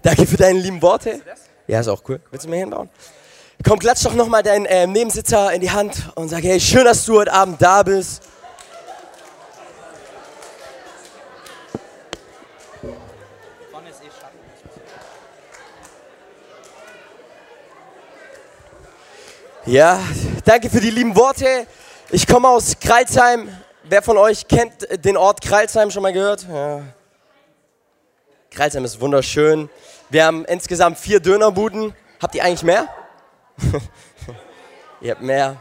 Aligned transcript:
Danke 0.00 0.26
für 0.26 0.36
deine 0.36 0.58
lieben 0.58 0.80
Worte. 0.80 1.20
Ja, 1.66 1.80
ist 1.80 1.88
auch 1.88 2.02
cool. 2.08 2.20
Willst 2.30 2.46
du 2.46 2.50
mir 2.50 2.56
hinbauen? 2.56 2.88
Komm, 3.64 3.78
klatsch 3.78 4.04
doch 4.04 4.14
nochmal 4.14 4.42
deinen 4.42 4.66
äh, 4.66 4.86
Nebensitzer 4.86 5.52
in 5.52 5.60
die 5.60 5.70
Hand 5.70 6.10
und 6.14 6.28
sag, 6.28 6.42
hey, 6.42 6.58
schön, 6.58 6.84
dass 6.84 7.04
du 7.04 7.18
heute 7.18 7.32
Abend 7.32 7.60
da 7.60 7.82
bist. 7.82 8.22
Ja, 19.64 20.00
danke 20.44 20.68
für 20.68 20.80
die 20.80 20.90
lieben 20.90 21.14
Worte. 21.14 21.68
Ich 22.10 22.26
komme 22.26 22.48
aus 22.48 22.74
Kreilsheim. 22.80 23.48
Wer 23.84 24.02
von 24.02 24.16
euch 24.16 24.48
kennt 24.48 24.88
den 25.04 25.16
Ort 25.16 25.40
Kreilsheim 25.40 25.90
schon 25.90 26.02
mal 26.02 26.12
gehört? 26.12 26.46
Ja. 26.48 26.82
Kreilsheim 28.52 28.84
ist 28.84 29.00
wunderschön. 29.00 29.70
Wir 30.10 30.26
haben 30.26 30.44
insgesamt 30.44 30.98
vier 30.98 31.20
Dönerbuden. 31.20 31.94
Habt 32.20 32.34
ihr 32.34 32.44
eigentlich 32.44 32.62
mehr? 32.62 32.86
ihr 35.00 35.12
habt 35.12 35.22
mehr. 35.22 35.56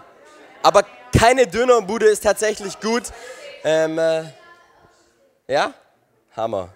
Aber 0.61 0.83
keine 1.17 1.47
Dönerbude 1.47 2.07
ist 2.07 2.21
tatsächlich 2.21 2.81
gut. 2.81 3.03
Ähm, 3.63 3.97
äh, 3.97 4.23
ja? 5.47 5.73
Hammer. 6.35 6.73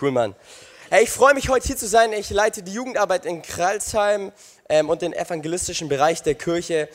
Cool, 0.00 0.12
Mann. 0.12 0.36
Hey, 0.88 1.02
ich 1.02 1.10
freue 1.10 1.34
mich 1.34 1.48
heute 1.48 1.66
hier 1.66 1.76
zu 1.76 1.88
sein. 1.88 2.12
Ich 2.12 2.30
leite 2.30 2.62
die 2.62 2.72
Jugendarbeit 2.72 3.26
in 3.26 3.42
Kralsheim 3.42 4.30
ähm, 4.68 4.88
und 4.88 5.02
den 5.02 5.14
evangelistischen 5.14 5.88
Bereich 5.88 6.22
der 6.22 6.36
Kirche. 6.36 6.88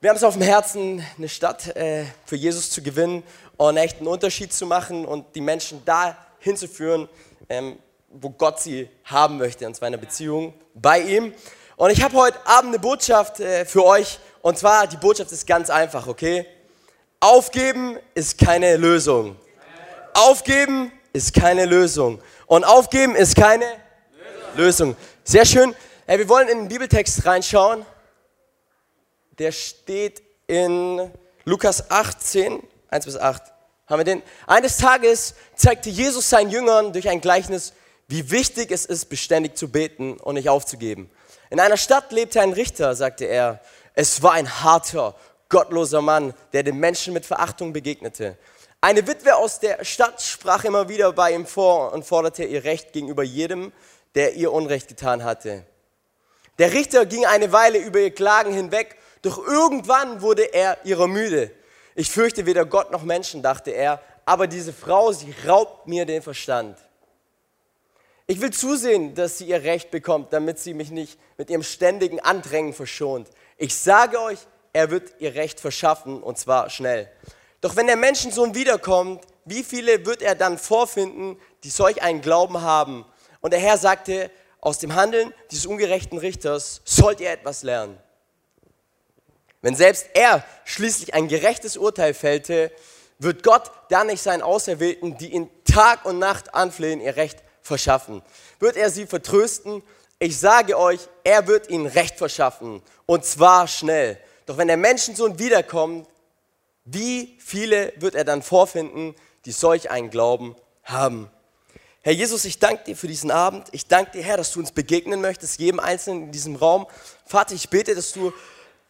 Wir 0.00 0.10
haben 0.10 0.16
es 0.16 0.24
auf 0.24 0.34
dem 0.34 0.42
Herzen, 0.42 1.06
eine 1.16 1.28
Stadt 1.28 1.68
äh, 1.76 2.04
für 2.26 2.34
Jesus 2.34 2.72
zu 2.72 2.82
gewinnen 2.82 3.22
und 3.56 3.76
echt 3.76 3.98
einen 3.98 4.08
Unterschied 4.08 4.52
zu 4.52 4.66
machen 4.66 5.04
und 5.04 5.36
die 5.36 5.40
Menschen 5.40 5.84
da 5.84 6.16
hinzuführen, 6.40 7.08
ähm, 7.48 7.78
wo 8.08 8.30
Gott 8.30 8.60
sie 8.60 8.88
haben 9.04 9.38
möchte, 9.38 9.66
und 9.66 9.74
zwar 9.74 9.88
in 9.88 9.94
einer 9.94 10.00
Beziehung 10.00 10.54
bei 10.74 11.00
ihm. 11.00 11.34
Und 11.76 11.90
ich 11.90 12.02
habe 12.02 12.16
heute 12.16 12.38
Abend 12.46 12.70
eine 12.70 12.78
Botschaft 12.78 13.40
äh, 13.40 13.64
für 13.64 13.84
euch 13.84 14.18
und 14.44 14.58
zwar, 14.58 14.86
die 14.86 14.98
Botschaft 14.98 15.32
ist 15.32 15.46
ganz 15.46 15.70
einfach, 15.70 16.06
okay? 16.06 16.46
Aufgeben 17.18 17.98
ist 18.14 18.36
keine 18.36 18.76
Lösung. 18.76 19.36
Aufgeben 20.12 20.92
ist 21.14 21.32
keine 21.32 21.64
Lösung. 21.64 22.20
Und 22.46 22.64
aufgeben 22.64 23.16
ist 23.16 23.36
keine 23.36 23.64
Lösung. 23.64 23.84
Lösung. 24.56 24.96
Sehr 25.24 25.46
schön. 25.46 25.74
Hey, 26.06 26.18
wir 26.18 26.28
wollen 26.28 26.48
in 26.48 26.58
den 26.58 26.68
Bibeltext 26.68 27.24
reinschauen. 27.24 27.86
Der 29.38 29.50
steht 29.50 30.22
in 30.46 31.10
Lukas 31.44 31.90
18, 31.90 32.62
1 32.90 33.04
bis 33.06 33.16
8. 33.16 33.42
Haben 33.86 34.00
wir 34.00 34.04
den? 34.04 34.22
Eines 34.46 34.78
Tages 34.78 35.34
zeigte 35.56 35.90
Jesus 35.90 36.30
seinen 36.30 36.50
Jüngern 36.50 36.92
durch 36.92 37.08
ein 37.08 37.20
Gleichnis, 37.20 37.74
wie 38.08 38.30
wichtig 38.30 38.70
es 38.70 38.86
ist, 38.86 39.06
beständig 39.06 39.56
zu 39.56 39.68
beten 39.68 40.18
und 40.18 40.34
nicht 40.34 40.48
aufzugeben. 40.48 41.10
In 41.50 41.60
einer 41.60 41.76
Stadt 41.76 42.10
lebte 42.10 42.40
ein 42.40 42.52
Richter, 42.52 42.94
sagte 42.94 43.26
er. 43.26 43.60
Es 43.94 44.22
war 44.22 44.32
ein 44.32 44.62
harter, 44.62 45.14
gottloser 45.48 46.00
Mann, 46.00 46.34
der 46.52 46.62
den 46.62 46.78
Menschen 46.78 47.12
mit 47.12 47.26
Verachtung 47.26 47.72
begegnete. 47.72 48.36
Eine 48.80 49.06
Witwe 49.06 49.36
aus 49.36 49.60
der 49.60 49.84
Stadt 49.84 50.20
sprach 50.20 50.64
immer 50.64 50.88
wieder 50.88 51.12
bei 51.12 51.32
ihm 51.32 51.46
vor 51.46 51.92
und 51.92 52.04
forderte 52.04 52.44
ihr 52.44 52.64
Recht 52.64 52.92
gegenüber 52.92 53.22
jedem, 53.22 53.72
der 54.14 54.34
ihr 54.34 54.52
Unrecht 54.52 54.88
getan 54.88 55.24
hatte. 55.24 55.64
Der 56.58 56.72
Richter 56.72 57.06
ging 57.06 57.24
eine 57.26 57.52
Weile 57.52 57.78
über 57.78 58.00
ihr 58.00 58.14
Klagen 58.14 58.52
hinweg, 58.52 58.96
doch 59.22 59.38
irgendwann 59.38 60.22
wurde 60.22 60.52
er 60.54 60.78
ihrer 60.84 61.06
müde. 61.06 61.50
Ich 61.94 62.10
fürchte 62.10 62.46
weder 62.46 62.64
Gott 62.64 62.90
noch 62.90 63.02
Menschen, 63.02 63.42
dachte 63.42 63.70
er, 63.70 64.00
aber 64.24 64.46
diese 64.46 64.72
Frau, 64.72 65.12
sie 65.12 65.34
raubt 65.46 65.86
mir 65.86 66.06
den 66.06 66.22
Verstand. 66.22 66.78
Ich 68.26 68.40
will 68.40 68.50
zusehen, 68.50 69.14
dass 69.14 69.38
sie 69.38 69.46
ihr 69.46 69.62
Recht 69.62 69.90
bekommt, 69.90 70.32
damit 70.32 70.58
sie 70.58 70.72
mich 70.72 70.90
nicht 70.90 71.18
mit 71.36 71.50
ihrem 71.50 71.62
ständigen 71.62 72.20
Andrängen 72.20 72.72
verschont. 72.72 73.28
Ich 73.58 73.76
sage 73.76 74.20
euch, 74.20 74.38
er 74.72 74.90
wird 74.90 75.14
ihr 75.18 75.34
Recht 75.34 75.60
verschaffen 75.60 76.22
und 76.22 76.38
zwar 76.38 76.70
schnell. 76.70 77.10
Doch 77.60 77.76
wenn 77.76 77.86
der 77.86 77.96
Menschensohn 77.96 78.54
wiederkommt, 78.54 79.22
wie 79.44 79.62
viele 79.62 80.04
wird 80.06 80.22
er 80.22 80.34
dann 80.34 80.58
vorfinden, 80.58 81.38
die 81.62 81.70
solch 81.70 82.02
einen 82.02 82.22
Glauben 82.22 82.62
haben? 82.62 83.04
Und 83.40 83.52
der 83.52 83.60
Herr 83.60 83.76
sagte, 83.76 84.30
aus 84.60 84.78
dem 84.78 84.94
Handeln 84.94 85.32
dieses 85.50 85.66
ungerechten 85.66 86.18
Richters 86.18 86.80
sollt 86.84 87.20
ihr 87.20 87.30
etwas 87.30 87.62
lernen. 87.62 87.98
Wenn 89.64 89.74
selbst 89.74 90.10
er 90.12 90.44
schließlich 90.66 91.14
ein 91.14 91.26
gerechtes 91.26 91.78
Urteil 91.78 92.12
fällte, 92.12 92.70
wird 93.18 93.42
Gott 93.42 93.70
dann 93.88 94.08
nicht 94.08 94.22
seinen 94.22 94.42
Auserwählten, 94.42 95.16
die 95.16 95.32
ihn 95.32 95.48
Tag 95.64 96.04
und 96.04 96.18
Nacht 96.18 96.54
anflehen, 96.54 97.00
ihr 97.00 97.16
Recht 97.16 97.42
verschaffen. 97.62 98.20
Wird 98.60 98.76
er 98.76 98.90
sie 98.90 99.06
vertrösten? 99.06 99.82
Ich 100.18 100.38
sage 100.38 100.78
euch, 100.78 101.00
er 101.24 101.46
wird 101.46 101.70
ihnen 101.70 101.86
Recht 101.86 102.18
verschaffen 102.18 102.82
und 103.06 103.24
zwar 103.24 103.66
schnell. 103.66 104.18
Doch 104.44 104.58
wenn 104.58 104.68
der 104.68 104.76
Menschensohn 104.76 105.38
wiederkommt, 105.38 106.06
wie 106.84 107.38
viele 107.40 107.94
wird 107.96 108.16
er 108.16 108.24
dann 108.24 108.42
vorfinden, 108.42 109.14
die 109.46 109.52
solch 109.52 109.90
einen 109.90 110.10
Glauben 110.10 110.56
haben? 110.82 111.30
Herr 112.02 112.12
Jesus, 112.12 112.44
ich 112.44 112.58
danke 112.58 112.84
dir 112.84 112.96
für 112.96 113.08
diesen 113.08 113.30
Abend. 113.30 113.68
Ich 113.72 113.86
danke 113.86 114.10
dir, 114.10 114.22
Herr, 114.22 114.36
dass 114.36 114.52
du 114.52 114.60
uns 114.60 114.72
begegnen 114.72 115.22
möchtest, 115.22 115.58
jedem 115.58 115.80
Einzelnen 115.80 116.24
in 116.24 116.32
diesem 116.32 116.54
Raum. 116.54 116.86
Vater, 117.24 117.54
ich 117.54 117.70
bete, 117.70 117.94
dass 117.94 118.12
du 118.12 118.30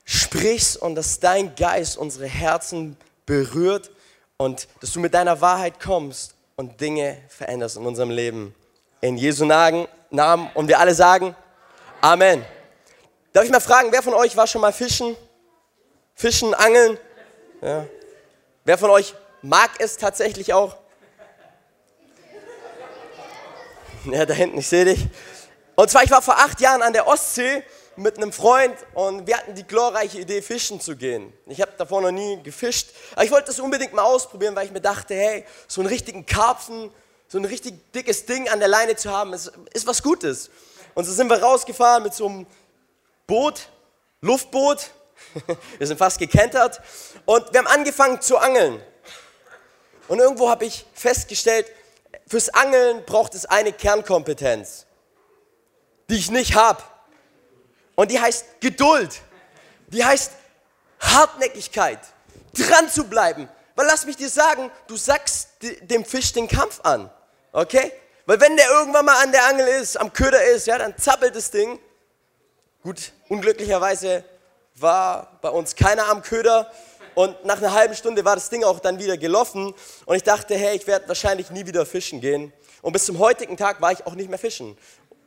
sprichst 0.04 0.76
und 0.76 0.94
dass 0.94 1.20
dein 1.20 1.54
Geist 1.54 1.97
unsere 1.97 2.26
Herzen 2.26 2.97
berührt 3.26 3.91
und 4.37 4.69
dass 4.81 4.92
du 4.92 5.00
mit 5.00 5.15
deiner 5.15 5.41
Wahrheit 5.41 5.81
kommst 5.81 6.34
und 6.56 6.81
Dinge 6.81 7.19
veränderst 7.28 7.76
in 7.76 7.87
unserem 7.87 8.10
Leben. 8.10 8.54
In 9.00 9.16
Jesu 9.16 9.44
Namen 9.44 9.88
und 10.54 10.69
wir 10.69 10.78
alle 10.78 10.94
sagen 10.94 11.34
Amen. 12.04 12.44
Darf 13.32 13.44
ich 13.44 13.50
mal 13.50 13.60
fragen, 13.60 13.91
wer 13.91 14.03
von 14.03 14.12
euch 14.12 14.37
war 14.37 14.47
schon 14.47 14.60
mal 14.60 14.75
fischen? 14.75 15.16
Fischen, 16.14 16.53
angeln? 16.53 16.98
Ja. 17.62 17.87
Wer 18.62 18.76
von 18.76 18.91
euch 18.91 19.14
mag 19.41 19.70
es 19.78 19.97
tatsächlich 19.97 20.53
auch? 20.53 20.76
Ja, 24.04 24.26
da 24.26 24.34
hinten, 24.34 24.59
ich 24.59 24.69
sehe 24.69 24.84
dich. 24.84 25.06
Und 25.76 25.88
zwar, 25.88 26.04
ich 26.04 26.10
war 26.10 26.20
vor 26.20 26.37
acht 26.37 26.60
Jahren 26.60 26.82
an 26.82 26.93
der 26.93 27.06
Ostsee 27.06 27.62
mit 27.97 28.16
einem 28.16 28.32
Freund 28.32 28.75
und 28.94 29.27
wir 29.27 29.37
hatten 29.37 29.55
die 29.55 29.65
glorreiche 29.65 30.19
Idee, 30.21 30.43
fischen 30.43 30.81
zu 30.81 30.97
gehen. 30.97 31.32
Ich 31.47 31.60
habe 31.60 31.72
davor 31.77 32.03
noch 32.03 32.10
nie 32.10 32.43
gefischt, 32.43 32.88
aber 33.12 33.25
ich 33.25 33.31
wollte 33.31 33.47
das 33.47 33.60
unbedingt 33.60 33.93
mal 33.93 34.03
ausprobieren, 34.03 34.55
weil 34.56 34.66
ich 34.66 34.72
mir 34.72 34.81
dachte, 34.81 35.15
hey, 35.15 35.44
so 35.69 35.81
einen 35.81 35.88
richtigen 35.88 36.27
Karpfen, 36.27 36.91
so 37.28 37.38
ein 37.38 37.44
richtig 37.44 37.93
dickes 37.93 38.27
Ding 38.27 38.49
an 38.49 38.59
der 38.59 38.69
Leine 38.69 38.97
zu 38.97 39.10
haben, 39.10 39.32
ist, 39.32 39.53
ist 39.72 39.87
was 39.87 40.03
Gutes. 40.03 40.50
Und 40.94 41.05
so 41.05 41.12
sind 41.12 41.28
wir 41.28 41.43
rausgefahren 41.43 42.03
mit 42.03 42.15
so 42.15 42.27
einem 42.27 42.47
Boot, 43.27 43.69
Luftboot. 44.21 44.91
Wir 45.78 45.87
sind 45.87 45.97
fast 45.97 46.19
gekentert 46.19 46.81
und 47.25 47.53
wir 47.53 47.59
haben 47.59 47.66
angefangen 47.66 48.21
zu 48.21 48.37
angeln. 48.37 48.81
Und 50.06 50.19
irgendwo 50.19 50.50
habe 50.50 50.65
ich 50.65 50.87
festgestellt, 50.93 51.66
fürs 52.26 52.50
Angeln 52.50 53.05
braucht 53.05 53.34
es 53.34 53.47
eine 53.47 53.72
Kernkompetenz, 53.72 54.87
die 56.11 56.16
ich 56.16 56.31
nicht 56.31 56.55
habe. 56.55 56.82
Und 57.94 58.10
die 58.10 58.21
heißt 58.21 58.60
Geduld. 58.60 59.21
Die 59.88 60.05
heißt 60.05 60.32
Hartnäckigkeit. 61.00 62.00
Dran 62.55 62.88
zu 62.88 63.05
bleiben. 63.05 63.49
Weil 63.75 63.87
lass 63.87 64.06
mich 64.06 64.16
dir 64.16 64.28
sagen, 64.28 64.71
du 64.87 64.97
sagst 64.97 65.49
dem 65.82 66.05
Fisch 66.05 66.32
den 66.32 66.49
Kampf 66.49 66.81
an. 66.82 67.10
Okay? 67.53 67.93
Weil 68.27 68.41
wenn 68.41 68.56
der 68.56 68.71
irgendwann 68.71 69.05
mal 69.05 69.22
an 69.22 69.32
der 69.32 69.47
Angel 69.47 69.66
ist, 69.66 69.97
am 69.97 70.12
Köder 70.12 70.43
ist, 70.44 70.66
ja, 70.66 70.78
dann 70.78 70.97
zappelt 70.97 71.37
das 71.37 71.50
Ding. 71.50 71.78
Gut, 72.82 73.12
unglücklicherweise 73.28 74.25
war 74.76 75.38
bei 75.43 75.50
uns 75.50 75.75
keiner 75.76 76.09
am 76.09 76.22
Köder. 76.22 76.71
Und 77.15 77.44
nach 77.44 77.59
einer 77.59 77.72
halben 77.72 77.94
Stunde 77.94 78.25
war 78.25 78.34
das 78.34 78.50
Ding 78.50 78.65
auch 78.65 78.81
dann 78.81 78.99
wieder 78.99 79.16
gelaufen. 79.16 79.75
Und 80.05 80.16
ich 80.16 80.22
dachte, 80.22 80.55
hey, 80.55 80.76
ich 80.76 80.87
werde 80.87 81.06
wahrscheinlich 81.06 81.50
nie 81.50 81.66
wieder 81.66 81.87
fischen 81.87 82.21
gehen. 82.21 82.53
Und 82.82 82.93
bis 82.93 83.06
zum 83.06 83.19
heutigen 83.19 83.56
Tag 83.56 83.81
war 83.81 83.93
ich 83.93 84.06
auch 84.06 84.15
nicht 84.15 84.28
mehr 84.28 84.38
fischen. 84.38 84.76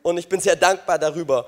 Und 0.02 0.18
ich 0.18 0.28
bin 0.28 0.40
sehr 0.40 0.56
dankbar 0.56 0.98
darüber. 0.98 1.46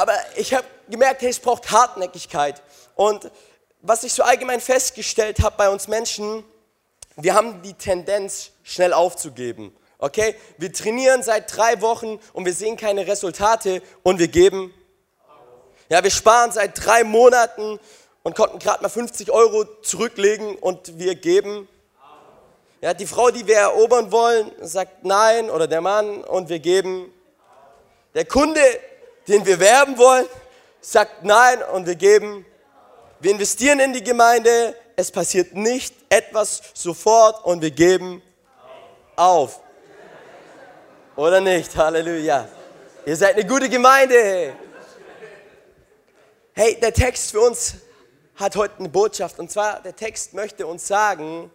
Aber 0.00 0.14
ich 0.34 0.54
habe 0.54 0.66
gemerkt, 0.88 1.20
hey, 1.20 1.28
es 1.28 1.38
braucht 1.38 1.70
Hartnäckigkeit. 1.70 2.62
Und 2.94 3.30
was 3.82 4.02
ich 4.02 4.14
so 4.14 4.22
allgemein 4.22 4.58
festgestellt 4.58 5.42
habe 5.42 5.56
bei 5.58 5.68
uns 5.68 5.88
Menschen, 5.88 6.42
wir 7.16 7.34
haben 7.34 7.60
die 7.60 7.74
Tendenz, 7.74 8.52
schnell 8.62 8.94
aufzugeben. 8.94 9.76
Okay? 9.98 10.36
Wir 10.56 10.72
trainieren 10.72 11.22
seit 11.22 11.54
drei 11.54 11.82
Wochen 11.82 12.18
und 12.32 12.46
wir 12.46 12.54
sehen 12.54 12.78
keine 12.78 13.06
Resultate 13.06 13.82
und 14.02 14.18
wir 14.18 14.28
geben. 14.28 14.72
Ja, 15.90 16.02
wir 16.02 16.10
sparen 16.10 16.50
seit 16.50 16.82
drei 16.82 17.04
Monaten 17.04 17.78
und 18.22 18.34
konnten 18.34 18.58
gerade 18.58 18.82
mal 18.82 18.88
50 18.88 19.30
Euro 19.30 19.66
zurücklegen 19.82 20.56
und 20.56 20.98
wir 20.98 21.14
geben. 21.14 21.68
Ja, 22.80 22.94
die 22.94 23.06
Frau, 23.06 23.30
die 23.30 23.46
wir 23.46 23.56
erobern 23.56 24.10
wollen, 24.10 24.50
sagt 24.62 25.04
nein 25.04 25.50
oder 25.50 25.66
der 25.66 25.82
Mann 25.82 26.24
und 26.24 26.48
wir 26.48 26.58
geben. 26.58 27.12
Der 28.14 28.24
Kunde, 28.24 28.62
den 29.30 29.46
wir 29.46 29.60
werben 29.60 29.96
wollen, 29.96 30.26
sagt 30.80 31.24
nein 31.24 31.62
und 31.72 31.86
wir 31.86 31.94
geben. 31.94 32.44
Wir 33.20 33.30
investieren 33.30 33.78
in 33.78 33.92
die 33.92 34.02
Gemeinde, 34.02 34.74
es 34.96 35.12
passiert 35.12 35.54
nicht 35.54 35.94
etwas 36.08 36.60
sofort 36.74 37.44
und 37.44 37.62
wir 37.62 37.70
geben 37.70 38.22
auf. 39.14 39.60
Oder 41.14 41.40
nicht? 41.40 41.76
Halleluja. 41.76 42.48
Ihr 43.06 43.16
seid 43.16 43.34
eine 43.36 43.46
gute 43.46 43.68
Gemeinde. 43.68 44.52
Hey, 46.52 46.78
der 46.80 46.92
Text 46.92 47.30
für 47.30 47.40
uns 47.40 47.74
hat 48.34 48.56
heute 48.56 48.78
eine 48.78 48.88
Botschaft. 48.88 49.38
Und 49.38 49.50
zwar, 49.50 49.80
der 49.80 49.94
Text 49.94 50.34
möchte 50.34 50.66
uns 50.66 50.88
sagen, 50.88 51.52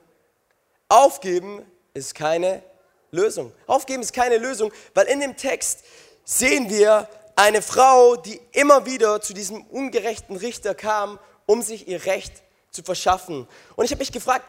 aufgeben 0.88 1.66
ist 1.94 2.16
keine 2.16 2.64
Lösung. 3.12 3.52
Aufgeben 3.68 4.02
ist 4.02 4.14
keine 4.14 4.38
Lösung, 4.38 4.72
weil 4.94 5.08
in 5.08 5.20
dem 5.20 5.36
Text 5.36 5.84
sehen 6.24 6.70
wir 6.70 7.10
eine 7.36 7.62
Frau, 7.62 8.16
die 8.16 8.40
immer 8.52 8.86
wieder 8.86 9.22
zu 9.22 9.34
diesem 9.34 9.64
ungerechten 9.66 10.36
Richter 10.36 10.74
kam, 10.74 11.20
um 11.46 11.62
sich 11.62 11.88
ihr 11.88 12.06
Recht 12.06 12.44
zu 12.72 12.84
verschaffen. 12.84 13.48
Und 13.76 13.86
ich 13.86 13.92
habe 13.92 14.00
mich 14.00 14.12
gefragt, 14.12 14.46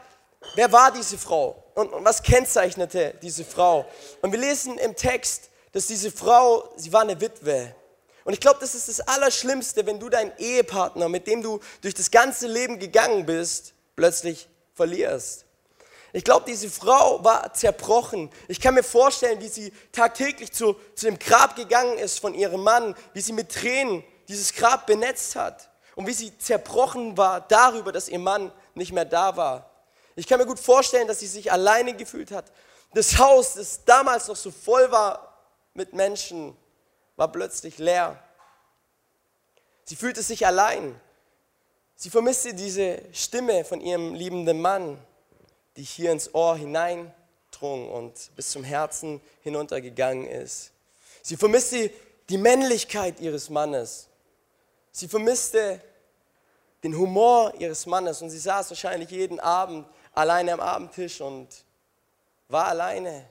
wer 0.54 0.70
war 0.72 0.92
diese 0.92 1.18
Frau 1.18 1.64
und, 1.74 1.90
was 2.04 2.22
kennzeichnete 2.22 3.14
diese 3.22 3.44
Frau? 3.44 3.86
Und 4.22 4.32
wir 4.32 4.38
lesen 4.38 4.78
im 4.78 4.94
Text, 4.94 5.50
dass 5.72 5.86
diese 5.86 6.10
Frau, 6.10 6.72
sie 6.76 6.92
war 6.92 7.02
eine 7.02 7.20
Witwe. 7.20 7.74
Und 8.24 8.32
ich 8.32 8.40
glaube, 8.40 8.58
das 8.60 8.74
ist 8.74 8.88
das 8.88 9.00
Allerschlimmste, 9.00 9.86
wenn 9.86 10.00
du 10.00 10.08
deinen 10.08 10.32
Ehepartner, 10.38 11.08
mit 11.08 11.26
dem 11.26 11.42
du 11.42 11.60
durch 11.80 11.94
das 11.94 12.10
ganze 12.10 12.48
Leben 12.48 12.78
gegangen 12.78 13.24
bist, 13.24 13.74
plötzlich 13.94 14.48
verlierst. 14.74 15.45
Ich 16.16 16.24
glaube, 16.24 16.46
diese 16.46 16.70
Frau 16.70 17.22
war 17.22 17.52
zerbrochen. 17.52 18.30
Ich 18.48 18.58
kann 18.58 18.72
mir 18.72 18.82
vorstellen, 18.82 19.38
wie 19.42 19.48
sie 19.48 19.70
tagtäglich 19.92 20.50
zu, 20.50 20.74
zu 20.94 21.04
dem 21.04 21.18
Grab 21.18 21.56
gegangen 21.56 21.98
ist 21.98 22.20
von 22.20 22.32
ihrem 22.32 22.62
Mann, 22.62 22.96
wie 23.12 23.20
sie 23.20 23.34
mit 23.34 23.52
Tränen 23.52 24.02
dieses 24.26 24.54
Grab 24.54 24.86
benetzt 24.86 25.36
hat 25.36 25.68
und 25.94 26.06
wie 26.06 26.14
sie 26.14 26.38
zerbrochen 26.38 27.18
war 27.18 27.42
darüber, 27.42 27.92
dass 27.92 28.08
ihr 28.08 28.18
Mann 28.18 28.50
nicht 28.72 28.92
mehr 28.92 29.04
da 29.04 29.36
war. 29.36 29.70
Ich 30.14 30.26
kann 30.26 30.38
mir 30.38 30.46
gut 30.46 30.58
vorstellen, 30.58 31.06
dass 31.06 31.20
sie 31.20 31.26
sich 31.26 31.52
alleine 31.52 31.92
gefühlt 31.92 32.30
hat. 32.30 32.50
Das 32.94 33.18
Haus, 33.18 33.52
das 33.52 33.84
damals 33.84 34.26
noch 34.28 34.36
so 34.36 34.50
voll 34.50 34.90
war 34.90 35.44
mit 35.74 35.92
Menschen, 35.92 36.56
war 37.16 37.30
plötzlich 37.30 37.76
leer. 37.76 38.18
Sie 39.84 39.96
fühlte 39.96 40.22
sich 40.22 40.46
allein. 40.46 40.98
Sie 41.94 42.08
vermisste 42.08 42.54
diese 42.54 43.02
Stimme 43.12 43.66
von 43.66 43.82
ihrem 43.82 44.14
liebenden 44.14 44.62
Mann, 44.62 44.96
die 45.76 45.82
hier 45.82 46.12
ins 46.12 46.34
Ohr 46.34 46.56
hineindrung 46.56 47.90
und 47.90 48.30
bis 48.34 48.50
zum 48.50 48.64
Herzen 48.64 49.20
hinuntergegangen 49.42 50.26
ist. 50.26 50.72
Sie 51.22 51.36
vermisste 51.36 51.90
die 52.28 52.38
Männlichkeit 52.38 53.20
ihres 53.20 53.50
Mannes. 53.50 54.08
Sie 54.92 55.08
vermisste 55.08 55.80
den 56.82 56.96
Humor 56.96 57.52
ihres 57.58 57.86
Mannes 57.86 58.22
und 58.22 58.30
sie 58.30 58.38
saß 58.38 58.70
wahrscheinlich 58.70 59.10
jeden 59.10 59.40
Abend 59.40 59.86
alleine 60.12 60.52
am 60.52 60.60
Abendtisch 60.60 61.20
und 61.20 61.48
war 62.48 62.66
alleine. 62.68 63.28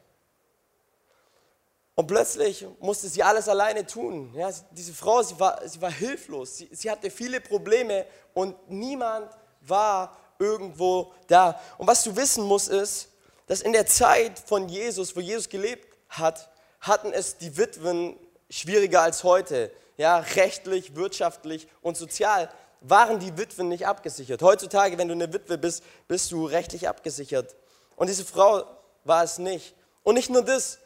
Und 1.95 2.07
plötzlich 2.07 2.65
musste 2.79 3.07
sie 3.07 3.23
alles 3.23 3.47
alleine 3.47 3.85
tun. 3.85 4.33
Ja, 4.35 4.51
diese 4.71 4.93
Frau, 4.93 5.23
sie 5.23 5.39
war, 5.39 5.65
sie 5.67 5.81
war 5.81 5.91
hilflos. 5.91 6.57
Sie, 6.57 6.69
sie 6.71 6.91
hatte 6.91 7.09
viele 7.09 7.39
Probleme 7.39 8.05
und 8.33 8.69
niemand 8.69 9.31
war 9.61 10.15
irgendwo 10.39 11.13
da. 11.27 11.59
Und 11.77 11.87
was 11.87 12.03
du 12.03 12.15
wissen 12.15 12.43
musst, 12.43 12.69
ist, 12.69 13.09
dass 13.47 13.61
in 13.61 13.73
der 13.73 13.85
Zeit 13.85 14.39
von 14.39 14.69
Jesus, 14.69 15.15
wo 15.15 15.19
Jesus 15.19 15.49
gelebt 15.49 15.97
hat, 16.09 16.49
hatten 16.81 17.11
es 17.13 17.37
die 17.37 17.57
Witwen 17.57 18.17
schwieriger 18.49 19.01
als 19.01 19.23
heute. 19.23 19.71
Ja, 19.97 20.17
rechtlich, 20.17 20.95
wirtschaftlich 20.95 21.67
und 21.81 21.95
sozial 21.95 22.49
waren 22.81 23.19
die 23.19 23.37
Witwen 23.37 23.69
nicht 23.69 23.87
abgesichert. 23.87 24.41
Heutzutage, 24.41 24.97
wenn 24.97 25.07
du 25.07 25.13
eine 25.13 25.31
Witwe 25.31 25.57
bist, 25.57 25.83
bist 26.07 26.31
du 26.31 26.45
rechtlich 26.45 26.87
abgesichert. 26.87 27.55
Und 27.95 28.07
diese 28.07 28.25
Frau 28.25 28.65
war 29.03 29.23
es 29.23 29.37
nicht. 29.37 29.73
Und 30.03 30.15
nicht 30.15 30.29
nur 30.29 30.43
das, 30.43 30.79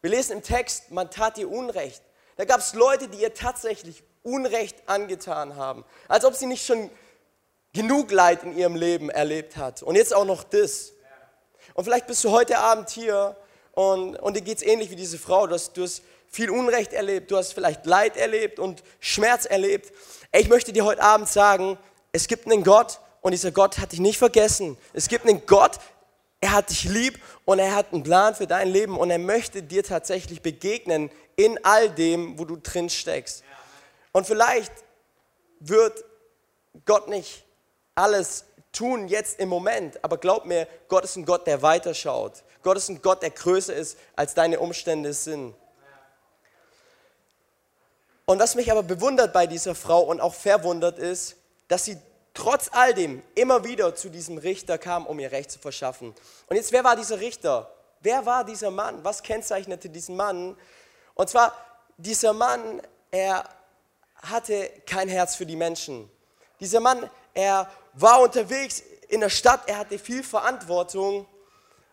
wir 0.00 0.10
lesen 0.10 0.32
im 0.32 0.42
Text, 0.42 0.90
man 0.90 1.10
tat 1.10 1.38
ihr 1.38 1.50
Unrecht. 1.50 2.02
Da 2.36 2.44
gab 2.44 2.60
es 2.60 2.74
Leute, 2.74 3.08
die 3.08 3.22
ihr 3.22 3.34
tatsächlich 3.34 4.02
Unrecht 4.22 4.76
angetan 4.86 5.56
haben, 5.56 5.84
als 6.08 6.24
ob 6.24 6.34
sie 6.34 6.46
nicht 6.46 6.66
schon 6.66 6.90
genug 7.72 8.10
Leid 8.10 8.42
in 8.42 8.56
ihrem 8.56 8.76
Leben 8.76 9.10
erlebt 9.10 9.56
hat. 9.56 9.82
Und 9.82 9.96
jetzt 9.96 10.14
auch 10.14 10.24
noch 10.24 10.42
das. 10.42 10.92
Und 11.74 11.84
vielleicht 11.84 12.06
bist 12.06 12.24
du 12.24 12.30
heute 12.30 12.58
Abend 12.58 12.90
hier 12.90 13.36
und, 13.72 14.16
und 14.16 14.36
dir 14.36 14.42
geht 14.42 14.58
es 14.58 14.62
ähnlich 14.62 14.90
wie 14.90 14.96
diese 14.96 15.18
Frau. 15.18 15.46
Du 15.46 15.54
hast, 15.54 15.76
du 15.76 15.82
hast 15.82 16.02
viel 16.28 16.50
Unrecht 16.50 16.92
erlebt, 16.92 17.30
du 17.30 17.36
hast 17.36 17.52
vielleicht 17.52 17.86
Leid 17.86 18.16
erlebt 18.16 18.58
und 18.58 18.82
Schmerz 18.98 19.46
erlebt. 19.46 19.92
Ich 20.32 20.48
möchte 20.48 20.72
dir 20.72 20.84
heute 20.84 21.02
Abend 21.02 21.28
sagen, 21.28 21.78
es 22.12 22.26
gibt 22.26 22.46
einen 22.46 22.64
Gott 22.64 23.00
und 23.20 23.32
dieser 23.32 23.52
Gott 23.52 23.78
hat 23.78 23.92
dich 23.92 24.00
nicht 24.00 24.18
vergessen. 24.18 24.76
Es 24.92 25.08
gibt 25.08 25.26
einen 25.26 25.46
Gott, 25.46 25.78
er 26.40 26.52
hat 26.52 26.70
dich 26.70 26.84
lieb 26.84 27.20
und 27.44 27.58
er 27.58 27.74
hat 27.74 27.92
einen 27.92 28.02
Plan 28.02 28.34
für 28.34 28.46
dein 28.46 28.68
Leben 28.68 28.98
und 28.98 29.10
er 29.10 29.18
möchte 29.18 29.62
dir 29.62 29.84
tatsächlich 29.84 30.40
begegnen 30.40 31.10
in 31.36 31.62
all 31.64 31.90
dem, 31.90 32.38
wo 32.38 32.44
du 32.44 32.56
drin 32.56 32.90
steckst. 32.90 33.44
Und 34.12 34.26
vielleicht 34.26 34.72
wird 35.60 36.04
Gott 36.84 37.08
nicht 37.08 37.44
alles 38.00 38.44
tun 38.72 39.08
jetzt 39.08 39.38
im 39.40 39.48
Moment, 39.48 40.02
aber 40.02 40.18
glaub 40.18 40.44
mir, 40.44 40.66
Gott 40.88 41.04
ist 41.04 41.16
ein 41.16 41.24
Gott, 41.24 41.46
der 41.46 41.62
weiterschaut. 41.62 42.42
Gott 42.62 42.76
ist 42.76 42.88
ein 42.88 43.02
Gott, 43.02 43.22
der 43.22 43.30
größer 43.30 43.74
ist, 43.74 43.98
als 44.16 44.34
deine 44.34 44.60
Umstände 44.60 45.12
sind. 45.12 45.54
Und 48.26 48.38
was 48.38 48.54
mich 48.54 48.70
aber 48.70 48.82
bewundert 48.82 49.32
bei 49.32 49.46
dieser 49.46 49.74
Frau 49.74 50.02
und 50.02 50.20
auch 50.20 50.34
verwundert 50.34 50.98
ist, 50.98 51.36
dass 51.68 51.84
sie 51.84 51.98
trotz 52.32 52.70
all 52.72 52.94
dem 52.94 53.22
immer 53.34 53.64
wieder 53.64 53.94
zu 53.96 54.08
diesem 54.08 54.38
Richter 54.38 54.78
kam, 54.78 55.06
um 55.06 55.18
ihr 55.18 55.32
Recht 55.32 55.50
zu 55.50 55.58
verschaffen. 55.58 56.14
Und 56.48 56.56
jetzt, 56.56 56.70
wer 56.70 56.84
war 56.84 56.94
dieser 56.94 57.18
Richter? 57.18 57.74
Wer 58.00 58.24
war 58.24 58.44
dieser 58.44 58.70
Mann? 58.70 59.02
Was 59.02 59.22
kennzeichnete 59.22 59.90
diesen 59.90 60.16
Mann? 60.16 60.56
Und 61.14 61.28
zwar, 61.28 61.54
dieser 61.96 62.32
Mann, 62.32 62.80
er 63.10 63.44
hatte 64.22 64.70
kein 64.86 65.08
Herz 65.08 65.34
für 65.34 65.46
die 65.46 65.56
Menschen. 65.56 66.08
Dieser 66.60 66.80
Mann, 66.80 67.10
er 67.34 67.70
war 67.94 68.20
unterwegs 68.20 68.82
in 69.08 69.20
der 69.20 69.30
Stadt, 69.30 69.62
er 69.66 69.78
hatte 69.78 69.98
viel 69.98 70.22
Verantwortung, 70.22 71.26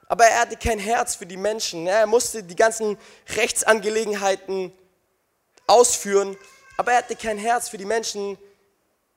aber 0.08 0.26
er 0.26 0.42
hatte 0.42 0.56
kein 0.56 0.80
Herz 0.80 1.16
für 1.16 1.26
die 1.26 1.38
Menschen. 1.38 1.88
Er 1.88 2.08
musste 2.08 2.44
die 2.44 2.56
ganzen 2.56 2.98
Rechtsangelegenheiten 3.36 4.72
ausführen, 5.66 6.38
aber 6.78 6.92
er 6.94 7.00
hatte 7.00 7.16
kein 7.16 7.38
Herz 7.38 7.70
für 7.70 7.78
die 7.78 7.86
Menschen. 7.86 8.38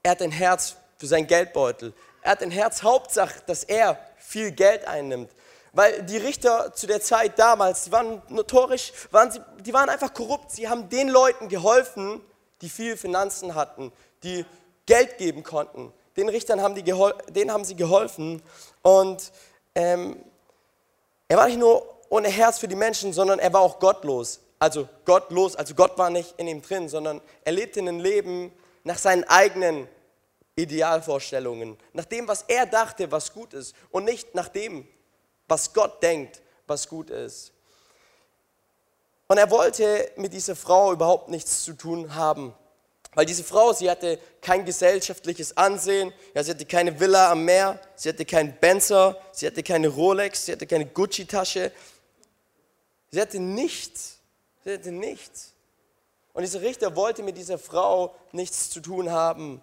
Er 0.02 0.12
hat 0.12 0.22
ein 0.22 0.32
Herz 0.32 0.76
für 0.99 1.06
seinen 1.06 1.26
Geldbeutel. 1.26 1.93
Er 2.22 2.32
hat 2.32 2.43
ein 2.43 2.50
Herz, 2.50 2.82
Hauptsache, 2.82 3.40
dass 3.46 3.64
er 3.64 3.99
viel 4.19 4.50
Geld 4.50 4.87
einnimmt. 4.87 5.31
Weil 5.72 6.02
die 6.02 6.17
Richter 6.17 6.75
zu 6.75 6.87
der 6.87 7.00
Zeit 7.00 7.38
damals, 7.38 7.84
die 7.84 7.93
waren 7.93 8.20
notorisch, 8.28 8.93
waren 9.12 9.31
sie, 9.31 9.40
die 9.61 9.72
waren 9.72 9.88
einfach 9.88 10.12
korrupt. 10.12 10.50
Sie 10.50 10.69
haben 10.69 10.88
den 10.88 11.08
Leuten 11.08 11.48
geholfen, 11.48 12.20
die 12.60 12.69
viel 12.69 12.96
Finanzen 12.96 13.55
hatten, 13.55 13.93
die 14.24 14.44
Geld 14.86 15.19
geben 15.19 15.44
konnten. 15.44 15.93
Den 16.17 16.29
Richtern 16.29 16.60
haben, 16.60 16.74
die 16.74 16.82
denen 16.82 17.52
haben 17.52 17.64
sie 17.64 17.76
geholfen. 17.76 18.43
Und 18.82 19.32
ähm, 19.74 20.17
er 21.29 21.36
war 21.36 21.46
nicht 21.46 21.58
nur 21.58 21.86
ohne 22.08 22.29
Herz 22.29 22.58
für 22.58 22.69
die 22.69 22.76
Menschen, 22.76 23.12
sondern 23.12 23.38
er 23.38 23.52
war 23.52 23.60
auch 23.60 23.79
gottlos. 23.79 24.40
Also 24.58 24.88
gottlos, 25.05 25.56
also 25.56 25.74
Gott 25.74 25.96
war 25.96 26.10
nicht 26.10 26.34
in 26.36 26.46
ihm 26.46 26.60
drin, 26.60 26.88
sondern 26.88 27.20
er 27.44 27.52
lebte 27.52 27.81
ein 27.81 28.00
Leben 28.00 28.52
nach 28.84 28.98
seinen 28.98 29.24
eigenen 29.24 29.88
Idealvorstellungen, 30.56 31.79
nach 31.93 32.05
dem, 32.05 32.29
was 32.29 32.43
er 32.46 32.67
dachte, 32.67 33.10
was 33.10 33.32
gut 33.32 33.55
ist 33.55 33.74
und 33.90 34.05
nicht 34.05 34.34
nach 34.34 34.48
dem, 34.48 34.86
was 35.48 35.72
Gott 35.72 36.02
denkt, 36.02 36.43
was 36.67 36.88
gut 36.88 37.10
ist. 37.10 37.52
Und 39.29 39.38
er 39.38 39.50
wollte 39.50 40.10
mit 40.17 40.32
dieser 40.32 40.56
Frau 40.56 40.93
überhaupt 40.93 41.29
nichts 41.29 41.62
zu 41.62 41.72
tun 41.72 42.14
haben. 42.14 42.52
Weil 43.14 43.26
diese 43.26 43.43
Frau, 43.43 43.72
sie 43.72 43.90
hatte 43.90 44.19
kein 44.40 44.64
gesellschaftliches 44.64 45.56
Ansehen, 45.56 46.12
ja, 46.34 46.44
sie 46.44 46.52
hatte 46.52 46.64
keine 46.64 46.98
Villa 46.98 47.32
am 47.32 47.44
Meer, 47.44 47.81
sie 47.96 48.08
hatte 48.08 48.24
keinen 48.24 48.56
Benzer, 48.58 49.20
sie 49.32 49.46
hatte 49.46 49.62
keine 49.62 49.88
Rolex, 49.88 50.46
sie 50.46 50.52
hatte 50.52 50.67
keine 50.67 50.86
Gucci-Tasche. 50.86 51.72
Sie 53.10 53.20
hatte 53.20 53.40
nichts. 53.40 54.19
Sie 54.64 54.72
hatte 54.72 54.93
nichts. 54.93 55.52
Und 56.32 56.43
dieser 56.43 56.62
Richter 56.62 56.94
wollte 56.94 57.22
mit 57.22 57.36
dieser 57.36 57.58
Frau 57.58 58.14
nichts 58.32 58.70
zu 58.70 58.81
tun 58.81 59.10
haben. 59.10 59.60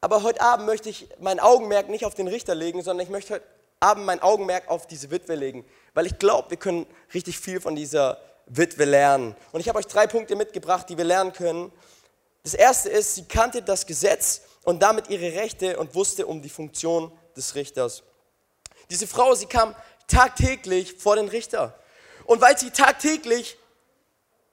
Aber 0.00 0.22
heute 0.22 0.40
Abend 0.42 0.66
möchte 0.66 0.90
ich 0.90 1.08
mein 1.18 1.40
Augenmerk 1.40 1.88
nicht 1.88 2.04
auf 2.04 2.14
den 2.14 2.28
Richter 2.28 2.54
legen, 2.54 2.82
sondern 2.82 3.04
ich 3.06 3.10
möchte 3.10 3.34
heute 3.34 3.46
Abend 3.80 4.04
mein 4.04 4.20
Augenmerk 4.20 4.68
auf 4.68 4.86
diese 4.86 5.10
Witwe 5.10 5.34
legen, 5.34 5.64
weil 5.94 6.06
ich 6.06 6.18
glaube, 6.18 6.50
wir 6.50 6.56
können 6.56 6.86
richtig 7.14 7.38
viel 7.38 7.60
von 7.60 7.74
dieser 7.74 8.20
Witwe 8.48 8.84
lernen. 8.84 9.36
Und 9.52 9.60
ich 9.60 9.68
habe 9.68 9.78
euch 9.78 9.86
drei 9.86 10.06
Punkte 10.06 10.36
mitgebracht, 10.36 10.88
die 10.88 10.96
wir 10.96 11.04
lernen 11.04 11.32
können. 11.32 11.72
Das 12.42 12.54
erste 12.54 12.88
ist, 12.88 13.14
sie 13.14 13.24
kannte 13.24 13.62
das 13.62 13.86
Gesetz 13.86 14.42
und 14.64 14.82
damit 14.82 15.08
ihre 15.10 15.34
Rechte 15.34 15.78
und 15.78 15.94
wusste 15.94 16.26
um 16.26 16.42
die 16.42 16.48
Funktion 16.48 17.12
des 17.36 17.54
Richters. 17.54 18.02
Diese 18.90 19.06
Frau, 19.06 19.34
sie 19.34 19.46
kam 19.46 19.74
tagtäglich 20.06 20.94
vor 20.94 21.16
den 21.16 21.28
Richter. 21.28 21.78
Und 22.24 22.40
weil 22.40 22.58
sie 22.58 22.70
tagtäglich 22.70 23.58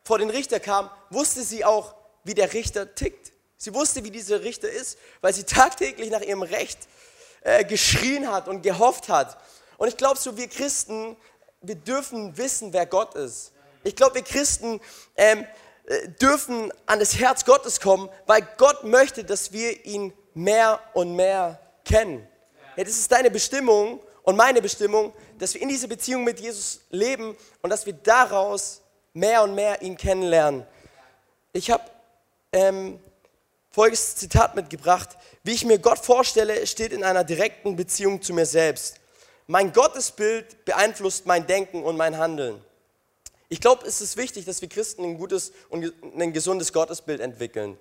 vor 0.03 0.19
den 0.19 0.29
Richter 0.29 0.59
kam, 0.59 0.89
wusste 1.09 1.43
sie 1.43 1.65
auch, 1.65 1.95
wie 2.23 2.33
der 2.33 2.53
Richter 2.53 2.95
tickt. 2.95 3.31
Sie 3.57 3.73
wusste, 3.73 4.03
wie 4.03 4.11
dieser 4.11 4.43
Richter 4.43 4.69
ist, 4.69 4.97
weil 5.21 5.33
sie 5.33 5.43
tagtäglich 5.43 6.09
nach 6.09 6.21
ihrem 6.21 6.41
Recht 6.43 6.79
äh, 7.41 7.63
geschrien 7.63 8.31
hat 8.31 8.47
und 8.47 8.61
gehofft 8.61 9.09
hat. 9.09 9.37
Und 9.77 9.87
ich 9.87 9.97
glaube, 9.97 10.19
so 10.19 10.37
wir 10.37 10.47
Christen, 10.47 11.15
wir 11.61 11.75
dürfen 11.75 12.37
wissen, 12.37 12.73
wer 12.73 12.85
Gott 12.85 13.15
ist. 13.15 13.51
Ich 13.85 13.95
glaube, 13.95 14.15
wir 14.15 14.23
Christen 14.23 14.81
ähm, 15.15 15.45
äh, 15.85 16.09
dürfen 16.19 16.73
an 16.87 16.97
das 16.97 17.19
Herz 17.19 17.45
Gottes 17.45 17.79
kommen, 17.79 18.09
weil 18.25 18.41
Gott 18.57 18.83
möchte, 18.83 19.23
dass 19.23 19.51
wir 19.51 19.85
ihn 19.85 20.11
mehr 20.33 20.79
und 20.93 21.15
mehr 21.15 21.59
kennen. 21.85 22.27
Ja, 22.75 22.83
das 22.83 22.95
ist 22.95 23.11
deine 23.11 23.29
Bestimmung 23.29 24.01
und 24.23 24.35
meine 24.35 24.59
Bestimmung, 24.59 25.13
dass 25.37 25.53
wir 25.53 25.61
in 25.61 25.69
dieser 25.69 25.87
Beziehung 25.87 26.23
mit 26.23 26.39
Jesus 26.39 26.81
leben 26.89 27.37
und 27.61 27.69
dass 27.69 27.85
wir 27.85 27.93
daraus 27.93 28.81
mehr 29.13 29.43
und 29.43 29.53
mehr 29.53 29.79
ihn 29.83 29.97
kennenlernen. 29.97 30.65
Ich 31.53 31.69
habe 31.69 31.83
ähm, 32.53 32.99
folgendes 33.69 34.15
Zitat 34.15 34.55
mitgebracht. 34.55 35.09
Wie 35.43 35.53
ich 35.53 35.63
mir 35.63 35.77
Gott 35.77 35.99
vorstelle, 35.99 36.65
steht 36.65 36.91
in 36.91 37.03
einer 37.03 37.23
direkten 37.23 37.75
Beziehung 37.75 38.23
zu 38.23 38.33
mir 38.33 38.47
selbst. 38.47 38.95
Mein 39.45 39.73
Gottesbild 39.73 40.65
beeinflusst 40.65 41.27
mein 41.27 41.45
Denken 41.45 41.83
und 41.83 41.97
mein 41.97 42.17
Handeln. 42.17 42.65
Ich 43.55 43.61
glaube, 43.61 43.87
es 43.87 44.01
ist 44.01 44.17
wichtig, 44.17 44.43
dass 44.43 44.61
wir 44.61 44.67
Christen 44.67 45.05
ein 45.05 45.17
gutes 45.17 45.53
und 45.69 45.93
ein 46.19 46.33
gesundes 46.33 46.73
Gottesbild 46.73 47.21
entwickeln. 47.21 47.77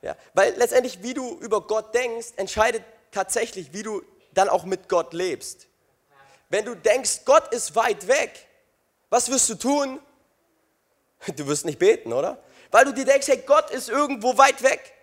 Ja, 0.00 0.16
weil 0.32 0.54
letztendlich, 0.56 1.02
wie 1.02 1.12
du 1.12 1.38
über 1.40 1.60
Gott 1.60 1.94
denkst, 1.94 2.28
entscheidet 2.36 2.82
tatsächlich, 3.10 3.74
wie 3.74 3.82
du 3.82 4.02
dann 4.32 4.48
auch 4.48 4.64
mit 4.64 4.88
Gott 4.88 5.12
lebst. 5.12 5.66
Wenn 6.48 6.64
du 6.64 6.74
denkst, 6.74 7.26
Gott 7.26 7.52
ist 7.52 7.76
weit 7.76 8.08
weg, 8.08 8.48
was 9.10 9.30
wirst 9.30 9.50
du 9.50 9.56
tun? 9.56 10.00
Du 11.36 11.46
wirst 11.46 11.66
nicht 11.66 11.78
beten, 11.78 12.14
oder? 12.14 12.42
Weil 12.70 12.86
du 12.86 12.94
dir 12.94 13.04
denkst, 13.04 13.28
hey, 13.28 13.42
Gott 13.46 13.68
ist 13.68 13.90
irgendwo 13.90 14.38
weit 14.38 14.62
weg. 14.62 14.94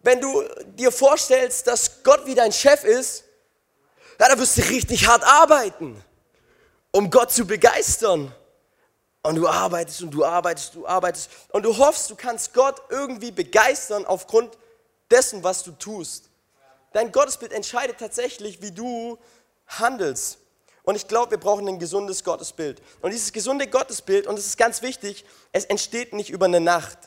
Wenn 0.00 0.18
du 0.18 0.42
dir 0.78 0.90
vorstellst, 0.90 1.66
dass 1.66 2.02
Gott 2.02 2.24
wie 2.24 2.34
dein 2.34 2.52
Chef 2.52 2.84
ist, 2.84 3.24
ja, 4.18 4.28
dann 4.28 4.38
wirst 4.38 4.56
du 4.56 4.62
richtig 4.62 5.06
hart 5.06 5.24
arbeiten, 5.24 6.02
um 6.90 7.10
Gott 7.10 7.32
zu 7.32 7.46
begeistern. 7.46 8.34
Und 9.26 9.34
du 9.34 9.48
arbeitest 9.48 10.02
und 10.02 10.12
du 10.12 10.24
arbeitest, 10.24 10.76
du 10.76 10.86
arbeitest 10.86 11.30
und 11.48 11.64
du 11.64 11.76
hoffst, 11.76 12.08
du 12.10 12.14
kannst 12.14 12.54
Gott 12.54 12.80
irgendwie 12.90 13.32
begeistern 13.32 14.06
aufgrund 14.06 14.56
dessen, 15.10 15.42
was 15.42 15.64
du 15.64 15.72
tust. 15.72 16.30
Dein 16.92 17.10
Gottesbild 17.10 17.52
entscheidet 17.52 17.98
tatsächlich, 17.98 18.62
wie 18.62 18.70
du 18.70 19.18
handelst. 19.66 20.38
Und 20.84 20.94
ich 20.94 21.08
glaube, 21.08 21.32
wir 21.32 21.38
brauchen 21.38 21.66
ein 21.66 21.80
gesundes 21.80 22.22
Gottesbild. 22.22 22.80
Und 23.02 23.12
dieses 23.12 23.32
gesunde 23.32 23.66
Gottesbild, 23.66 24.28
und 24.28 24.38
das 24.38 24.46
ist 24.46 24.58
ganz 24.58 24.80
wichtig, 24.82 25.24
es 25.50 25.64
entsteht 25.64 26.12
nicht 26.12 26.30
über 26.30 26.44
eine 26.44 26.60
Nacht, 26.60 26.98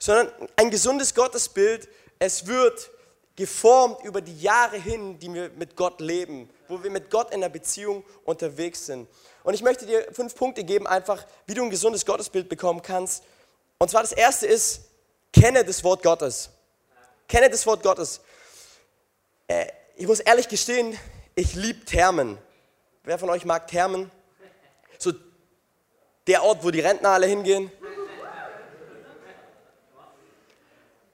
sondern 0.00 0.32
ein 0.56 0.72
gesundes 0.72 1.14
Gottesbild, 1.14 1.88
es 2.18 2.48
wird 2.48 2.90
geformt 3.36 4.02
über 4.02 4.20
die 4.20 4.36
Jahre 4.40 4.78
hin, 4.78 5.20
die 5.20 5.32
wir 5.32 5.50
mit 5.50 5.76
Gott 5.76 6.00
leben, 6.00 6.50
wo 6.68 6.82
wir 6.82 6.90
mit 6.90 7.10
Gott 7.10 7.30
in 7.30 7.42
einer 7.42 7.48
Beziehung 7.48 8.04
unterwegs 8.24 8.86
sind. 8.86 9.08
Und 9.44 9.54
ich 9.54 9.62
möchte 9.62 9.86
dir 9.86 10.06
fünf 10.12 10.34
Punkte 10.34 10.64
geben, 10.64 10.86
einfach, 10.86 11.24
wie 11.46 11.54
du 11.54 11.62
ein 11.62 11.70
gesundes 11.70 12.04
Gottesbild 12.04 12.48
bekommen 12.48 12.82
kannst. 12.82 13.22
Und 13.78 13.90
zwar 13.90 14.02
das 14.02 14.12
erste 14.12 14.46
ist, 14.46 14.82
kenne 15.32 15.64
das 15.64 15.84
Wort 15.84 16.02
Gottes. 16.02 16.50
Kenne 17.28 17.50
das 17.50 17.66
Wort 17.66 17.82
Gottes. 17.82 18.20
Äh, 19.48 19.66
ich 19.96 20.06
muss 20.06 20.20
ehrlich 20.20 20.48
gestehen, 20.48 20.98
ich 21.34 21.54
liebe 21.54 21.84
Thermen. 21.84 22.38
Wer 23.04 23.18
von 23.18 23.30
euch 23.30 23.44
mag 23.44 23.68
Thermen? 23.68 24.10
So 24.98 25.12
der 26.26 26.42
Ort, 26.42 26.64
wo 26.64 26.70
die 26.70 26.80
Rentner 26.80 27.10
alle 27.10 27.26
hingehen. 27.26 27.70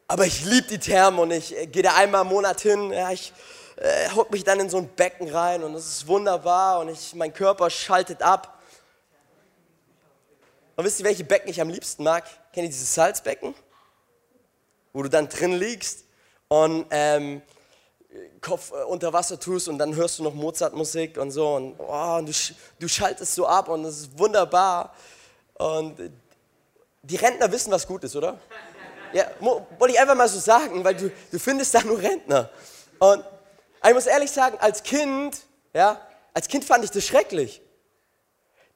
Aber 0.08 0.26
ich 0.26 0.44
liebe 0.44 0.68
die 0.68 0.78
Thermen 0.78 1.20
und 1.20 1.30
ich 1.30 1.56
äh, 1.56 1.66
gehe 1.66 1.82
da 1.82 1.94
einmal 1.94 2.22
im 2.22 2.28
Monat 2.28 2.60
hin. 2.60 2.92
Ja, 2.92 3.10
ich 3.10 3.32
äh, 3.76 4.10
hock 4.10 4.30
mich 4.30 4.44
dann 4.44 4.60
in 4.60 4.68
so 4.68 4.78
ein 4.78 4.88
Becken 4.88 5.28
rein 5.28 5.62
und 5.62 5.74
es 5.74 5.86
ist 5.86 6.06
wunderbar 6.06 6.80
und 6.80 6.88
ich, 6.88 7.14
mein 7.14 7.32
Körper 7.32 7.70
schaltet 7.70 8.22
ab. 8.22 8.58
Und 10.76 10.84
wisst 10.84 11.00
ihr, 11.00 11.06
welche 11.06 11.24
Becken 11.24 11.50
ich 11.50 11.60
am 11.60 11.68
liebsten 11.68 12.02
mag? 12.02 12.24
Kennt 12.52 12.64
ihr 12.64 12.70
dieses 12.70 12.94
Salzbecken? 12.94 13.54
Wo 14.92 15.02
du 15.02 15.08
dann 15.08 15.28
drin 15.28 15.52
liegst 15.52 16.04
und 16.48 16.86
ähm, 16.90 17.42
Kopf 18.40 18.72
äh, 18.72 18.84
unter 18.84 19.12
Wasser 19.12 19.38
tust 19.38 19.68
und 19.68 19.78
dann 19.78 19.94
hörst 19.94 20.18
du 20.18 20.22
noch 20.22 20.34
Mozart-Musik 20.34 21.16
und 21.18 21.30
so 21.30 21.54
und, 21.54 21.76
oh, 21.78 22.16
und 22.18 22.28
du, 22.28 22.54
du 22.78 22.88
schaltest 22.88 23.34
so 23.34 23.46
ab 23.46 23.68
und 23.68 23.84
es 23.84 24.00
ist 24.00 24.18
wunderbar. 24.18 24.94
Und 25.54 26.10
die 27.02 27.16
Rentner 27.16 27.50
wissen, 27.50 27.72
was 27.72 27.86
gut 27.86 28.04
ist, 28.04 28.16
oder? 28.16 28.38
Ja, 29.12 29.26
wollte 29.40 29.94
ich 29.94 30.00
einfach 30.00 30.14
mal 30.14 30.28
so 30.28 30.38
sagen, 30.38 30.82
weil 30.84 30.94
du, 30.94 31.10
du 31.30 31.38
findest 31.38 31.74
da 31.74 31.82
nur 31.82 32.00
Rentner. 32.00 32.50
Und 32.98 33.24
ich 33.90 33.94
muss 33.94 34.06
ehrlich 34.06 34.30
sagen, 34.30 34.56
als 34.60 34.82
Kind, 34.82 35.38
ja, 35.74 36.00
als 36.34 36.48
Kind 36.48 36.64
fand 36.64 36.84
ich 36.84 36.90
das 36.90 37.04
schrecklich. 37.04 37.60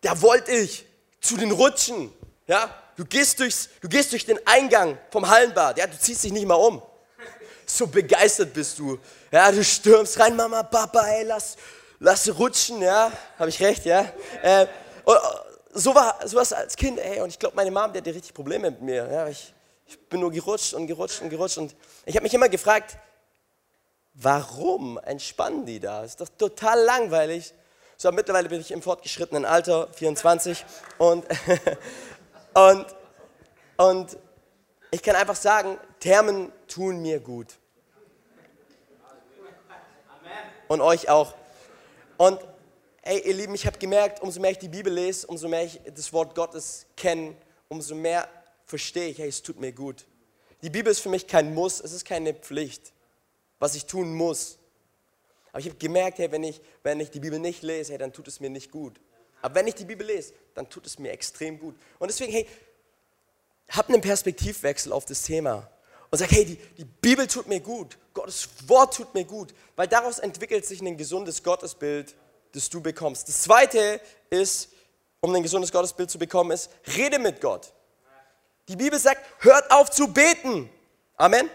Da 0.01 0.21
wollte 0.21 0.53
ich 0.53 0.87
zu 1.21 1.37
den 1.37 1.51
Rutschen, 1.51 2.13
ja. 2.47 2.71
Du 2.97 3.05
gehst, 3.05 3.39
durchs, 3.41 3.69
du 3.83 3.89
gehst 3.89 4.13
durch 4.13 4.25
den 4.25 4.39
Eingang 4.47 4.97
vom 5.11 5.29
Hallenbad, 5.29 5.77
ja, 5.77 5.87
du 5.87 5.99
ziehst 5.99 6.25
dich 6.25 6.33
nicht 6.33 6.47
mal 6.47 6.55
um. 6.55 6.81
So 7.67 7.87
begeistert 7.87 8.55
bist 8.55 8.79
du. 8.79 8.99
Ja, 9.31 9.53
du 9.53 9.63
stürmst 9.63 10.19
rein, 10.19 10.35
Mama, 10.35 10.63
Papa, 10.63 11.07
ey, 11.07 11.25
lass, 11.25 11.57
lass 11.99 12.29
rutschen, 12.39 12.81
ja. 12.81 13.13
Habe 13.39 13.51
ich 13.51 13.61
recht, 13.61 13.85
ja. 13.85 14.11
Äh, 14.43 14.67
und, 15.05 15.19
so 15.77 15.95
war 15.95 16.27
sowas 16.27 16.53
als 16.53 16.75
Kind, 16.75 16.99
ey, 16.99 17.21
und 17.21 17.29
ich 17.29 17.39
glaube, 17.39 17.55
meine 17.55 17.71
Mom, 17.71 17.93
die 17.93 17.99
hatte 17.99 18.15
richtig 18.15 18.33
Probleme 18.33 18.71
mit 18.71 18.81
mir. 18.81 19.09
Ja, 19.13 19.29
ich, 19.29 19.53
ich 19.87 20.09
bin 20.09 20.21
nur 20.21 20.33
gerutscht 20.33 20.73
und 20.73 20.87
gerutscht 20.87 21.21
und 21.21 21.29
gerutscht. 21.29 21.59
Und 21.59 21.77
ich 22.07 22.17
habe 22.17 22.23
mich 22.23 22.33
immer 22.33 22.49
gefragt, 22.49 22.97
warum 24.17 24.99
entspannen 24.99 25.67
die 25.67 25.81
da? 25.81 26.05
Ist 26.05 26.21
doch 26.21 26.29
total 26.29 26.83
langweilig. 26.83 27.53
So, 27.97 28.11
mittlerweile 28.13 28.49
bin 28.49 28.61
ich 28.61 28.73
im 28.73 28.83
fortgeschrittenen 28.83 29.45
Alter, 29.45 29.89
24. 29.93 30.65
Und, 30.99 31.25
und, 32.55 32.87
und 33.77 34.19
ich 34.91 35.03
kann 35.03 35.17
einfach 35.17 35.37
sagen, 35.37 35.79
Thermen 36.01 36.53
tun 36.69 37.01
mir 37.01 37.21
gut. 37.21 37.55
Und 40.69 40.81
euch 40.81 41.09
auch. 41.09 41.35
Und 42.17 42.41
ey, 43.03 43.21
ihr 43.21 43.35
Lieben, 43.35 43.55
ich 43.55 43.67
habe 43.67 43.79
gemerkt, 43.79 44.21
umso 44.21 44.41
mehr 44.41 44.51
ich 44.51 44.59
die 44.59 44.69
Bibel 44.69 44.93
lese, 44.93 45.27
umso 45.27 45.49
mehr 45.49 45.65
ich 45.65 45.81
das 45.95 46.13
Wort 46.13 46.35
Gottes 46.35 46.87
kenne, 46.97 47.37
umso 47.69 47.95
mehr 47.95 48.29
verstehe 48.65 49.09
ich, 49.09 49.19
hey, 49.19 49.29
es 49.29 49.43
tut 49.43 49.61
mir 49.61 49.73
gut. 49.73 50.07
Die 50.63 50.71
Bibel 50.71 50.91
ist 50.91 51.01
für 51.01 51.09
mich 51.09 51.27
kein 51.27 51.55
Muss, 51.55 51.81
es 51.81 51.93
ist 51.93 52.05
keine 52.05 52.35
Pflicht, 52.35 52.93
was 53.59 53.75
ich 53.75 53.87
tun 53.87 54.15
muss. 54.15 54.59
Aber 55.51 55.61
ich 55.61 55.67
habe 55.67 55.77
gemerkt, 55.77 56.19
hey, 56.19 56.31
wenn 56.31 56.45
ich, 56.45 56.61
wenn 56.83 57.01
ich 57.01 57.11
die 57.11 57.21
Bibel 57.21 57.39
nicht 57.39 57.63
lese, 57.63 57.93
hey, 57.93 57.99
dann 57.99 58.13
tut 58.13 58.29
es 58.29 58.41
mir 58.41 58.51
nicht 58.51 58.71
gut. 58.71 59.01
Aber 59.43 59.55
wenn 59.55 59.67
ich 59.67 59.75
die 59.75 59.85
Bibel 59.85 60.07
lese, 60.07 60.35
dann 60.55 60.69
tut 60.69 60.87
es 60.87 60.99
mir 60.99 61.13
extrem 61.13 61.59
gut. 61.59 61.75
Und 61.99 62.09
deswegen, 62.09 62.33
hey, 62.33 62.47
hab 63.69 63.89
einen 63.89 64.01
Perspektivwechsel 64.01 64.93
auf 64.93 65.05
das 65.07 65.23
Thema 65.23 65.69
und 66.11 66.19
sag, 66.19 66.31
hey, 66.31 66.45
die, 66.45 66.57
die 66.79 66.85
Bibel 66.85 67.27
tut 67.27 67.47
mir 67.49 67.61
gut, 67.61 67.99
Gottes 68.15 68.49
Wort 68.67 68.95
tut 68.95 69.13
mir 69.15 69.25
gut, 69.25 69.55
weil 69.75 69.89
daraus 69.89 70.19
entwickelt 70.19 70.65
sich 70.65 70.81
ein 70.81 70.97
gesundes 70.97 71.43
Gottesbild, 71.43 72.15
das 72.53 72.69
du 72.71 72.81
bekommst. 72.81 73.29
Das 73.29 73.43
zweite 73.43 74.01
ist, 74.31 74.71
um 75.21 75.35
ein 75.35 75.43
gesundes 75.43 75.73
Gottesbild 75.73 76.11
zu 76.11 76.19
bekommen, 76.19 76.53
ist, 76.53 76.71
rede 76.97 77.19
mit 77.19 77.41
Gott. 77.41 77.73
Die 78.69 78.77
Bibel 78.77 78.99
sagt, 78.99 79.23
hört 79.41 79.71
auf 79.71 79.91
zu 79.91 80.09
beten. 80.09 80.71
Amen. 81.17 81.49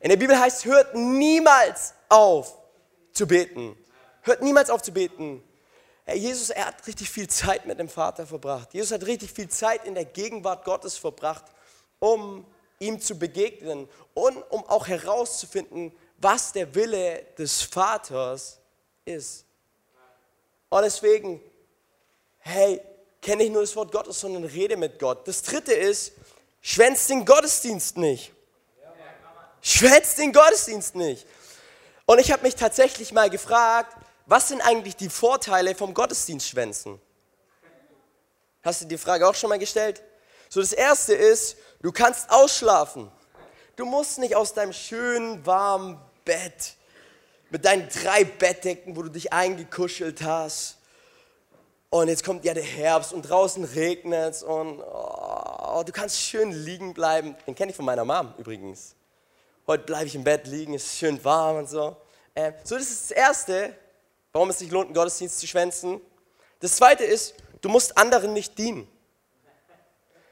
In 0.00 0.10
der 0.10 0.16
Bibel 0.16 0.38
heißt, 0.38 0.64
hört 0.64 0.94
niemals 0.94 1.94
auf 2.08 2.56
zu 3.12 3.26
beten. 3.26 3.76
Hört 4.22 4.42
niemals 4.42 4.70
auf 4.70 4.82
zu 4.82 4.92
beten. 4.92 5.42
Jesus, 6.14 6.50
er 6.50 6.66
hat 6.66 6.86
richtig 6.86 7.10
viel 7.10 7.28
Zeit 7.28 7.66
mit 7.66 7.78
dem 7.78 7.88
Vater 7.88 8.26
verbracht. 8.26 8.72
Jesus 8.72 8.92
hat 8.92 9.04
richtig 9.04 9.32
viel 9.32 9.48
Zeit 9.48 9.84
in 9.84 9.94
der 9.94 10.04
Gegenwart 10.06 10.64
Gottes 10.64 10.96
verbracht, 10.96 11.44
um 11.98 12.46
ihm 12.78 13.00
zu 13.00 13.18
begegnen 13.18 13.88
und 14.14 14.36
um 14.50 14.64
auch 14.64 14.86
herauszufinden, 14.86 15.92
was 16.16 16.52
der 16.52 16.74
Wille 16.74 17.26
des 17.36 17.62
Vaters 17.62 18.58
ist. 19.04 19.44
Und 20.70 20.82
deswegen, 20.82 21.40
hey, 22.38 22.80
kenne 23.20 23.42
nicht 23.42 23.52
nur 23.52 23.62
das 23.62 23.74
Wort 23.76 23.92
Gottes, 23.92 24.20
sondern 24.20 24.44
rede 24.44 24.76
mit 24.76 24.98
Gott. 24.98 25.26
Das 25.26 25.42
dritte 25.42 25.72
ist, 25.72 26.12
schwänzt 26.60 27.10
den 27.10 27.24
Gottesdienst 27.24 27.96
nicht. 27.96 28.32
Schwänzt 29.60 30.18
den 30.18 30.32
Gottesdienst 30.32 30.94
nicht. 30.94 31.26
Und 32.06 32.18
ich 32.18 32.32
habe 32.32 32.42
mich 32.42 32.54
tatsächlich 32.54 33.12
mal 33.12 33.28
gefragt, 33.30 33.96
was 34.26 34.48
sind 34.48 34.60
eigentlich 34.60 34.96
die 34.96 35.08
Vorteile 35.08 35.74
vom 35.74 35.94
Gottesdienst 35.94 36.48
schwänzen? 36.48 37.00
Hast 38.62 38.82
du 38.82 38.84
die 38.86 38.98
Frage 38.98 39.26
auch 39.28 39.34
schon 39.34 39.50
mal 39.50 39.58
gestellt? 39.58 40.02
So, 40.48 40.60
das 40.60 40.72
erste 40.72 41.14
ist, 41.14 41.56
du 41.80 41.92
kannst 41.92 42.30
ausschlafen. 42.30 43.10
Du 43.76 43.84
musst 43.84 44.18
nicht 44.18 44.34
aus 44.34 44.54
deinem 44.54 44.72
schönen, 44.72 45.44
warmen 45.44 46.00
Bett 46.24 46.74
mit 47.50 47.64
deinen 47.64 47.88
drei 47.88 48.24
Bettdecken, 48.24 48.96
wo 48.96 49.02
du 49.02 49.08
dich 49.08 49.32
eingekuschelt 49.32 50.22
hast, 50.22 50.78
und 51.90 52.08
jetzt 52.08 52.22
kommt 52.22 52.44
ja 52.44 52.52
der 52.52 52.64
Herbst 52.64 53.14
und 53.14 53.22
draußen 53.22 53.64
regnet 53.64 54.34
es 54.34 54.42
und 54.42 54.80
oh, 54.80 55.82
du 55.86 55.92
kannst 55.92 56.20
schön 56.20 56.52
liegen 56.52 56.92
bleiben. 56.92 57.34
Den 57.46 57.54
kenne 57.54 57.70
ich 57.70 57.76
von 57.76 57.86
meiner 57.86 58.04
Mom 58.04 58.34
übrigens. 58.36 58.94
Heute 59.68 59.84
bleibe 59.84 60.06
ich 60.06 60.14
im 60.14 60.24
Bett 60.24 60.46
liegen, 60.46 60.72
es 60.72 60.86
ist 60.86 60.96
schön 60.96 61.22
warm 61.22 61.58
und 61.58 61.68
so. 61.68 61.94
Äh, 62.34 62.52
so, 62.64 62.78
das 62.78 62.88
ist 62.88 63.10
das 63.10 63.16
Erste, 63.18 63.76
warum 64.32 64.48
es 64.48 64.60
sich 64.60 64.70
lohnt, 64.70 64.86
einen 64.86 64.94
Gottesdienst 64.94 65.38
zu 65.38 65.46
schwänzen. 65.46 66.00
Das 66.60 66.76
zweite 66.76 67.04
ist, 67.04 67.34
du 67.60 67.68
musst 67.68 67.98
anderen 67.98 68.32
nicht 68.32 68.56
dienen. 68.56 68.88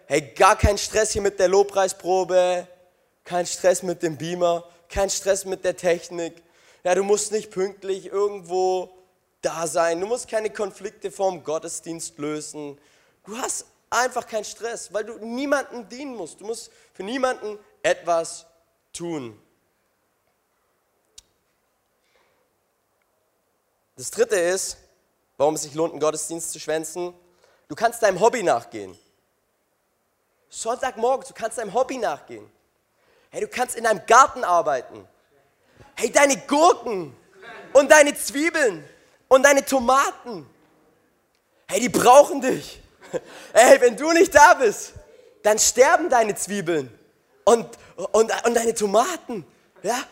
Hey, 0.07 0.23
gar 0.23 0.57
kein 0.57 0.79
Stress 0.79 1.13
hier 1.13 1.21
mit 1.21 1.39
der 1.39 1.49
Lobpreisprobe, 1.49 2.67
kein 3.25 3.45
Stress 3.45 3.83
mit 3.83 4.03
dem 4.03 4.17
Beamer, 4.17 4.67
kein 4.89 5.11
Stress 5.11 5.45
mit 5.45 5.67
der 5.67 5.77
Technik. 5.77 6.43
Ja, 6.83 6.95
du 6.95 7.03
musst 7.03 7.31
nicht 7.31 7.51
pünktlich 7.51 8.07
irgendwo 8.07 8.97
da 9.43 9.67
sein. 9.67 10.01
Du 10.01 10.07
musst 10.07 10.29
keine 10.29 10.49
Konflikte 10.49 11.11
vorm 11.11 11.45
Gottesdienst 11.45 12.17
lösen. 12.17 12.79
Du 13.27 13.37
hast 13.37 13.67
einfach 13.91 14.27
keinen 14.27 14.47
Stress, 14.47 14.95
weil 14.95 15.05
du 15.05 15.19
niemandem 15.19 15.87
dienen 15.91 16.17
musst. 16.17 16.41
Du 16.41 16.47
musst 16.47 16.71
für 16.95 17.03
niemanden 17.03 17.59
etwas 17.83 18.47
tun. 18.97 19.39
Das 23.97 24.11
dritte 24.11 24.37
ist, 24.37 24.77
warum 25.37 25.55
es 25.55 25.63
sich 25.63 25.75
lohnt, 25.75 25.93
einen 25.93 26.01
Gottesdienst 26.01 26.53
zu 26.53 26.61
schwänzen. 26.61 27.15
Du 27.69 27.75
kannst 27.75 28.03
deinem 28.03 28.21
Hobby 28.21 28.43
nachgehen. 28.43 28.97
Sonntagmorgen, 30.49 31.27
du 31.27 31.35
kannst 31.35 31.59
deinem 31.59 31.75
Hobby 31.75 31.99
nachgehen. 31.99 32.51
Hey, 33.31 33.41
du 33.41 33.49
kannst 33.49 33.77
in 33.77 33.85
deinem 33.85 34.05
Garten 34.07 34.45
arbeiten. 34.45 35.07
Hey, 35.95 36.11
deine 36.11 36.37
Gurken 36.37 37.17
und 37.73 37.91
deine 37.91 38.15
Zwiebeln 38.15 38.87
und 39.29 39.43
deine 39.43 39.65
Tomaten. 39.65 40.49
Hey, 41.67 41.81
die 41.81 41.89
brauchen 41.89 42.41
dich. 42.41 42.81
Hey, 43.53 43.81
wenn 43.81 43.97
du 43.97 44.13
nicht 44.13 44.35
da 44.35 44.55
bist, 44.55 44.93
dann 45.43 45.59
sterben 45.59 46.11
deine 46.11 46.35
Zwiebeln 46.35 46.96
und, 47.47 47.67
und, 48.13 48.45
und 48.45 48.55
deine 48.55 48.75
Tomaten. 48.75 49.47
Ja? 49.83 50.03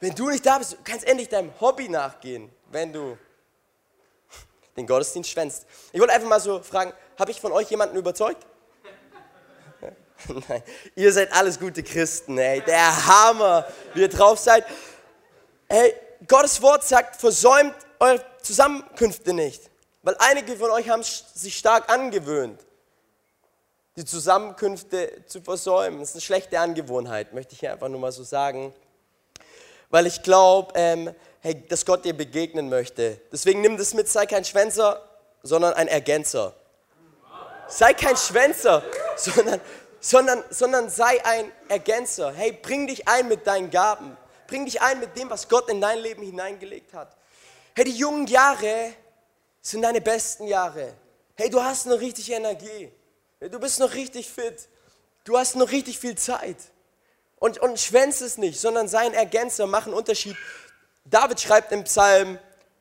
Wenn 0.00 0.14
du 0.14 0.28
nicht 0.28 0.44
da 0.44 0.58
bist, 0.58 0.76
kannst 0.84 1.06
endlich 1.06 1.28
deinem 1.28 1.52
Hobby 1.60 1.88
nachgehen, 1.88 2.50
wenn 2.70 2.92
du 2.92 3.16
den 4.76 4.86
Gottesdienst 4.86 5.30
schwänzt. 5.30 5.66
Ich 5.92 6.00
wollte 6.00 6.12
einfach 6.12 6.28
mal 6.28 6.40
so 6.40 6.60
fragen, 6.60 6.92
habe 7.18 7.30
ich 7.30 7.40
von 7.40 7.52
euch 7.52 7.70
jemanden 7.70 7.96
überzeugt? 7.96 8.46
Nein, 10.48 10.62
ihr 10.96 11.12
seid 11.12 11.32
alles 11.32 11.58
gute 11.58 11.82
Christen, 11.82 12.36
ey. 12.36 12.60
Der 12.62 13.06
Hammer, 13.06 13.66
wie 13.94 14.00
ihr 14.00 14.08
drauf 14.08 14.38
seid. 14.38 14.66
Hey, 15.68 15.94
Gottes 16.26 16.60
Wort 16.60 16.84
sagt, 16.84 17.16
versäumt 17.16 17.74
eure 18.00 18.24
Zusammenkünfte 18.42 19.32
nicht. 19.32 19.70
Weil 20.02 20.16
einige 20.18 20.56
von 20.56 20.70
euch 20.70 20.88
haben 20.88 21.02
sich 21.02 21.56
stark 21.56 21.90
angewöhnt, 21.90 22.66
die 24.00 24.06
Zusammenkünfte 24.06 25.26
zu 25.26 25.42
versäumen. 25.42 26.00
Das 26.00 26.10
ist 26.10 26.14
eine 26.14 26.22
schlechte 26.22 26.58
Angewohnheit, 26.58 27.34
möchte 27.34 27.52
ich 27.52 27.60
hier 27.60 27.72
einfach 27.72 27.88
nur 27.88 28.00
mal 28.00 28.12
so 28.12 28.22
sagen. 28.22 28.72
Weil 29.90 30.06
ich 30.06 30.22
glaube, 30.22 30.72
ähm, 30.74 31.14
hey, 31.40 31.66
dass 31.68 31.84
Gott 31.84 32.06
dir 32.06 32.16
begegnen 32.16 32.70
möchte. 32.70 33.20
Deswegen 33.30 33.60
nimm 33.60 33.76
das 33.76 33.92
mit, 33.92 34.08
sei 34.08 34.24
kein 34.24 34.44
Schwänzer, 34.44 35.06
sondern 35.42 35.74
ein 35.74 35.86
Ergänzer. 35.88 36.54
Sei 37.68 37.92
kein 37.92 38.16
Schwänzer, 38.16 38.82
sondern, 39.16 39.60
sondern, 40.00 40.44
sondern 40.48 40.88
sei 40.88 41.22
ein 41.22 41.52
Ergänzer. 41.68 42.32
Hey, 42.32 42.52
bring 42.52 42.86
dich 42.86 43.06
ein 43.06 43.28
mit 43.28 43.46
deinen 43.46 43.68
Gaben. 43.68 44.16
Bring 44.46 44.64
dich 44.64 44.80
ein 44.80 44.98
mit 44.98 45.14
dem, 45.14 45.28
was 45.28 45.46
Gott 45.46 45.68
in 45.68 45.78
dein 45.80 45.98
Leben 45.98 46.22
hineingelegt 46.22 46.94
hat. 46.94 47.14
Hey, 47.74 47.84
die 47.84 47.96
jungen 47.96 48.26
Jahre 48.26 48.94
sind 49.60 49.82
deine 49.82 50.00
besten 50.00 50.46
Jahre. 50.46 50.94
Hey, 51.36 51.50
du 51.50 51.62
hast 51.62 51.84
noch 51.84 52.00
richtig 52.00 52.32
Energie. 52.32 52.90
Du 53.40 53.58
bist 53.58 53.80
noch 53.80 53.94
richtig 53.94 54.28
fit. 54.28 54.68
Du 55.24 55.38
hast 55.38 55.56
noch 55.56 55.70
richtig 55.70 55.98
viel 55.98 56.16
Zeit. 56.16 56.58
Und, 57.36 57.58
und 57.58 57.80
schwänz 57.80 58.20
es 58.20 58.36
nicht, 58.36 58.60
sondern 58.60 58.86
sei 58.86 59.00
ein 59.00 59.14
Ergänzer, 59.14 59.66
mach 59.66 59.86
einen 59.86 59.94
Unterschied. 59.94 60.36
David 61.06 61.40
schreibt 61.40 61.72
im 61.72 61.84
Psalm 61.84 62.38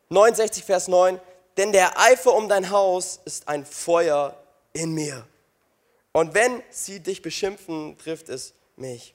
69, 0.10 0.66
Vers 0.66 0.90
9, 0.90 1.20
denn 1.56 1.72
der 1.72 1.98
Eifer 1.98 2.34
um 2.34 2.50
dein 2.50 2.70
Haus 2.70 3.22
ist 3.24 3.48
ein 3.48 3.66
Feuer 3.66 4.36
in 4.74 4.94
mir. 4.94 5.26
Und 6.12 6.34
wenn 6.34 6.62
sie 6.70 7.00
dich 7.00 7.22
beschimpfen, 7.22 7.98
trifft 7.98 8.28
es 8.28 8.54
mich. 8.76 9.14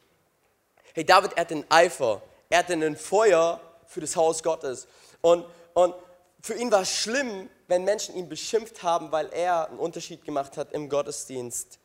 Hey, 0.94 1.04
David, 1.04 1.34
er 1.34 1.42
hat 1.42 1.50
den 1.50 1.70
Eifer, 1.70 2.22
er 2.48 2.60
hat 2.60 2.70
ein 2.70 2.96
Feuer 2.96 3.60
für 3.86 4.00
das 4.00 4.16
Haus 4.16 4.42
Gottes. 4.42 4.86
Und, 5.20 5.44
und 5.74 5.94
für 6.40 6.54
ihn 6.54 6.70
war 6.70 6.82
es 6.82 6.90
schlimm, 6.90 7.50
wenn 7.66 7.84
Menschen 7.84 8.14
ihn 8.16 8.28
beschimpft 8.28 8.82
haben, 8.82 9.12
weil 9.12 9.32
er 9.32 9.68
einen 9.68 9.78
Unterschied 9.78 10.24
gemacht 10.24 10.56
hat 10.56 10.72
im 10.72 10.88
Gottesdienst. 10.88 11.78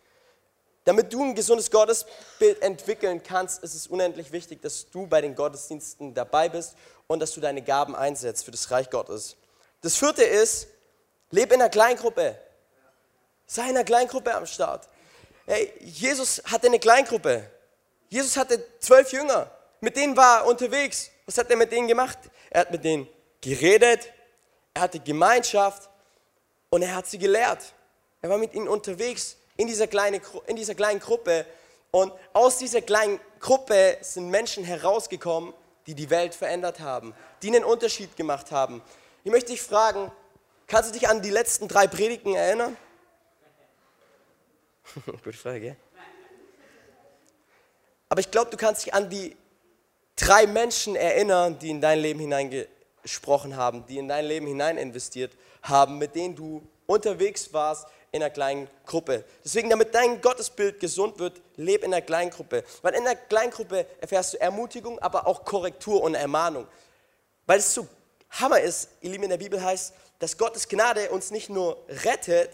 Damit 0.86 1.14
du 1.14 1.24
ein 1.24 1.36
gesundes 1.36 1.70
Gottesbild 1.70 2.62
entwickeln 2.62 3.22
kannst, 3.22 3.64
ist 3.64 3.76
es 3.76 3.88
unendlich 3.88 4.32
wichtig, 4.32 4.62
dass 4.62 4.90
du 4.90 5.08
bei 5.08 5.22
den 5.22 5.36
Gottesdiensten 5.36 6.14
dabei 6.14 6.50
bist 6.50 6.76
und 7.08 7.20
dass 7.20 7.34
du 7.34 7.42
deine 7.42 7.62
Gaben 7.62 7.96
einsetzt 7.96 8.46
für 8.46 8.52
das 8.52 8.72
Reich 8.72 8.90
Gottes. 8.90 9.36
Das 9.82 9.96
vierte 9.96 10.24
ist, 10.24 10.68
lebe 11.32 11.54
in 11.54 11.62
einer 11.62 11.70
Kleingruppe. 11.70 12.38
Sei 13.46 13.64
in 13.64 13.70
einer 13.70 13.84
Kleingruppe 13.84 14.34
am 14.34 14.46
Start. 14.46 14.90
Hey, 15.46 15.74
Jesus 15.80 16.42
hatte 16.46 16.68
eine 16.68 16.80
Kleingruppe. 16.80 17.50
Jesus 18.10 18.38
hatte 18.38 18.64
zwölf 18.80 19.12
Jünger. 19.12 19.50
Mit 19.82 19.96
denen 19.96 20.18
war 20.18 20.42
er 20.42 20.48
unterwegs. 20.48 21.12
Was 21.26 21.38
hat 21.38 21.50
er 21.50 21.56
mit 21.56 21.72
denen 21.72 21.88
gemacht? 21.88 22.18
Er 22.50 22.62
hat 22.62 22.72
mit 22.72 22.84
denen 22.84 23.08
geredet, 23.42 24.12
er 24.80 24.84
hatte 24.84 25.00
Gemeinschaft 25.02 25.90
und 26.70 26.82
er 26.82 26.96
hat 26.96 27.06
sie 27.06 27.18
gelehrt. 27.18 27.74
Er 28.22 28.30
war 28.30 28.38
mit 28.38 28.54
ihnen 28.54 28.70
unterwegs 28.70 29.36
in 29.58 29.68
dieser, 29.68 29.88
kleinen, 29.88 30.22
in 30.48 30.56
dieser 30.56 30.74
kleinen 30.74 31.02
Gruppe. 31.02 31.46
Und 31.92 32.14
aus 32.32 32.60
dieser 32.60 32.82
kleinen 32.82 33.20
Gruppe 33.42 33.98
sind 34.00 34.30
Menschen 34.30 34.64
herausgekommen, 34.64 35.54
die 35.86 35.96
die 35.96 36.10
Welt 36.10 36.34
verändert 36.34 36.80
haben, 36.80 37.14
die 37.42 37.48
einen 37.48 37.66
Unterschied 37.66 38.16
gemacht 38.16 38.52
haben. 38.52 38.82
Ich 39.26 39.32
möchte 39.32 39.52
dich 39.52 39.62
fragen, 39.62 40.12
kannst 40.68 40.92
du 40.92 40.94
dich 40.94 41.10
an 41.10 41.22
die 41.22 41.30
letzten 41.30 41.68
drei 41.68 41.88
Predigten 41.88 42.36
erinnern? 42.36 42.78
Gute 45.06 45.34
Frage? 45.34 45.76
Aber 48.08 48.22
ich 48.22 48.32
glaube, 48.32 48.50
du 48.50 48.56
kannst 48.56 48.86
dich 48.86 48.94
an 48.94 49.10
die 49.10 49.36
drei 50.16 50.48
Menschen 50.48 50.96
erinnern, 50.96 51.60
die 51.60 51.70
in 51.70 51.82
dein 51.82 52.00
Leben 52.00 52.22
hineingesprochen 53.10 53.56
haben, 53.56 53.86
die 53.88 53.98
in 53.98 54.08
dein 54.08 54.26
Leben 54.26 54.48
hinein 54.48 54.78
investiert 54.78 55.32
haben, 55.64 55.98
mit 55.98 56.16
denen 56.16 56.36
du 56.36 56.62
unterwegs 56.86 57.52
warst 57.54 57.88
in 58.12 58.22
einer 58.22 58.32
kleinen 58.32 58.68
Gruppe. 58.86 59.24
Deswegen, 59.44 59.70
damit 59.70 59.94
dein 59.94 60.22
Gottesbild 60.22 60.80
gesund 60.80 61.20
wird, 61.20 61.42
leb 61.58 61.84
in 61.84 61.94
einer 61.94 62.02
kleinen 62.02 62.32
Gruppe. 62.32 62.64
Weil 62.82 62.96
in 62.96 63.06
einer 63.06 63.16
kleinen 63.16 63.52
Gruppe 63.52 63.86
erfährst 64.02 64.34
du 64.34 64.42
Ermutigung, 64.42 65.00
aber 65.00 65.28
auch 65.28 65.46
Korrektur 65.46 66.02
und 66.02 66.16
Ermahnung. 66.16 66.68
Weil 67.46 67.60
es 67.60 67.74
so 67.74 67.88
Hammer 68.32 68.60
ist, 68.60 68.90
ihr 69.02 69.12
Lieben, 69.12 69.24
in 69.24 69.30
der 69.30 69.38
Bibel 69.38 69.62
heißt, 69.64 69.94
dass 70.20 70.38
Gottes 70.38 70.68
Gnade 70.68 71.10
uns 71.10 71.32
nicht 71.32 71.50
nur 71.50 71.78
rettet, 72.04 72.52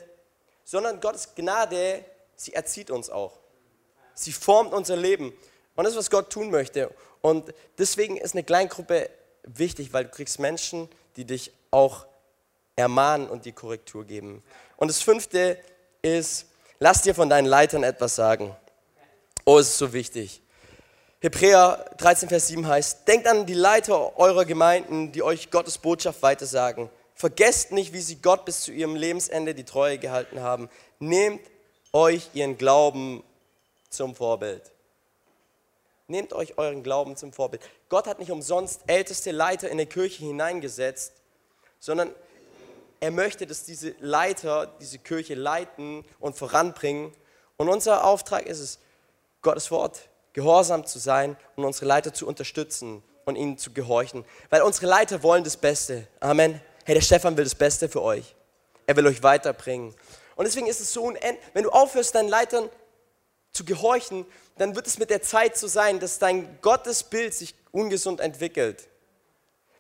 sondern 0.64 1.00
Gottes 1.00 1.36
Gnade, 1.36 2.04
sie 2.36 2.54
erzieht 2.54 2.92
uns 2.92 3.10
auch. 3.10 3.40
Sie 4.14 4.32
formt 4.32 4.74
unser 4.74 4.96
Leben. 4.96 5.34
Und 5.76 5.84
das 5.84 5.94
ist, 5.94 6.00
was 6.00 6.10
Gott 6.10 6.30
tun 6.30 6.50
möchte. 6.50 6.90
Und 7.22 7.54
deswegen 7.78 8.18
ist 8.18 8.34
eine 8.34 8.44
Kleingruppe 8.44 9.10
wichtig, 9.46 9.94
weil 9.94 10.06
du 10.06 10.12
kriegst 10.12 10.40
Menschen, 10.40 10.90
die 11.16 11.26
dich 11.26 11.52
auch 11.72 12.06
ermahnen 12.76 13.30
und 13.30 13.46
die 13.46 13.52
Korrektur 13.52 14.06
geben. 14.06 14.44
Und 14.78 14.90
das 14.90 15.02
fünfte 15.02 15.58
ist, 16.02 16.48
lass 16.80 17.02
dir 17.02 17.16
von 17.16 17.30
deinen 17.30 17.46
Leitern 17.46 17.84
etwas 17.84 18.16
sagen. 18.16 18.56
Oh, 19.46 19.60
es 19.60 19.70
ist 19.70 19.78
so 19.78 19.94
wichtig. 19.94 20.42
Hebräer 21.22 21.86
13, 21.98 22.30
Vers 22.30 22.48
7 22.48 22.68
heißt, 22.68 23.08
denkt 23.08 23.28
an 23.28 23.46
die 23.46 23.54
Leiter 23.54 24.18
eurer 24.20 24.46
Gemeinden, 24.46 25.12
die 25.12 25.24
euch 25.24 25.50
Gottes 25.50 25.78
Botschaft 25.78 26.22
weitersagen. 26.22 26.90
Vergesst 27.16 27.72
nicht, 27.72 27.94
wie 27.94 28.02
sie 28.02 28.18
Gott 28.18 28.46
bis 28.46 28.62
zu 28.62 28.72
ihrem 28.72 28.96
Lebensende 28.96 29.56
die 29.56 29.64
Treue 29.64 29.98
gehalten 29.98 30.42
haben. 30.42 30.70
Nehmt 31.00 31.42
euch 31.94 32.30
ihren 32.34 32.58
Glauben 32.58 33.24
zum 33.90 34.14
Vorbild. 34.14 34.75
Nehmt 36.08 36.34
euch 36.34 36.58
euren 36.58 36.84
Glauben 36.84 37.16
zum 37.16 37.34
Vorbild. 37.34 37.64
Gott 37.90 38.06
hat 38.06 38.20
nicht 38.20 38.32
umsonst 38.32 38.82
älteste 38.86 39.32
Leiter 39.32 39.70
in 39.70 39.78
der 39.78 39.88
Kirche 39.88 40.24
hineingesetzt, 40.24 41.14
sondern 41.80 42.14
er 43.00 43.12
möchte, 43.12 43.48
dass 43.48 43.64
diese 43.64 43.96
Leiter 44.00 44.68
diese 44.80 45.00
Kirche 45.00 45.34
leiten 45.34 46.06
und 46.20 46.36
voranbringen. 46.36 47.12
Und 47.58 47.70
unser 47.70 48.04
Auftrag 48.06 48.46
ist 48.46 48.60
es, 48.60 48.80
Gottes 49.42 49.70
Wort 49.72 50.10
gehorsam 50.34 50.86
zu 50.86 51.00
sein 51.00 51.38
und 51.56 51.66
unsere 51.66 51.86
Leiter 51.86 52.14
zu 52.14 52.28
unterstützen 52.28 53.04
und 53.26 53.36
ihnen 53.36 53.58
zu 53.58 53.72
gehorchen. 53.72 54.26
Weil 54.50 54.62
unsere 54.62 54.88
Leiter 54.88 55.24
wollen 55.24 55.44
das 55.44 55.58
Beste. 55.58 56.08
Amen. 56.20 56.62
Hey, 56.84 56.96
der 56.96 57.02
Stefan 57.02 57.38
will 57.38 57.44
das 57.44 57.56
Beste 57.56 57.88
für 57.90 58.02
euch. 58.02 58.36
Er 58.86 58.96
will 58.96 59.08
euch 59.08 59.24
weiterbringen. 59.24 59.94
Und 60.36 60.46
deswegen 60.46 60.68
ist 60.68 60.82
es 60.82 60.92
so 60.92 61.04
unendlich, 61.04 61.40
wenn 61.54 61.64
du 61.64 61.70
aufhörst, 61.70 62.14
deinen 62.14 62.30
Leitern 62.30 62.70
zu 63.54 63.66
gehorchen, 63.66 64.26
dann 64.58 64.76
wird 64.76 64.88
es 64.88 64.98
mit 64.98 65.10
der 65.10 65.22
Zeit 65.22 65.58
so 65.58 65.68
sein, 65.68 66.00
dass 66.00 66.20
dein 66.20 66.60
Gottesbild 66.62 67.34
sich 67.34 67.56
ungesund 67.72 68.20
entwickelt. 68.20 68.88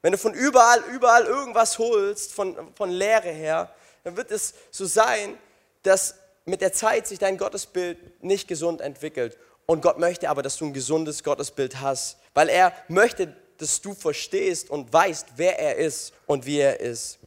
Wenn 0.01 0.11
du 0.11 0.17
von 0.17 0.33
überall, 0.33 0.83
überall 0.93 1.25
irgendwas 1.25 1.79
holst, 1.79 2.33
von, 2.33 2.55
von 2.75 2.91
Lehre 2.91 3.29
her, 3.29 3.73
dann 4.03 4.17
wird 4.17 4.31
es 4.31 4.53
so 4.69 4.85
sein, 4.85 5.37
dass 5.83 6.15
mit 6.45 6.61
der 6.61 6.73
Zeit 6.73 7.07
sich 7.07 7.17
dein 7.17 7.37
Gottesbild 7.37 8.23
nicht 8.23 8.47
gesund 8.47 8.81
entwickelt. 8.81 9.37
Und 9.65 9.81
Gott 9.81 9.97
möchte 9.97 10.29
aber, 10.29 10.43
dass 10.43 10.57
du 10.57 10.65
ein 10.65 10.73
gesundes 10.73 11.23
Gottesbild 11.23 11.81
hast, 11.81 12.17
weil 12.33 12.49
er 12.49 12.71
möchte, 12.87 13.35
dass 13.57 13.81
du 13.81 13.95
verstehst 13.95 14.69
und 14.69 14.91
weißt, 14.91 15.27
wer 15.37 15.57
er 15.57 15.77
ist 15.77 16.13
und 16.27 16.45
wie 16.45 16.59
er 16.59 16.79
ist. 16.79 17.17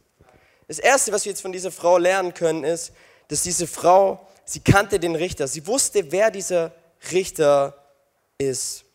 Das 0.67 0.79
Erste, 0.79 1.11
was 1.11 1.25
wir 1.25 1.31
jetzt 1.31 1.41
von 1.41 1.51
dieser 1.51 1.71
Frau 1.71 1.97
lernen 1.97 2.33
können, 2.33 2.63
ist, 2.63 2.93
dass 3.27 3.43
diese 3.43 3.67
Frau, 3.67 4.25
sie 4.45 4.61
kannte 4.61 4.99
den 4.99 5.15
Richter. 5.15 5.47
Sie 5.47 5.65
wusste, 5.67 6.11
wer 6.11 6.31
dieser 6.31 6.71
Richter 7.11 7.75
ist. 8.37 8.85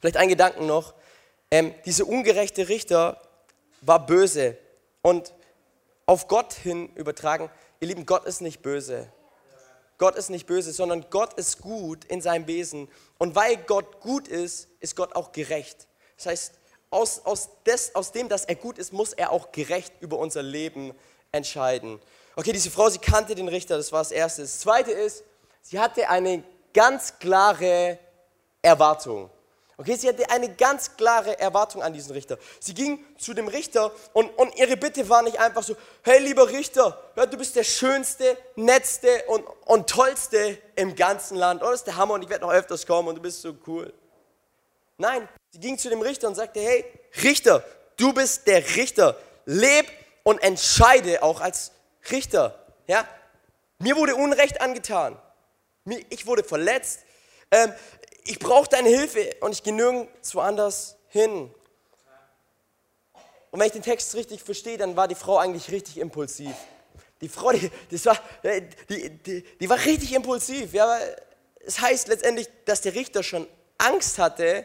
Vielleicht 0.00 0.16
ein 0.16 0.28
Gedanken 0.28 0.66
noch. 0.66 0.94
Ähm, 1.50 1.74
dieser 1.84 2.06
ungerechte 2.06 2.68
Richter 2.68 3.20
war 3.80 4.04
böse. 4.04 4.56
Und 5.02 5.32
auf 6.06 6.28
Gott 6.28 6.52
hin 6.52 6.88
übertragen, 6.94 7.50
ihr 7.80 7.88
Lieben, 7.88 8.06
Gott 8.06 8.24
ist 8.24 8.40
nicht 8.40 8.62
böse. 8.62 9.10
Gott 9.98 10.16
ist 10.16 10.28
nicht 10.28 10.46
böse, 10.46 10.72
sondern 10.72 11.06
Gott 11.10 11.34
ist 11.34 11.60
gut 11.60 12.04
in 12.06 12.20
seinem 12.20 12.46
Wesen. 12.46 12.88
Und 13.18 13.34
weil 13.34 13.56
Gott 13.56 14.00
gut 14.00 14.28
ist, 14.28 14.68
ist 14.80 14.96
Gott 14.96 15.14
auch 15.14 15.32
gerecht. 15.32 15.86
Das 16.16 16.26
heißt, 16.26 16.54
aus, 16.90 17.24
aus, 17.24 17.48
des, 17.64 17.94
aus 17.94 18.12
dem, 18.12 18.28
dass 18.28 18.44
er 18.44 18.54
gut 18.54 18.78
ist, 18.78 18.92
muss 18.92 19.12
er 19.12 19.30
auch 19.30 19.52
gerecht 19.52 19.92
über 20.00 20.18
unser 20.18 20.42
Leben 20.42 20.94
entscheiden. 21.32 22.00
Okay, 22.36 22.52
diese 22.52 22.70
Frau, 22.70 22.88
sie 22.88 22.98
kannte 22.98 23.34
den 23.34 23.48
Richter, 23.48 23.76
das 23.76 23.92
war 23.92 24.00
das 24.00 24.10
Erste. 24.10 24.42
Das 24.42 24.60
Zweite 24.60 24.90
ist, 24.90 25.24
sie 25.62 25.78
hatte 25.78 26.08
eine 26.08 26.42
ganz 26.74 27.18
klare 27.18 27.98
Erwartung. 28.60 29.30
Okay, 29.76 29.96
sie 29.96 30.08
hatte 30.08 30.30
eine 30.30 30.54
ganz 30.54 30.96
klare 30.96 31.38
Erwartung 31.40 31.82
an 31.82 31.92
diesen 31.92 32.12
Richter. 32.12 32.38
Sie 32.60 32.74
ging 32.74 33.04
zu 33.18 33.34
dem 33.34 33.48
Richter 33.48 33.90
und, 34.12 34.28
und 34.38 34.54
ihre 34.56 34.76
Bitte 34.76 35.08
war 35.08 35.22
nicht 35.22 35.40
einfach 35.40 35.64
so, 35.64 35.74
hey 36.02 36.20
lieber 36.20 36.48
Richter, 36.48 37.00
ja, 37.16 37.26
du 37.26 37.36
bist 37.36 37.56
der 37.56 37.64
schönste, 37.64 38.36
nettste 38.54 39.24
und, 39.26 39.44
und 39.64 39.90
tollste 39.90 40.58
im 40.76 40.94
ganzen 40.94 41.36
Land. 41.36 41.62
Oh, 41.62 41.66
das 41.66 41.80
ist 41.80 41.86
der 41.88 41.96
Hammer 41.96 42.14
und 42.14 42.22
ich 42.22 42.28
werde 42.28 42.44
noch 42.44 42.52
öfters 42.52 42.86
kommen 42.86 43.08
und 43.08 43.16
du 43.16 43.22
bist 43.22 43.42
so 43.42 43.56
cool. 43.66 43.92
Nein, 44.96 45.28
sie 45.50 45.58
ging 45.58 45.76
zu 45.76 45.88
dem 45.88 46.02
Richter 46.02 46.28
und 46.28 46.36
sagte, 46.36 46.60
hey 46.60 46.84
Richter, 47.24 47.64
du 47.96 48.12
bist 48.12 48.46
der 48.46 48.64
Richter. 48.76 49.16
Leb 49.44 49.90
und 50.22 50.40
entscheide 50.42 51.22
auch 51.22 51.40
als 51.40 51.72
Richter. 52.10 52.58
Ja? 52.86 53.06
Mir 53.78 53.96
wurde 53.96 54.14
Unrecht 54.14 54.60
angetan. 54.60 55.18
Ich 56.08 56.26
wurde 56.26 56.44
verletzt. 56.44 57.00
Ähm, 57.50 57.72
ich 58.24 58.38
brauche 58.38 58.68
deine 58.68 58.88
Hilfe 58.88 59.36
und 59.40 59.52
ich 59.52 59.62
gehe 59.62 59.74
nirgendwo 59.74 60.40
anders 60.40 60.96
hin. 61.08 61.52
Und 63.50 63.60
wenn 63.60 63.66
ich 63.66 63.72
den 63.72 63.82
Text 63.82 64.14
richtig 64.14 64.42
verstehe, 64.42 64.78
dann 64.78 64.96
war 64.96 65.06
die 65.08 65.14
Frau 65.14 65.38
eigentlich 65.38 65.70
richtig 65.70 65.98
impulsiv. 65.98 66.54
Die 67.20 67.28
Frau, 67.28 67.52
die, 67.52 67.70
das 67.90 68.06
war, 68.06 68.18
äh, 68.42 68.62
die, 68.88 69.10
die, 69.10 69.42
die 69.42 69.68
war 69.68 69.78
richtig 69.84 70.12
impulsiv. 70.12 70.72
Ja, 70.72 70.98
es 71.60 71.80
heißt 71.80 72.08
letztendlich, 72.08 72.48
dass 72.64 72.80
der 72.80 72.94
Richter 72.94 73.22
schon 73.22 73.46
Angst 73.78 74.18
hatte 74.18 74.64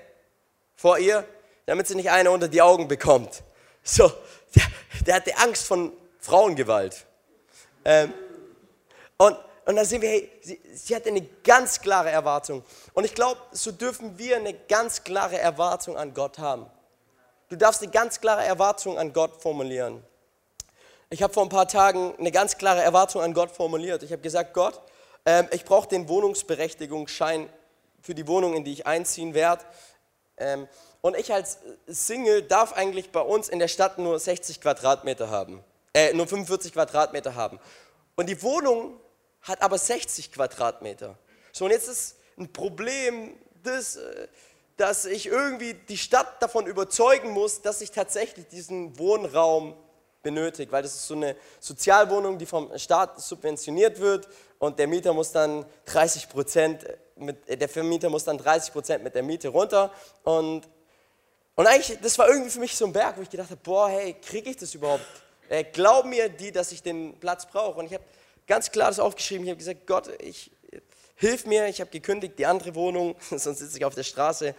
vor 0.75 0.97
ihr, 0.97 1.25
damit 1.65 1.87
sie 1.87 1.95
nicht 1.95 2.09
eine 2.09 2.31
unter 2.31 2.47
die 2.47 2.61
Augen 2.61 2.87
bekommt. 2.87 3.43
So, 3.83 4.11
der, 4.55 4.63
der 5.05 5.15
hatte 5.15 5.37
Angst 5.37 5.65
von 5.65 5.91
Frauengewalt. 6.19 7.05
Ähm, 7.85 8.13
und 9.17 9.37
und 9.69 9.75
da 9.75 9.85
sehen 9.85 10.01
wir, 10.01 10.09
hey, 10.09 10.31
sie, 10.41 10.59
sie 10.73 10.95
hat 10.95 11.05
eine 11.05 11.21
ganz 11.43 11.79
klare 11.79 12.09
Erwartung. 12.09 12.63
Und 12.93 13.03
ich 13.03 13.13
glaube, 13.13 13.39
so 13.51 13.71
dürfen 13.71 14.17
wir 14.17 14.37
eine 14.37 14.55
ganz 14.55 15.03
klare 15.03 15.37
Erwartung 15.37 15.95
an 15.95 16.15
Gott 16.15 16.39
haben. 16.39 16.65
Du 17.49 17.55
darfst 17.55 17.83
eine 17.83 17.91
ganz 17.91 18.19
klare 18.19 18.43
Erwartung 18.43 18.97
an 18.97 19.13
Gott 19.13 19.39
formulieren. 19.39 20.03
Ich 21.11 21.21
habe 21.21 21.31
vor 21.31 21.43
ein 21.43 21.49
paar 21.49 21.67
Tagen 21.67 22.15
eine 22.17 22.31
ganz 22.31 22.57
klare 22.57 22.81
Erwartung 22.81 23.21
an 23.21 23.35
Gott 23.35 23.51
formuliert. 23.51 24.01
Ich 24.01 24.11
habe 24.11 24.23
gesagt, 24.23 24.55
Gott, 24.55 24.81
äh, 25.23 25.43
ich 25.51 25.63
brauche 25.65 25.87
den 25.87 26.09
Wohnungsberechtigungsschein 26.09 27.47
für 28.01 28.15
die 28.15 28.25
Wohnung, 28.25 28.55
in 28.55 28.63
die 28.63 28.73
ich 28.73 28.87
einziehen 28.87 29.35
werde. 29.35 29.63
Ähm, 30.37 30.67
und 31.01 31.15
ich 31.15 31.31
als 31.31 31.59
Single 31.85 32.41
darf 32.41 32.73
eigentlich 32.73 33.11
bei 33.11 33.21
uns 33.21 33.47
in 33.49 33.59
der 33.59 33.67
Stadt 33.67 33.99
nur 33.99 34.17
60 34.17 34.61
Quadratmeter 34.61 35.29
haben, 35.29 35.63
äh, 35.93 36.11
nur 36.13 36.25
45 36.25 36.73
Quadratmeter 36.73 37.35
haben. 37.35 37.59
Und 38.15 38.27
die 38.27 38.41
Wohnung 38.41 38.99
hat 39.41 39.61
aber 39.61 39.77
60 39.77 40.31
Quadratmeter. 40.31 41.17
So, 41.51 41.65
und 41.65 41.71
jetzt 41.71 41.87
ist 41.87 42.17
ein 42.37 42.51
Problem, 42.51 43.35
das, 43.63 43.97
äh, 43.97 44.27
dass 44.77 45.05
ich 45.05 45.27
irgendwie 45.27 45.73
die 45.73 45.97
Stadt 45.97 46.41
davon 46.41 46.65
überzeugen 46.67 47.31
muss, 47.31 47.61
dass 47.61 47.81
ich 47.81 47.91
tatsächlich 47.91 48.47
diesen 48.47 48.97
Wohnraum 48.97 49.75
benötige, 50.21 50.71
weil 50.71 50.83
das 50.83 50.95
ist 50.95 51.07
so 51.07 51.15
eine 51.15 51.35
Sozialwohnung, 51.59 52.37
die 52.37 52.45
vom 52.45 52.77
Staat 52.77 53.21
subventioniert 53.21 53.99
wird 53.99 54.27
und 54.57 54.79
der 54.79 54.87
Mieter 54.87 55.13
muss 55.13 55.31
dann 55.31 55.65
30 55.85 56.29
Prozent, 56.29 56.85
äh, 57.47 57.57
der 57.57 57.69
Vermieter 57.69 58.09
muss 58.09 58.23
dann 58.23 58.37
30 58.37 58.73
Prozent 58.73 59.03
mit 59.03 59.15
der 59.15 59.23
Miete 59.23 59.49
runter 59.49 59.91
und 60.23 60.67
und 61.59 61.67
eigentlich, 61.67 61.99
das 62.01 62.17
war 62.17 62.29
irgendwie 62.29 62.51
für 62.51 62.61
mich 62.61 62.73
so 62.73 62.85
ein 62.85 62.93
Berg, 62.93 63.17
wo 63.17 63.21
ich 63.21 63.29
gedacht 63.29 63.49
habe, 63.49 63.59
boah, 63.61 63.89
hey, 63.89 64.13
kriege 64.13 64.49
ich 64.49 64.55
das 64.55 64.73
überhaupt? 64.73 65.03
Äh, 65.49 65.65
glauben 65.65 66.09
mir 66.09 66.29
die, 66.29 66.53
dass 66.53 66.71
ich 66.71 66.81
den 66.81 67.19
Platz 67.19 67.45
brauche? 67.45 67.79
Und 67.79 67.87
ich 67.87 67.93
habe 67.95 68.03
ganz 68.49 68.71
klar 68.71 68.89
das 68.89 68.99
aufgeschrieben. 68.99 69.45
Ich 69.45 69.51
habe 69.51 69.59
gesagt, 69.59 69.87
Gott, 69.87 70.09
ich, 70.21 70.51
hilf 71.15 71.45
mir, 71.45 71.67
ich 71.67 71.79
habe 71.79 71.91
gekündigt, 71.91 72.37
die 72.37 72.45
andere 72.45 72.75
Wohnung, 72.75 73.15
sonst 73.29 73.59
sitze 73.59 73.77
ich 73.77 73.85
auf 73.85 73.95
der 73.95 74.03
Straße. 74.03 74.55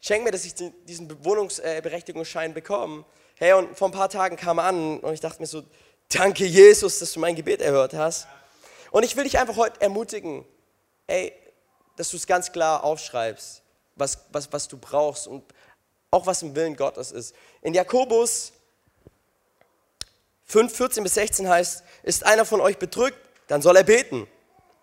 Schenk 0.00 0.24
mir, 0.24 0.32
dass 0.32 0.44
ich 0.44 0.54
diesen 0.54 1.24
Wohnungsberechtigungsschein 1.24 2.54
bekomme. 2.54 3.04
Hey, 3.36 3.52
und 3.52 3.76
vor 3.76 3.88
ein 3.88 3.92
paar 3.92 4.08
Tagen 4.08 4.36
kam 4.36 4.58
an 4.58 4.98
und 5.00 5.12
ich 5.12 5.20
dachte 5.20 5.40
mir 5.40 5.46
so, 5.46 5.62
danke 6.08 6.44
Jesus, 6.44 6.98
dass 6.98 7.12
du 7.12 7.20
mein 7.20 7.36
Gebet 7.36 7.60
erhört 7.60 7.94
hast. 7.94 8.26
Und 8.90 9.04
ich 9.04 9.16
will 9.16 9.24
dich 9.24 9.38
einfach 9.38 9.56
heute 9.56 9.80
ermutigen, 9.80 10.44
ey, 11.06 11.32
dass 11.96 12.10
du 12.10 12.16
es 12.16 12.26
ganz 12.26 12.52
klar 12.52 12.84
aufschreibst, 12.84 13.62
was, 13.96 14.18
was, 14.30 14.52
was 14.52 14.68
du 14.68 14.78
brauchst 14.78 15.26
und 15.26 15.44
auch 16.10 16.26
was 16.26 16.42
im 16.42 16.54
Willen 16.54 16.76
Gottes 16.76 17.12
ist. 17.12 17.34
In 17.60 17.74
Jakobus 17.74 18.52
5, 20.46 20.74
14 20.76 21.02
bis 21.02 21.14
16 21.14 21.48
heißt, 21.48 21.82
ist 22.02 22.26
einer 22.26 22.44
von 22.44 22.60
euch 22.60 22.78
bedrückt, 22.78 23.18
dann 23.46 23.62
soll 23.62 23.76
er 23.76 23.84
beten. 23.84 24.26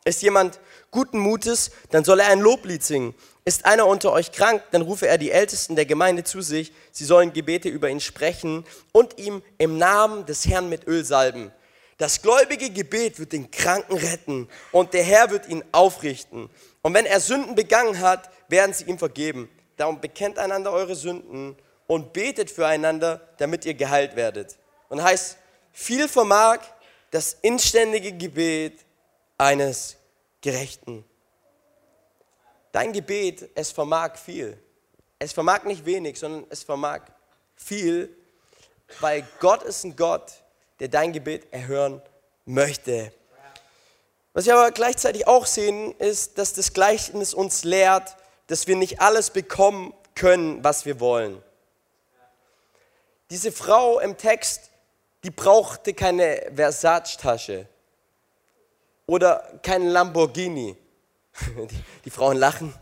Ist 0.04 0.22
jemand 0.22 0.60
guten 0.90 1.20
Mutes, 1.20 1.72
dann 1.92 2.04
soll 2.04 2.20
er 2.20 2.28
ein 2.28 2.40
Loblied 2.40 2.84
singen. 2.84 3.14
Ist 3.46 3.66
einer 3.66 3.88
unter 3.88 4.12
euch 4.12 4.32
krank, 4.32 4.64
dann 4.72 4.82
rufe 4.82 5.08
er 5.08 5.18
die 5.18 5.32
Ältesten 5.32 5.76
der 5.76 5.86
Gemeinde 5.86 6.24
zu 6.24 6.42
sich. 6.42 6.72
Sie 6.92 7.06
sollen 7.06 7.34
Gebete 7.34 7.70
über 7.70 7.90
ihn 7.90 8.00
sprechen 8.00 8.66
und 8.92 9.20
ihm 9.20 9.42
im 9.58 9.78
Namen 9.78 10.26
des 10.26 10.48
Herrn 10.48 10.70
mit 10.70 10.88
Öl 10.88 11.06
salben. 11.06 11.52
Das 11.98 12.24
gläubige 12.24 12.72
Gebet 12.72 13.20
wird 13.20 13.32
den 13.32 13.52
Kranken 13.52 13.96
retten 13.96 14.48
und 14.72 14.94
der 14.96 15.04
Herr 15.04 15.30
wird 15.30 15.48
ihn 15.48 15.64
aufrichten. 15.72 16.50
Und 16.82 16.94
wenn 16.96 17.06
er 17.06 17.20
Sünden 17.20 17.54
begangen 17.54 18.00
hat, 18.00 18.32
werden 18.48 18.74
sie 18.74 18.86
ihm 18.86 18.98
vergeben. 18.98 19.50
Darum 19.78 20.02
bekennt 20.02 20.40
einander 20.40 20.72
eure 20.72 20.96
Sünden 20.96 21.56
und 21.86 22.14
betet 22.14 22.50
füreinander, 22.50 23.22
damit 23.38 23.66
ihr 23.66 23.76
geheilt 23.76 24.16
werdet. 24.16 24.58
Und 24.90 25.04
heißt, 25.04 25.38
viel 25.72 26.08
vermag 26.08 26.60
das 27.12 27.38
inständige 27.42 28.14
Gebet 28.14 28.86
eines 29.38 29.98
Gerechten. 30.42 31.04
Dein 32.72 32.94
Gebet, 32.94 33.50
es 33.56 33.72
vermag 33.72 34.16
viel. 34.18 34.58
Es 35.20 35.34
vermag 35.34 35.64
nicht 35.64 35.86
wenig, 35.86 36.18
sondern 36.18 36.46
es 36.50 36.64
vermag 36.64 37.02
viel, 37.56 38.16
weil 39.02 39.28
Gott 39.40 39.64
ist 39.64 39.84
ein 39.84 39.96
Gott, 39.96 40.32
der 40.80 40.88
dein 40.88 41.14
Gebet 41.14 41.52
erhören 41.52 42.02
möchte. 42.46 43.12
Was 44.34 44.46
wir 44.46 44.56
aber 44.56 44.72
gleichzeitig 44.72 45.28
auch 45.28 45.46
sehen, 45.46 45.94
ist, 46.00 46.38
dass 46.38 46.54
das 46.54 46.74
Gleichnis 46.74 47.34
uns 47.34 47.64
lehrt, 47.64 48.16
dass 48.48 48.68
wir 48.68 48.76
nicht 48.76 49.02
alles 49.02 49.30
bekommen 49.30 49.94
können, 50.16 50.64
was 50.64 50.86
wir 50.86 51.00
wollen. 51.00 51.44
Diese 53.30 53.52
Frau 53.52 54.00
im 54.00 54.18
Text, 54.18 54.71
die 55.24 55.32
brauchte 55.32 55.94
keine 55.94 56.52
Versace-Tasche 56.56 57.68
oder 59.06 59.60
keinen 59.62 59.90
Lamborghini. 59.90 60.76
Die, 61.40 61.68
die 62.06 62.10
Frauen 62.10 62.38
lachen. 62.38 62.74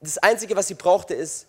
Das 0.00 0.18
Einzige, 0.18 0.56
was 0.56 0.68
sie 0.68 0.74
brauchte, 0.74 1.14
ist 1.14 1.46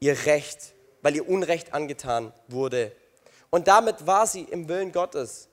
ihr 0.00 0.26
Recht, 0.26 0.74
weil 1.02 1.16
ihr 1.16 1.28
Unrecht 1.28 1.74
angetan 1.74 2.32
wurde. 2.48 2.92
Und 3.50 3.68
damit 3.68 4.06
war 4.06 4.26
sie 4.26 4.42
im 4.42 4.68
Willen 4.68 4.92
Gottes. 4.92 5.48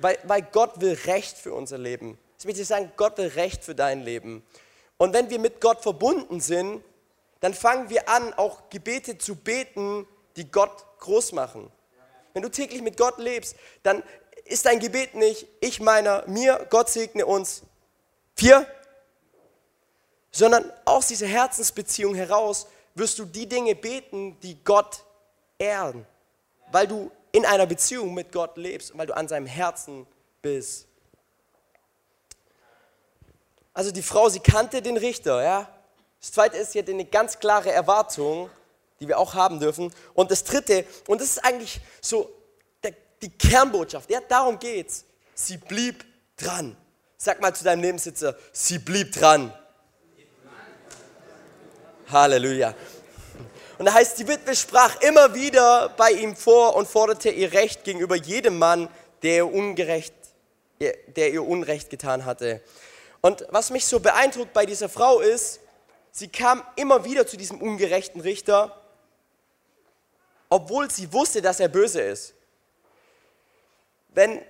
Weil, 0.00 0.18
weil 0.24 0.42
Gott 0.42 0.80
will 0.80 0.98
Recht 1.06 1.38
für 1.38 1.54
unser 1.54 1.78
Leben. 1.78 2.18
Ich 2.38 2.44
möchte 2.44 2.64
sagen, 2.64 2.92
Gott 2.96 3.16
will 3.16 3.28
Recht 3.28 3.64
für 3.64 3.74
dein 3.74 4.02
Leben. 4.02 4.44
Und 4.96 5.12
wenn 5.12 5.30
wir 5.30 5.38
mit 5.38 5.60
Gott 5.60 5.80
verbunden 5.82 6.40
sind, 6.40 6.82
dann 7.40 7.54
fangen 7.54 7.90
wir 7.90 8.08
an, 8.08 8.32
auch 8.34 8.68
Gebete 8.70 9.18
zu 9.18 9.36
beten, 9.36 10.06
die 10.36 10.50
Gott 10.50 10.84
groß 10.98 11.32
machen. 11.32 11.70
Wenn 12.34 12.42
du 12.42 12.50
täglich 12.50 12.82
mit 12.82 12.98
Gott 12.98 13.18
lebst, 13.18 13.56
dann 13.82 14.02
ist 14.44 14.66
dein 14.66 14.80
Gebet 14.80 15.14
nicht, 15.14 15.46
ich 15.60 15.80
meiner, 15.80 16.24
mir, 16.26 16.66
Gott 16.68 16.90
segne 16.90 17.24
uns. 17.24 17.62
Vier. 18.36 18.66
Sondern 20.30 20.70
aus 20.84 21.06
dieser 21.06 21.28
Herzensbeziehung 21.28 22.14
heraus 22.14 22.66
wirst 22.94 23.18
du 23.18 23.24
die 23.24 23.48
Dinge 23.48 23.74
beten, 23.74 24.38
die 24.40 24.62
Gott 24.62 25.04
ehren. 25.58 26.06
Weil 26.72 26.88
du 26.88 27.10
in 27.30 27.46
einer 27.46 27.66
Beziehung 27.66 28.14
mit 28.14 28.32
Gott 28.32 28.56
lebst 28.56 28.90
und 28.90 28.98
weil 28.98 29.06
du 29.06 29.16
an 29.16 29.28
seinem 29.28 29.46
Herzen 29.46 30.06
bist. 30.42 30.86
Also 33.72 33.90
die 33.90 34.02
Frau, 34.02 34.28
sie 34.28 34.40
kannte 34.40 34.82
den 34.82 34.96
Richter, 34.96 35.42
ja. 35.42 35.68
Das 36.20 36.32
zweite 36.32 36.56
ist, 36.56 36.72
sie 36.72 36.78
hatte 36.78 36.92
eine 36.92 37.04
ganz 37.04 37.38
klare 37.38 37.70
Erwartung, 37.70 38.50
die 39.00 39.08
wir 39.08 39.18
auch 39.18 39.34
haben 39.34 39.60
dürfen. 39.60 39.92
Und 40.14 40.30
das 40.30 40.44
dritte, 40.44 40.84
und 41.06 41.20
das 41.20 41.28
ist 41.28 41.44
eigentlich 41.44 41.80
so 42.00 42.30
der, 42.82 42.92
die 43.22 43.30
Kernbotschaft, 43.30 44.10
ja, 44.10 44.20
darum 44.28 44.58
geht's. 44.58 45.04
Sie 45.34 45.56
blieb 45.56 46.04
dran. 46.36 46.76
Sag 47.16 47.40
mal 47.40 47.54
zu 47.54 47.64
deinem 47.64 47.80
Nebensitzer, 47.80 48.36
sie 48.52 48.78
blieb 48.78 49.12
dran. 49.12 49.52
Halleluja. 52.10 52.74
Und 53.78 53.86
da 53.86 53.94
heißt, 53.94 54.18
die 54.18 54.28
Witwe 54.28 54.54
sprach 54.54 55.00
immer 55.00 55.34
wieder 55.34 55.88
bei 55.96 56.12
ihm 56.12 56.36
vor 56.36 56.76
und 56.76 56.86
forderte 56.86 57.30
ihr 57.30 57.52
Recht 57.52 57.84
gegenüber 57.84 58.14
jedem 58.14 58.58
Mann, 58.58 58.88
der 59.22 59.36
ihr, 59.36 59.52
ungerecht, 59.52 60.14
der 60.80 61.32
ihr 61.32 61.42
Unrecht 61.42 61.90
getan 61.90 62.24
hatte. 62.24 62.62
Und 63.20 63.46
was 63.48 63.70
mich 63.70 63.86
so 63.86 64.00
beeindruckt 64.00 64.52
bei 64.52 64.66
dieser 64.66 64.88
Frau 64.88 65.20
ist, 65.20 65.60
sie 66.12 66.28
kam 66.28 66.62
immer 66.76 67.04
wieder 67.04 67.26
zu 67.26 67.36
diesem 67.36 67.60
ungerechten 67.60 68.20
Richter, 68.20 68.80
obwohl 70.54 70.88
sie 70.88 71.12
wusste, 71.12 71.42
dass 71.42 71.58
er 71.58 71.66
böse 71.66 72.00
ist. 72.00 72.32
Wenn, 74.10 74.40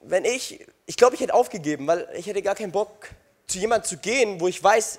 wenn 0.00 0.24
ich, 0.24 0.66
ich 0.86 0.96
glaube, 0.96 1.16
ich 1.16 1.20
hätte 1.20 1.34
aufgegeben, 1.34 1.86
weil 1.86 2.08
ich 2.14 2.26
hätte 2.26 2.40
gar 2.40 2.54
keinen 2.54 2.72
Bock, 2.72 3.10
zu 3.46 3.58
jemandem 3.58 3.86
zu 3.86 3.98
gehen, 3.98 4.40
wo 4.40 4.48
ich 4.48 4.64
weiß, 4.64 4.98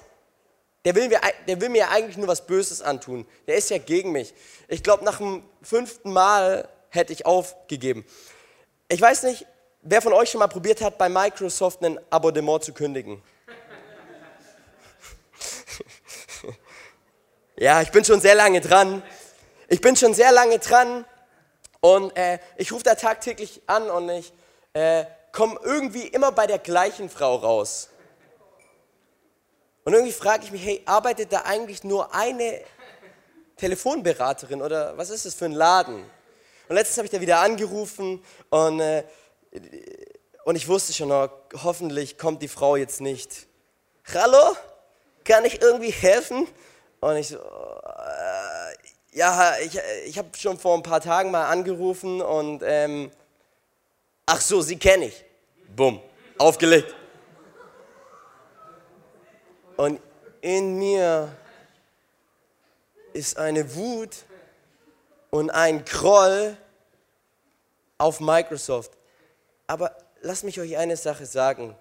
der 0.85 0.93
will, 0.93 1.07
mir, 1.07 1.19
der 1.47 1.59
will 1.59 1.69
mir 1.69 1.89
eigentlich 1.89 2.15
nur 2.15 2.27
was 2.27 2.45
Böses 2.45 2.79
antun. 2.83 3.25
Der 3.47 3.55
ist 3.55 3.71
ja 3.71 3.79
gegen 3.79 4.11
mich. 4.11 4.35
Ich 4.67 4.83
glaube, 4.83 5.03
nach 5.03 5.17
dem 5.17 5.43
fünften 5.63 6.13
Mal 6.13 6.69
hätte 6.89 7.11
ich 7.11 7.25
aufgegeben. 7.25 8.05
Ich 8.87 9.01
weiß 9.01 9.23
nicht, 9.23 9.47
wer 9.81 10.03
von 10.03 10.13
euch 10.13 10.29
schon 10.29 10.39
mal 10.39 10.47
probiert 10.47 10.81
hat, 10.81 10.99
bei 10.99 11.09
Microsoft 11.09 11.83
ein 11.83 11.99
Abonnement 12.11 12.63
zu 12.63 12.71
kündigen. 12.71 13.19
ja, 17.57 17.81
ich 17.81 17.89
bin 17.89 18.05
schon 18.05 18.21
sehr 18.21 18.35
lange 18.35 18.61
dran. 18.61 19.01
Ich 19.71 19.81
bin 19.81 19.95
schon 19.95 20.15
sehr 20.15 20.31
lange 20.31 20.57
dran 20.57 21.05
und 21.79 22.17
äh, 22.17 22.39
ich 22.57 22.71
rufe 22.71 22.83
da 22.83 22.95
tagtäglich 22.95 23.61
an 23.67 23.91
und 23.91 24.09
ich 24.09 24.33
äh, 24.73 25.05
komme 25.31 25.59
irgendwie 25.63 26.07
immer 26.07 26.31
bei 26.31 26.47
der 26.47 26.57
gleichen 26.57 27.07
Frau 27.07 27.35
raus. 27.35 27.89
Und 29.83 29.93
irgendwie 29.93 30.11
frage 30.11 30.43
ich 30.43 30.51
mich, 30.51 30.65
hey, 30.65 30.81
arbeitet 30.87 31.31
da 31.31 31.41
eigentlich 31.41 31.83
nur 31.83 32.15
eine 32.15 32.61
Telefonberaterin 33.57 34.63
oder 34.63 34.97
was 34.97 35.11
ist 35.11 35.27
das 35.27 35.35
für 35.35 35.45
ein 35.45 35.51
Laden? 35.51 36.03
Und 36.67 36.75
letztens 36.75 36.97
habe 36.97 37.05
ich 37.05 37.11
da 37.11 37.21
wieder 37.21 37.39
angerufen 37.39 38.23
und, 38.49 38.79
äh, 38.79 39.03
und 40.45 40.55
ich 40.55 40.67
wusste 40.67 40.93
schon, 40.93 41.11
oh, 41.11 41.29
hoffentlich 41.61 42.17
kommt 42.17 42.41
die 42.41 42.47
Frau 42.47 42.75
jetzt 42.75 43.01
nicht. 43.01 43.45
Hallo? 44.15 44.55
Kann 45.23 45.45
ich 45.45 45.61
irgendwie 45.61 45.91
helfen? 45.91 46.47
Und 47.01 47.17
ich 47.17 47.27
so, 47.27 47.37
ja, 49.13 49.57
ich, 49.59 49.79
ich 50.05 50.17
habe 50.17 50.29
schon 50.37 50.59
vor 50.59 50.75
ein 50.75 50.83
paar 50.83 51.01
Tagen 51.01 51.31
mal 51.31 51.47
angerufen 51.47 52.21
und, 52.21 52.61
ähm, 52.63 53.11
ach 54.25 54.41
so, 54.41 54.61
sie 54.61 54.77
kenne 54.77 55.05
ich. 55.05 55.25
Bumm, 55.75 56.01
aufgelegt. 56.37 56.93
Und 59.77 59.99
in 60.41 60.77
mir 60.77 61.29
ist 63.13 63.37
eine 63.37 63.75
Wut 63.75 64.25
und 65.29 65.49
ein 65.49 65.85
Groll 65.85 66.57
auf 67.97 68.19
Microsoft. 68.19 68.91
Aber 69.67 69.95
lasst 70.21 70.43
mich 70.43 70.59
euch 70.59 70.77
eine 70.77 70.97
Sache 70.97 71.25
sagen. 71.25 71.75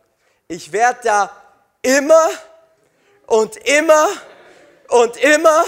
Ich 0.46 0.72
werde 0.72 1.00
da 1.04 1.42
immer 1.82 2.28
und 3.26 3.56
immer 3.56 4.08
und 4.88 5.16
immer 5.16 5.64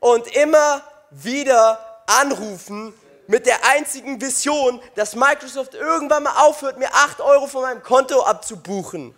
und 0.00 0.26
immer 0.34 0.82
wieder 1.10 2.02
anrufen 2.06 2.94
mit 3.26 3.46
der 3.46 3.64
einzigen 3.64 4.20
Vision, 4.20 4.82
dass 4.96 5.14
Microsoft 5.14 5.74
irgendwann 5.74 6.24
mal 6.24 6.42
aufhört, 6.42 6.78
mir 6.78 6.92
8 6.92 7.20
Euro 7.20 7.46
von 7.46 7.62
meinem 7.62 7.82
Konto 7.82 8.22
abzubuchen. 8.22 9.14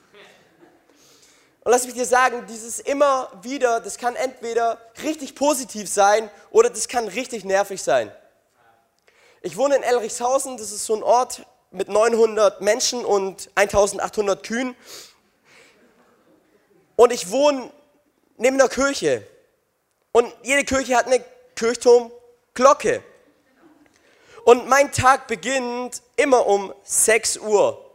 Und 1.65 1.71
lass 1.71 1.87
mich 1.87 1.95
dir 1.95 2.05
sagen, 2.05 2.45
dieses 2.49 2.81
immer 2.81 3.31
wieder, 3.43 3.81
das 3.81 3.97
kann 3.97 4.17
entweder 4.17 4.79
richtig 5.03 5.37
positiv 5.37 5.89
sein 5.89 6.29
oder 6.51 6.69
das 6.69 6.89
kann 6.89 7.07
richtig 7.07 7.45
nervig 7.45 7.83
sein. 7.83 8.13
Ich 9.43 9.57
wohne 9.57 9.77
in 9.77 9.83
Elrichshausen, 9.83 10.57
das 10.57 10.73
ist 10.73 10.85
so 10.85 10.97
ein 10.97 11.03
Ort 11.03 11.47
mit 11.71 11.89
900 11.89 12.61
Menschen 12.61 13.05
und 13.05 13.49
1800 13.55 14.45
Kühen. 14.47 14.77
Und 16.97 17.13
ich 17.13 17.31
wohne 17.31 17.71
neben 18.37 18.61
einer 18.61 18.69
Kirche. 18.69 19.27
Und 20.13 20.33
jede 20.43 20.65
Kirche 20.65 20.97
hat 20.97 21.07
eine 21.07 21.25
Kirchturmglocke. 21.57 23.03
Und 24.45 24.69
mein 24.69 24.93
Tag 24.93 25.27
beginnt 25.27 26.03
immer 26.17 26.47
um 26.47 26.75
6 26.83 27.39
Uhr. 27.39 27.89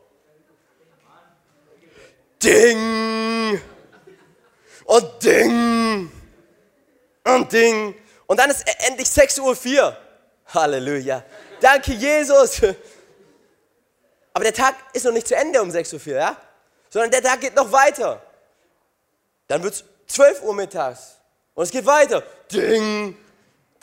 Ding 2.41 3.61
und 4.85 5.23
Ding 5.23 6.11
und 7.23 7.51
Ding. 7.51 7.95
Und 8.27 8.39
dann 8.39 8.49
ist 8.49 8.63
endlich 8.87 9.07
6.04 9.07 9.81
Uhr. 9.81 9.97
Halleluja. 10.53 11.23
Danke, 11.59 11.93
Jesus. 11.93 12.61
Aber 14.33 14.43
der 14.43 14.53
Tag 14.53 14.75
ist 14.93 15.03
noch 15.03 15.11
nicht 15.11 15.27
zu 15.27 15.35
Ende 15.35 15.61
um 15.61 15.69
6.04 15.69 16.09
Uhr, 16.11 16.17
ja? 16.17 16.37
Sondern 16.89 17.11
der 17.11 17.23
Tag 17.23 17.41
geht 17.41 17.55
noch 17.55 17.71
weiter. 17.71 18.21
Dann 19.47 19.63
wird 19.63 19.73
es 19.73 19.83
12 20.07 20.43
Uhr 20.43 20.53
mittags. 20.53 21.16
Und 21.57 21.63
es 21.63 21.71
geht 21.71 21.87
weiter. 21.87 22.21
Ding, 22.51 23.17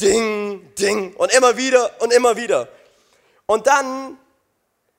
ding, 0.00 0.72
ding. 0.76 1.12
Und 1.16 1.32
immer 1.32 1.56
wieder 1.56 1.90
und 2.00 2.12
immer 2.12 2.37
wieder. 2.37 2.68
Und 3.46 3.66
dann 3.66 4.16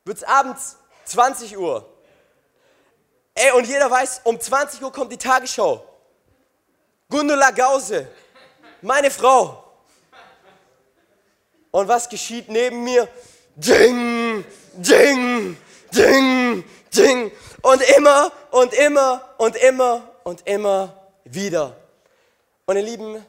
wird 0.04 0.18
es 0.18 0.24
abends 0.26 0.76
20 1.06 1.58
Uhr. 1.58 1.90
Ey, 3.34 3.52
und 3.54 3.66
jeder 3.66 3.90
weiß, 3.90 4.22
um 4.26 4.38
20 4.38 4.84
Uhr 4.84 4.92
kommt 4.92 5.10
die 5.10 5.18
Tagesschau. 5.18 5.88
Gundula 7.10 7.52
Gause, 7.52 8.10
meine 8.82 9.10
Frau. 9.10 9.64
Und 11.72 11.88
was 11.88 12.10
geschieht 12.10 12.50
neben 12.50 12.84
mir? 12.84 13.08
Ding, 13.56 14.44
ding, 14.74 15.56
ding, 15.94 16.64
ding. 16.94 17.32
Und 17.62 17.82
immer 17.96 18.34
und 18.52 18.74
immer 18.74 19.34
und 19.38 19.56
immer 19.56 20.12
und 20.26 20.46
immer 20.46 21.10
wieder. 21.24 21.85
Und 22.66 22.78
ihr 22.78 22.84
Lieben, 22.84 23.26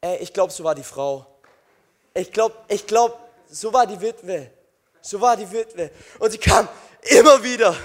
ey, 0.00 0.16
ich 0.18 0.32
glaube, 0.32 0.52
so 0.52 0.64
war 0.64 0.74
die 0.74 0.82
Frau. 0.82 1.26
Ich 2.14 2.32
glaube, 2.32 2.56
ich 2.68 2.86
glaube, 2.86 3.16
so 3.50 3.72
war 3.72 3.86
die 3.86 4.00
Witwe. 4.00 4.50
So 5.00 5.20
war 5.20 5.36
die 5.36 5.50
Witwe. 5.50 5.90
Und 6.18 6.30
sie 6.30 6.38
kam 6.38 6.68
immer 7.02 7.42
wieder 7.42 7.76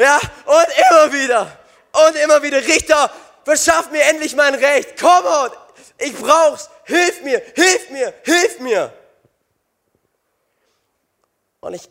ja, 0.00 0.18
und 0.46 0.66
immer 0.90 1.12
wieder. 1.12 1.58
Und 1.92 2.16
immer 2.16 2.42
wieder. 2.42 2.58
Richter, 2.58 3.10
verschaff 3.44 3.90
mir 3.90 4.02
endlich 4.04 4.34
mein 4.34 4.54
Recht. 4.54 4.98
Komm 4.98 5.26
on, 5.26 5.50
ich 5.98 6.16
brauch's. 6.16 6.70
Hilf 6.84 7.22
mir, 7.22 7.42
hilf 7.54 7.90
mir, 7.90 8.14
hilf 8.22 8.60
mir. 8.60 8.92
Und 11.60 11.74
ich, 11.74 11.90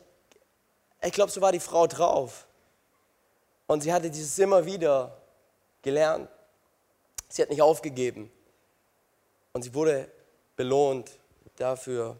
ich 1.03 1.11
glaube, 1.11 1.31
so 1.31 1.39
war 1.39 1.51
die 1.51 1.59
Frau 1.59 1.85
drauf. 1.85 2.47
Und 3.67 3.81
sie 3.81 3.93
hatte 3.93 4.09
dieses 4.09 4.39
immer 4.39 4.65
wieder 4.65 5.15
gelernt. 5.83 6.27
Sie 7.29 7.41
hat 7.41 7.49
nicht 7.49 7.61
aufgegeben. 7.61 8.31
Und 9.53 9.63
sie 9.63 9.73
wurde 9.73 10.09
belohnt 10.55 11.11
dafür. 11.55 12.17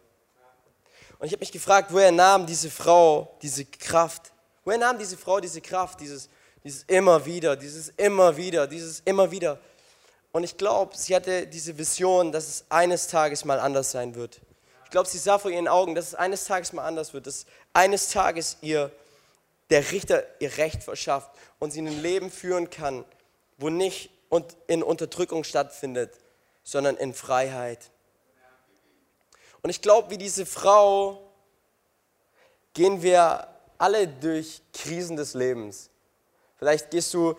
Und 1.18 1.28
ich 1.28 1.34
habe 1.34 1.42
mich 1.42 1.52
gefragt, 1.52 1.92
woher 1.92 2.12
nahm 2.12 2.46
diese 2.46 2.70
Frau 2.70 3.36
diese 3.42 3.66
Kraft? 3.66 4.32
Woher 4.64 4.78
nahm 4.78 4.98
diese 4.98 5.18
Frau 5.18 5.40
diese 5.40 5.60
Kraft, 5.60 6.00
dieses, 6.00 6.30
dieses 6.64 6.84
immer 6.84 7.26
wieder, 7.26 7.56
dieses 7.56 7.90
immer 7.98 8.36
wieder, 8.38 8.68
dieses 8.68 9.02
immer 9.02 9.30
wieder? 9.30 9.60
Und 10.32 10.44
ich 10.44 10.56
glaube, 10.58 10.96
sie 10.96 11.16
hatte 11.16 11.48
diese 11.48 11.78
Vision, 11.78 12.32
dass 12.32 12.48
es 12.48 12.66
eines 12.70 13.08
Tages 13.08 13.44
mal 13.44 13.60
anders 13.60 13.92
sein 13.92 14.16
wird. 14.16 14.40
Ich 14.86 14.92
glaube, 14.92 15.10
sie 15.10 15.18
sah 15.18 15.38
vor 15.38 15.52
ihren 15.52 15.68
Augen, 15.68 15.96
dass 15.96 16.08
es 16.08 16.16
eines 16.16 16.46
Tages 16.46 16.72
mal 16.72 16.86
anders 16.86 17.14
wird, 17.14 17.28
dass 17.28 17.46
eines 17.74 18.10
Tages 18.10 18.58
ihr 18.62 18.92
der 19.70 19.92
Richter 19.92 20.24
ihr 20.40 20.58
Recht 20.58 20.84
verschafft 20.84 21.30
und 21.60 21.72
sie 21.72 21.82
ein 21.82 22.02
Leben 22.02 22.32
führen 22.32 22.70
kann, 22.70 23.06
wo 23.58 23.70
nicht 23.70 24.10
in 24.68 24.84
Unterdrückung 24.84 25.44
stattfindet, 25.44 26.14
sondern 26.64 26.98
in 26.98 27.14
Freiheit. 27.14 27.92
Und 29.62 29.70
ich 29.70 29.82
glaube, 29.82 30.12
wie 30.12 30.18
diese 30.18 30.46
Frau 30.46 31.22
gehen 32.74 33.02
wir 33.02 33.48
alle 33.78 34.08
durch 34.08 34.62
Krisen 34.74 35.18
des 35.18 35.34
Lebens. 35.34 35.90
Vielleicht 36.58 36.92
gehst 36.92 37.14
du 37.14 37.36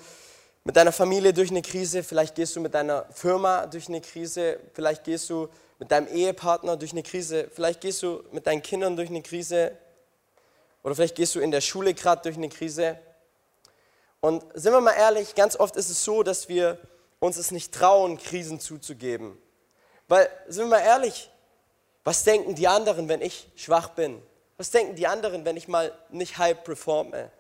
mit 0.65 0.77
deiner 0.77 0.93
Familie 0.93 1.33
durch 1.33 1.51
eine 1.51 1.63
Krise, 1.63 2.03
vielleicht 2.03 2.35
gehst 2.35 2.57
du 2.57 2.61
mit 2.61 2.75
deiner 2.75 3.07
Firma 3.13 3.67
durch 3.67 3.89
eine 3.89 4.01
Krise, 4.01 4.59
vielleicht 4.75 5.05
gehst 5.05 5.31
du 5.31 5.49
mit 5.79 5.91
deinem 5.91 6.09
Ehepartner 6.09 6.77
durch 6.77 6.93
eine 6.93 7.03
Krise, 7.03 7.49
vielleicht 7.53 7.81
gehst 7.81 8.03
du 8.03 8.23
mit 8.33 8.47
deinen 8.47 8.63
Kindern 8.63 8.97
durch 8.97 9.09
eine 9.09 9.23
Krise 9.23 9.77
oder 10.83 10.95
vielleicht 10.95 11.15
gehst 11.15 11.35
du 11.35 11.41
in 11.41 11.51
der 11.51 11.61
Schule 11.61 11.95
gerade 11.95 12.23
durch 12.23 12.37
eine 12.37 12.49
Krise. 12.49 12.99
Und 14.21 14.45
sind 14.55 14.73
wir 14.73 14.81
mal 14.81 14.93
ehrlich, 14.93 15.35
ganz 15.35 15.57
oft 15.57 15.77
ist 15.77 15.89
es 15.89 16.05
so, 16.05 16.23
dass 16.23 16.49
wir 16.49 16.79
uns 17.19 17.37
es 17.37 17.51
nicht 17.51 17.73
trauen, 17.73 18.19
Krisen 18.19 18.61
zuzugeben. 18.61 19.39
Weil, 20.09 20.29
sind 20.49 20.65
wir 20.65 20.79
mal 20.79 20.85
ehrlich, 20.85 21.31
was 22.05 22.25
denken 22.25 22.55
die 22.55 22.69
anderen, 22.69 23.09
wenn 23.09 23.23
ich 23.23 23.49
schwach 23.57 23.91
bin? 23.91 24.23
Was 24.57 24.71
denken 24.71 24.95
die 24.95 25.07
anderen, 25.07 25.45
wenn 25.45 25.57
ich 25.57 25.69
mal 25.69 25.97
nicht 26.11 26.39
high 26.39 26.63
performe? 26.63 27.31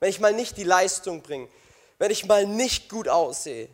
Wenn 0.00 0.10
ich 0.10 0.20
mal 0.20 0.32
nicht 0.32 0.56
die 0.56 0.64
Leistung 0.64 1.22
bringe? 1.22 1.48
Wenn 1.98 2.10
ich 2.10 2.26
mal 2.26 2.46
nicht 2.46 2.90
gut 2.90 3.08
aussehe? 3.08 3.68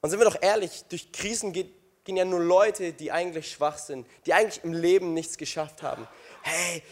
Und 0.00 0.08
sind 0.08 0.18
wir 0.18 0.24
doch 0.24 0.40
ehrlich, 0.40 0.84
durch 0.88 1.12
Krisen 1.12 1.52
geht, 1.52 1.74
gehen 2.04 2.16
ja 2.16 2.24
nur 2.24 2.40
Leute, 2.40 2.92
die 2.94 3.12
eigentlich 3.12 3.50
schwach 3.50 3.76
sind, 3.76 4.06
die 4.24 4.32
eigentlich 4.32 4.64
im 4.64 4.72
Leben 4.72 5.12
nichts 5.12 5.36
geschafft 5.36 5.82
haben. 5.82 6.08
Hey, 6.42 6.82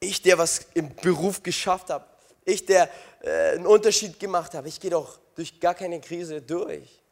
ich, 0.00 0.22
der 0.22 0.38
was 0.38 0.66
im 0.74 0.94
Beruf 0.96 1.44
geschafft 1.44 1.90
habe, 1.90 2.04
ich, 2.44 2.66
der 2.66 2.88
äh, 3.20 3.52
einen 3.52 3.66
Unterschied 3.66 4.18
gemacht 4.18 4.54
habe, 4.54 4.68
ich 4.68 4.80
gehe 4.80 4.90
doch 4.90 5.18
durch 5.34 5.60
gar 5.60 5.74
keine 5.74 6.00
Krise 6.00 6.42
durch. 6.42 7.02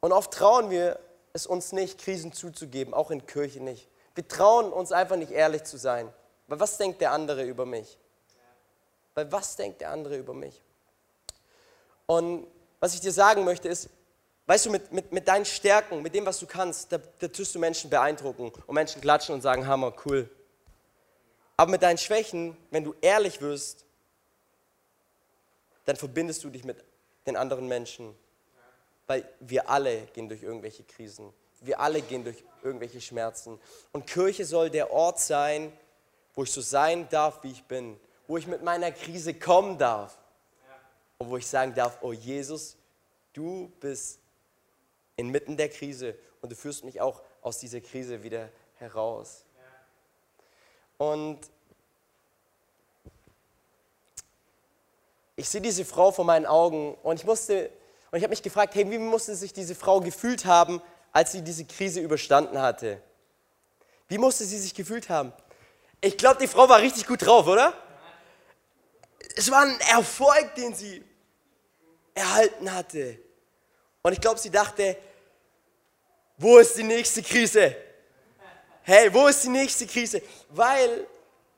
Und 0.00 0.12
oft 0.12 0.32
trauen 0.32 0.70
wir 0.70 0.98
es 1.32 1.46
uns 1.46 1.72
nicht, 1.72 1.98
Krisen 1.98 2.32
zuzugeben, 2.32 2.94
auch 2.94 3.10
in 3.10 3.26
Kirche 3.26 3.60
nicht. 3.60 3.88
Wir 4.14 4.26
trauen 4.26 4.72
uns 4.72 4.92
einfach 4.92 5.16
nicht 5.16 5.32
ehrlich 5.32 5.64
zu 5.64 5.76
sein. 5.76 6.12
Weil 6.46 6.60
was 6.60 6.76
denkt 6.78 7.00
der 7.00 7.12
andere 7.12 7.44
über 7.44 7.66
mich? 7.66 7.98
Weil 9.14 9.30
was 9.30 9.56
denkt 9.56 9.80
der 9.80 9.90
andere 9.90 10.16
über 10.16 10.34
mich? 10.34 10.62
Und 12.06 12.46
was 12.80 12.94
ich 12.94 13.00
dir 13.00 13.12
sagen 13.12 13.44
möchte 13.44 13.68
ist, 13.68 13.90
weißt 14.46 14.66
du, 14.66 14.70
mit, 14.70 14.92
mit, 14.92 15.12
mit 15.12 15.28
deinen 15.28 15.44
Stärken, 15.44 16.00
mit 16.00 16.14
dem, 16.14 16.24
was 16.24 16.38
du 16.38 16.46
kannst, 16.46 16.90
da, 16.90 16.98
da 17.18 17.28
tust 17.28 17.54
du 17.54 17.58
Menschen 17.58 17.90
beeindrucken 17.90 18.50
und 18.66 18.74
Menschen 18.74 19.02
klatschen 19.02 19.34
und 19.34 19.42
sagen, 19.42 19.66
Hammer, 19.66 19.92
cool. 20.06 20.30
Aber 21.58 21.72
mit 21.72 21.82
deinen 21.82 21.98
Schwächen, 21.98 22.56
wenn 22.70 22.84
du 22.84 22.94
ehrlich 23.00 23.40
wirst, 23.40 23.84
dann 25.86 25.96
verbindest 25.96 26.44
du 26.44 26.50
dich 26.50 26.64
mit 26.64 26.84
den 27.26 27.36
anderen 27.36 27.66
Menschen. 27.66 28.14
Weil 29.08 29.28
wir 29.40 29.68
alle 29.68 30.02
gehen 30.14 30.28
durch 30.28 30.44
irgendwelche 30.44 30.84
Krisen. 30.84 31.34
Wir 31.60 31.80
alle 31.80 32.00
gehen 32.00 32.22
durch 32.22 32.44
irgendwelche 32.62 33.00
Schmerzen. 33.00 33.58
Und 33.90 34.06
Kirche 34.06 34.44
soll 34.44 34.70
der 34.70 34.92
Ort 34.92 35.18
sein, 35.18 35.72
wo 36.34 36.44
ich 36.44 36.52
so 36.52 36.60
sein 36.60 37.08
darf, 37.08 37.42
wie 37.42 37.50
ich 37.50 37.64
bin. 37.64 37.98
Wo 38.28 38.36
ich 38.36 38.46
mit 38.46 38.62
meiner 38.62 38.92
Krise 38.92 39.34
kommen 39.34 39.78
darf. 39.78 40.16
Und 41.18 41.28
wo 41.28 41.38
ich 41.38 41.46
sagen 41.46 41.74
darf, 41.74 41.98
oh 42.02 42.12
Jesus, 42.12 42.76
du 43.32 43.72
bist 43.80 44.20
inmitten 45.16 45.56
der 45.56 45.70
Krise 45.70 46.14
und 46.40 46.52
du 46.52 46.54
führst 46.54 46.84
mich 46.84 47.00
auch 47.00 47.20
aus 47.42 47.58
dieser 47.58 47.80
Krise 47.80 48.22
wieder 48.22 48.48
heraus. 48.76 49.44
Und 50.98 51.38
ich 55.36 55.48
sehe 55.48 55.60
diese 55.60 55.84
Frau 55.84 56.10
vor 56.10 56.24
meinen 56.24 56.46
Augen 56.46 56.94
und 57.02 57.20
ich 57.20 57.24
musste 57.24 57.70
und 58.10 58.18
ich 58.18 58.24
habe 58.24 58.30
mich 58.30 58.42
gefragt, 58.42 58.74
hey, 58.74 58.90
wie 58.90 58.98
musste 58.98 59.34
sich 59.34 59.52
diese 59.52 59.74
Frau 59.74 60.00
gefühlt 60.00 60.44
haben, 60.46 60.80
als 61.12 61.32
sie 61.32 61.42
diese 61.42 61.64
Krise 61.64 62.00
überstanden 62.00 62.60
hatte? 62.60 63.02
Wie 64.08 64.18
musste 64.18 64.44
sie 64.44 64.58
sich 64.58 64.74
gefühlt 64.74 65.08
haben? 65.08 65.32
Ich 66.00 66.16
glaube, 66.16 66.40
die 66.40 66.46
Frau 66.46 66.68
war 66.68 66.80
richtig 66.80 67.06
gut 67.06 67.24
drauf, 67.24 67.46
oder? 67.46 67.74
Es 69.36 69.50
war 69.50 69.62
ein 69.62 69.78
Erfolg, 69.80 70.54
den 70.54 70.74
sie 70.74 71.04
erhalten 72.14 72.72
hatte. 72.72 73.18
Und 74.02 74.12
ich 74.12 74.20
glaube, 74.20 74.40
sie 74.40 74.50
dachte, 74.50 74.96
wo 76.38 76.58
ist 76.58 76.76
die 76.78 76.84
nächste 76.84 77.22
Krise? 77.22 77.76
Hey, 78.90 79.12
wo 79.12 79.26
ist 79.26 79.44
die 79.44 79.50
nächste 79.50 79.86
Krise? 79.86 80.22
Weil 80.48 81.06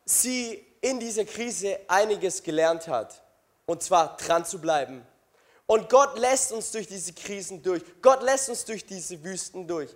sie 0.05 0.66
in 0.81 0.99
dieser 0.99 1.25
Krise 1.25 1.79
einiges 1.87 2.43
gelernt 2.43 2.88
hat. 2.88 3.23
Und 3.66 3.85
zwar 3.85 4.16
dran 4.16 4.45
zu 4.45 4.61
bleiben. 4.61 5.07
Und 5.66 5.88
Gott 5.88 6.19
lässt 6.19 6.51
uns 6.51 6.73
durch 6.73 6.88
diese 6.88 7.12
Krisen 7.12 7.62
durch. 7.62 7.85
Gott 8.03 8.25
lässt 8.25 8.49
uns 8.49 8.64
durch 8.64 8.85
diese 8.85 9.23
Wüsten 9.23 9.69
durch. 9.69 9.95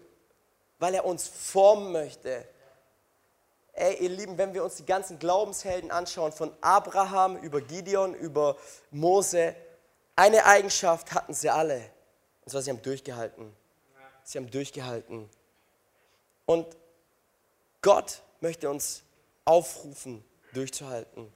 Weil 0.79 0.95
er 0.95 1.05
uns 1.05 1.27
formen 1.27 1.91
möchte. 1.91 2.47
Ey, 3.73 3.97
ihr 4.05 4.11
Lieben, 4.11 4.39
wenn 4.39 4.55
wir 4.55 4.63
uns 4.63 4.77
die 4.77 4.87
ganzen 4.87 5.19
Glaubenshelden 5.19 5.91
anschauen, 5.91 6.31
von 6.31 6.57
Abraham 6.61 7.37
über 7.39 7.61
Gideon, 7.61 8.15
über 8.15 8.57
Mose, 8.93 9.57
eine 10.15 10.45
Eigenschaft 10.45 11.13
hatten 11.13 11.35
sie 11.35 11.51
alle. 11.51 11.91
Und 12.45 12.53
zwar, 12.53 12.63
sie 12.63 12.71
haben 12.71 12.83
durchgehalten. 12.83 13.53
Sie 14.23 14.39
haben 14.39 14.49
durchgehalten. 14.53 15.29
Und 16.47 16.77
Gott 17.85 18.23
möchte 18.41 18.71
uns 18.71 19.03
aufrufen, 19.45 20.25
durchzuhalten. 20.55 21.31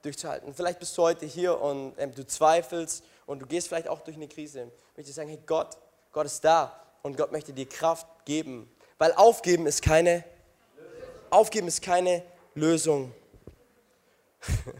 Durchzuhalten. 0.00 0.54
Vielleicht 0.54 0.78
bist 0.78 0.96
du 0.96 1.02
heute 1.02 1.26
hier 1.26 1.60
und 1.60 1.94
ähm, 1.98 2.14
du 2.14 2.24
zweifelst 2.24 3.02
und 3.26 3.40
du 3.40 3.46
gehst 3.46 3.66
vielleicht 3.66 3.88
auch 3.88 4.00
durch 4.02 4.16
eine 4.16 4.28
Krise. 4.28 4.70
Ich 4.92 4.96
möchte 4.96 5.12
sagen, 5.12 5.28
hey 5.28 5.40
Gott, 5.44 5.76
Gott 6.12 6.26
ist 6.26 6.44
da 6.44 6.80
und 7.02 7.16
Gott 7.16 7.32
möchte 7.32 7.52
dir 7.52 7.68
Kraft 7.68 8.06
geben. 8.24 8.70
Weil 8.96 9.12
aufgeben 9.14 9.66
ist 9.66 9.82
keine, 9.82 10.22
aufgeben 11.30 11.66
ist 11.66 11.82
keine 11.82 12.22
Lösung. 12.54 13.12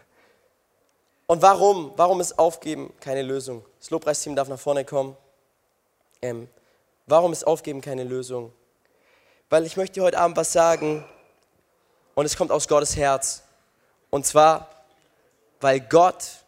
Und 1.27 1.41
warum? 1.41 1.95
Warum 1.97 2.21
ist 2.21 2.39
Aufgeben 2.39 2.93
keine 3.01 3.23
Lösung? 3.23 3.65
Das 3.81 3.89
Lobpreisteam 3.89 4.37
darf 4.37 4.47
nach 4.49 4.59
vorne 4.59 4.85
kommen. 4.85 5.17
Ähm, 6.21 6.49
warum 7.07 7.33
ist 7.33 7.47
Aufgeben 7.47 7.81
keine 7.81 8.05
Lösung? 8.05 8.53
Weil 9.51 9.67
ich 9.67 9.77
möchte 9.77 9.95
dir 9.95 10.05
heute 10.05 10.19
Abend 10.19 10.37
was 10.37 10.53
sagen 10.53 11.05
und 12.15 12.27
es 12.27 12.37
kommt 12.37 12.51
aus 12.51 12.69
Gottes 12.69 12.97
Herz. 12.97 13.43
Und 14.11 14.27
zwar, 14.27 14.71
weil 15.61 15.81
Gott 15.81 16.45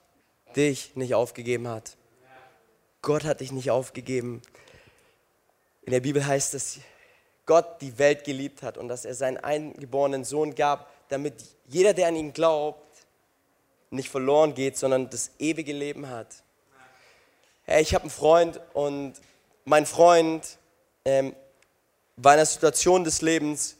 dich 0.56 0.96
nicht 0.96 1.14
aufgegeben 1.14 1.68
hat. 1.68 1.96
Gott 3.02 3.24
hat 3.24 3.40
dich 3.40 3.52
nicht 3.52 3.70
aufgegeben. 3.70 4.42
In 5.82 5.92
der 5.92 6.00
Bibel 6.00 6.26
heißt 6.26 6.54
es, 6.54 6.80
Gott 7.44 7.80
die 7.80 7.96
Welt 7.98 8.24
geliebt 8.24 8.62
hat 8.62 8.76
und 8.76 8.88
dass 8.88 9.04
er 9.04 9.14
seinen 9.14 9.36
eingeborenen 9.36 10.24
Sohn 10.24 10.54
gab, 10.54 10.90
damit 11.08 11.34
jeder, 11.68 11.94
der 11.94 12.08
an 12.08 12.16
ihn 12.16 12.32
glaubt, 12.32 12.82
nicht 13.90 14.08
verloren 14.08 14.54
geht, 14.54 14.76
sondern 14.76 15.08
das 15.10 15.30
ewige 15.38 15.72
Leben 15.72 16.08
hat. 16.08 16.26
Hey, 17.64 17.82
ich 17.82 17.94
habe 17.94 18.02
einen 18.02 18.10
Freund 18.10 18.60
und 18.74 19.14
mein 19.64 19.86
Freund 19.86 20.58
ähm, 21.04 21.34
war 22.16 22.32
in 22.32 22.38
einer 22.38 22.46
Situation 22.46 23.04
des 23.04 23.20
Lebens, 23.22 23.76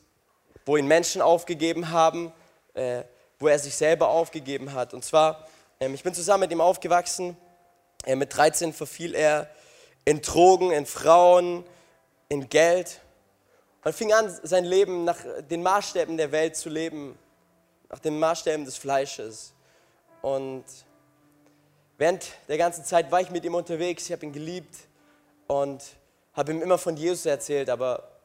wo 0.65 0.77
ihn 0.77 0.87
Menschen 0.87 1.23
aufgegeben 1.23 1.91
haben, 1.91 2.33
äh, 2.75 3.03
wo 3.39 3.49
er 3.49 3.59
sich 3.59 3.75
selber 3.75 4.09
aufgegeben 4.09 4.73
hat. 4.73 4.95
Und 4.95 5.05
zwar, 5.05 5.47
ähm, 5.81 5.95
ich 5.95 6.03
bin 6.03 6.13
zusammen 6.13 6.43
mit 6.43 6.53
ihm 6.53 6.61
aufgewachsen. 6.61 7.37
Äh, 8.05 8.17
mit 8.17 8.37
13 8.37 8.73
verfiel 8.73 9.15
er 9.15 9.49
in 10.05 10.21
Drogen, 10.21 10.71
in 10.71 10.87
Frauen, 10.87 11.65
in 12.29 12.49
Geld 12.49 13.01
und 13.85 13.95
fing 13.95 14.13
an, 14.13 14.37
sein 14.43 14.65
Leben 14.65 15.05
nach 15.05 15.19
den 15.49 15.63
Maßstäben 15.63 16.17
der 16.17 16.33
Welt 16.33 16.57
zu 16.57 16.69
leben, 16.69 17.17
nach 17.89 18.01
den 18.01 18.19
Maßstäben 18.19 18.65
des 18.65 18.77
Fleisches. 18.77 19.55
Und 20.23 20.65
während 21.97 22.27
der 22.49 22.59
ganzen 22.59 22.85
Zeit 22.85 23.13
war 23.13 23.21
ich 23.21 23.31
mit 23.31 23.45
ihm 23.45 23.55
unterwegs, 23.55 24.07
ich 24.07 24.13
habe 24.13 24.27
ihn 24.27 24.33
geliebt 24.33 24.75
und 25.47 25.85
habe 26.33 26.53
ihm 26.53 26.63
immer 26.63 26.79
von 26.79 26.97
Jesus 26.97 27.27
erzählt, 27.27 27.71
aber 27.71 28.16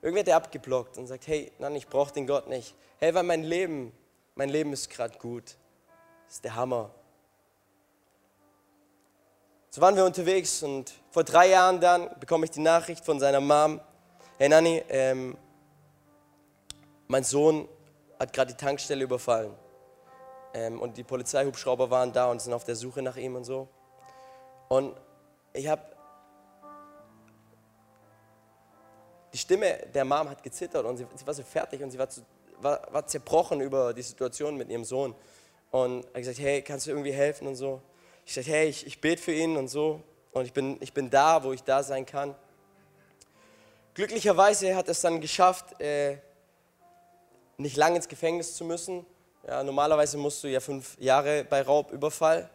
irgendwie 0.00 0.20
hat 0.20 0.28
er 0.28 0.36
abgeblockt 0.36 0.96
und 0.98 1.06
sagt, 1.06 1.26
hey, 1.26 1.50
nein, 1.58 1.74
ich 1.76 1.88
brauche 1.88 2.12
den 2.12 2.26
Gott 2.26 2.48
nicht. 2.48 2.74
Hey, 2.98 3.14
weil 3.14 3.24
mein 3.24 3.42
Leben, 3.42 3.92
mein 4.34 4.48
Leben 4.48 4.72
ist 4.72 4.90
gerade 4.90 5.18
gut. 5.18 5.56
Das 6.26 6.36
ist 6.36 6.44
der 6.44 6.54
Hammer. 6.54 6.90
So 9.70 9.80
waren 9.80 9.96
wir 9.96 10.04
unterwegs 10.04 10.62
und 10.62 10.92
vor 11.10 11.24
drei 11.24 11.50
Jahren 11.50 11.80
dann 11.80 12.08
bekomme 12.20 12.44
ich 12.44 12.50
die 12.50 12.60
Nachricht 12.60 13.04
von 13.04 13.20
seiner 13.20 13.40
Mom, 13.40 13.80
hey 14.38 14.48
Nanni, 14.48 14.82
ähm, 14.88 15.36
mein 17.06 17.24
Sohn 17.24 17.68
hat 18.18 18.32
gerade 18.32 18.52
die 18.52 18.56
Tankstelle 18.56 19.04
überfallen. 19.04 19.52
Ähm, 20.54 20.80
und 20.80 20.96
die 20.96 21.04
Polizeihubschrauber 21.04 21.90
waren 21.90 22.12
da 22.12 22.30
und 22.30 22.40
sind 22.40 22.52
auf 22.52 22.64
der 22.64 22.76
Suche 22.76 23.02
nach 23.02 23.16
ihm 23.16 23.34
und 23.34 23.44
so. 23.44 23.68
Und 24.68 24.96
ich 25.52 25.68
habe 25.68 25.82
die 29.32 29.38
Stimme 29.38 29.78
der 29.94 30.04
Mom 30.04 30.28
hat 30.28 30.42
gezittert 30.42 30.84
und 30.84 30.96
sie, 30.96 31.06
sie 31.14 31.26
war 31.26 31.34
so 31.34 31.42
fertig 31.42 31.82
und 31.82 31.90
sie 31.90 31.98
war, 31.98 32.08
zu, 32.08 32.22
war, 32.60 32.86
war, 32.90 33.06
zerbrochen 33.06 33.60
über 33.60 33.92
die 33.92 34.02
Situation 34.02 34.56
mit 34.56 34.70
ihrem 34.70 34.84
Sohn. 34.84 35.14
Und 35.70 36.04
er 36.04 36.08
hat 36.08 36.14
gesagt, 36.14 36.38
hey, 36.38 36.62
kannst 36.62 36.86
du 36.86 36.90
irgendwie 36.90 37.12
helfen 37.12 37.46
und 37.46 37.56
so. 37.56 37.80
Ich 38.24 38.34
sagte, 38.34 38.50
hey, 38.50 38.68
ich, 38.68 38.86
ich 38.86 39.00
bete 39.00 39.22
für 39.22 39.32
ihn 39.32 39.56
und 39.56 39.68
so. 39.68 40.02
Und 40.32 40.44
ich 40.44 40.52
bin, 40.52 40.76
ich 40.80 40.92
bin 40.92 41.10
da, 41.10 41.42
wo 41.42 41.52
ich 41.52 41.62
da 41.62 41.82
sein 41.82 42.06
kann. 42.06 42.34
Glücklicherweise 43.94 44.76
hat 44.76 44.86
er 44.86 44.92
es 44.92 45.00
dann 45.00 45.20
geschafft, 45.20 45.80
äh, 45.80 46.18
nicht 47.56 47.76
lange 47.76 47.96
ins 47.96 48.08
Gefängnis 48.08 48.54
zu 48.54 48.64
müssen, 48.64 49.04
ja, 49.48 49.64
normalerweise 49.64 50.18
musst 50.18 50.44
du 50.44 50.48
ja 50.48 50.60
fünf 50.60 50.96
Jahre 51.00 51.42
bei 51.42 51.62
Raubüberfall. 51.62 52.50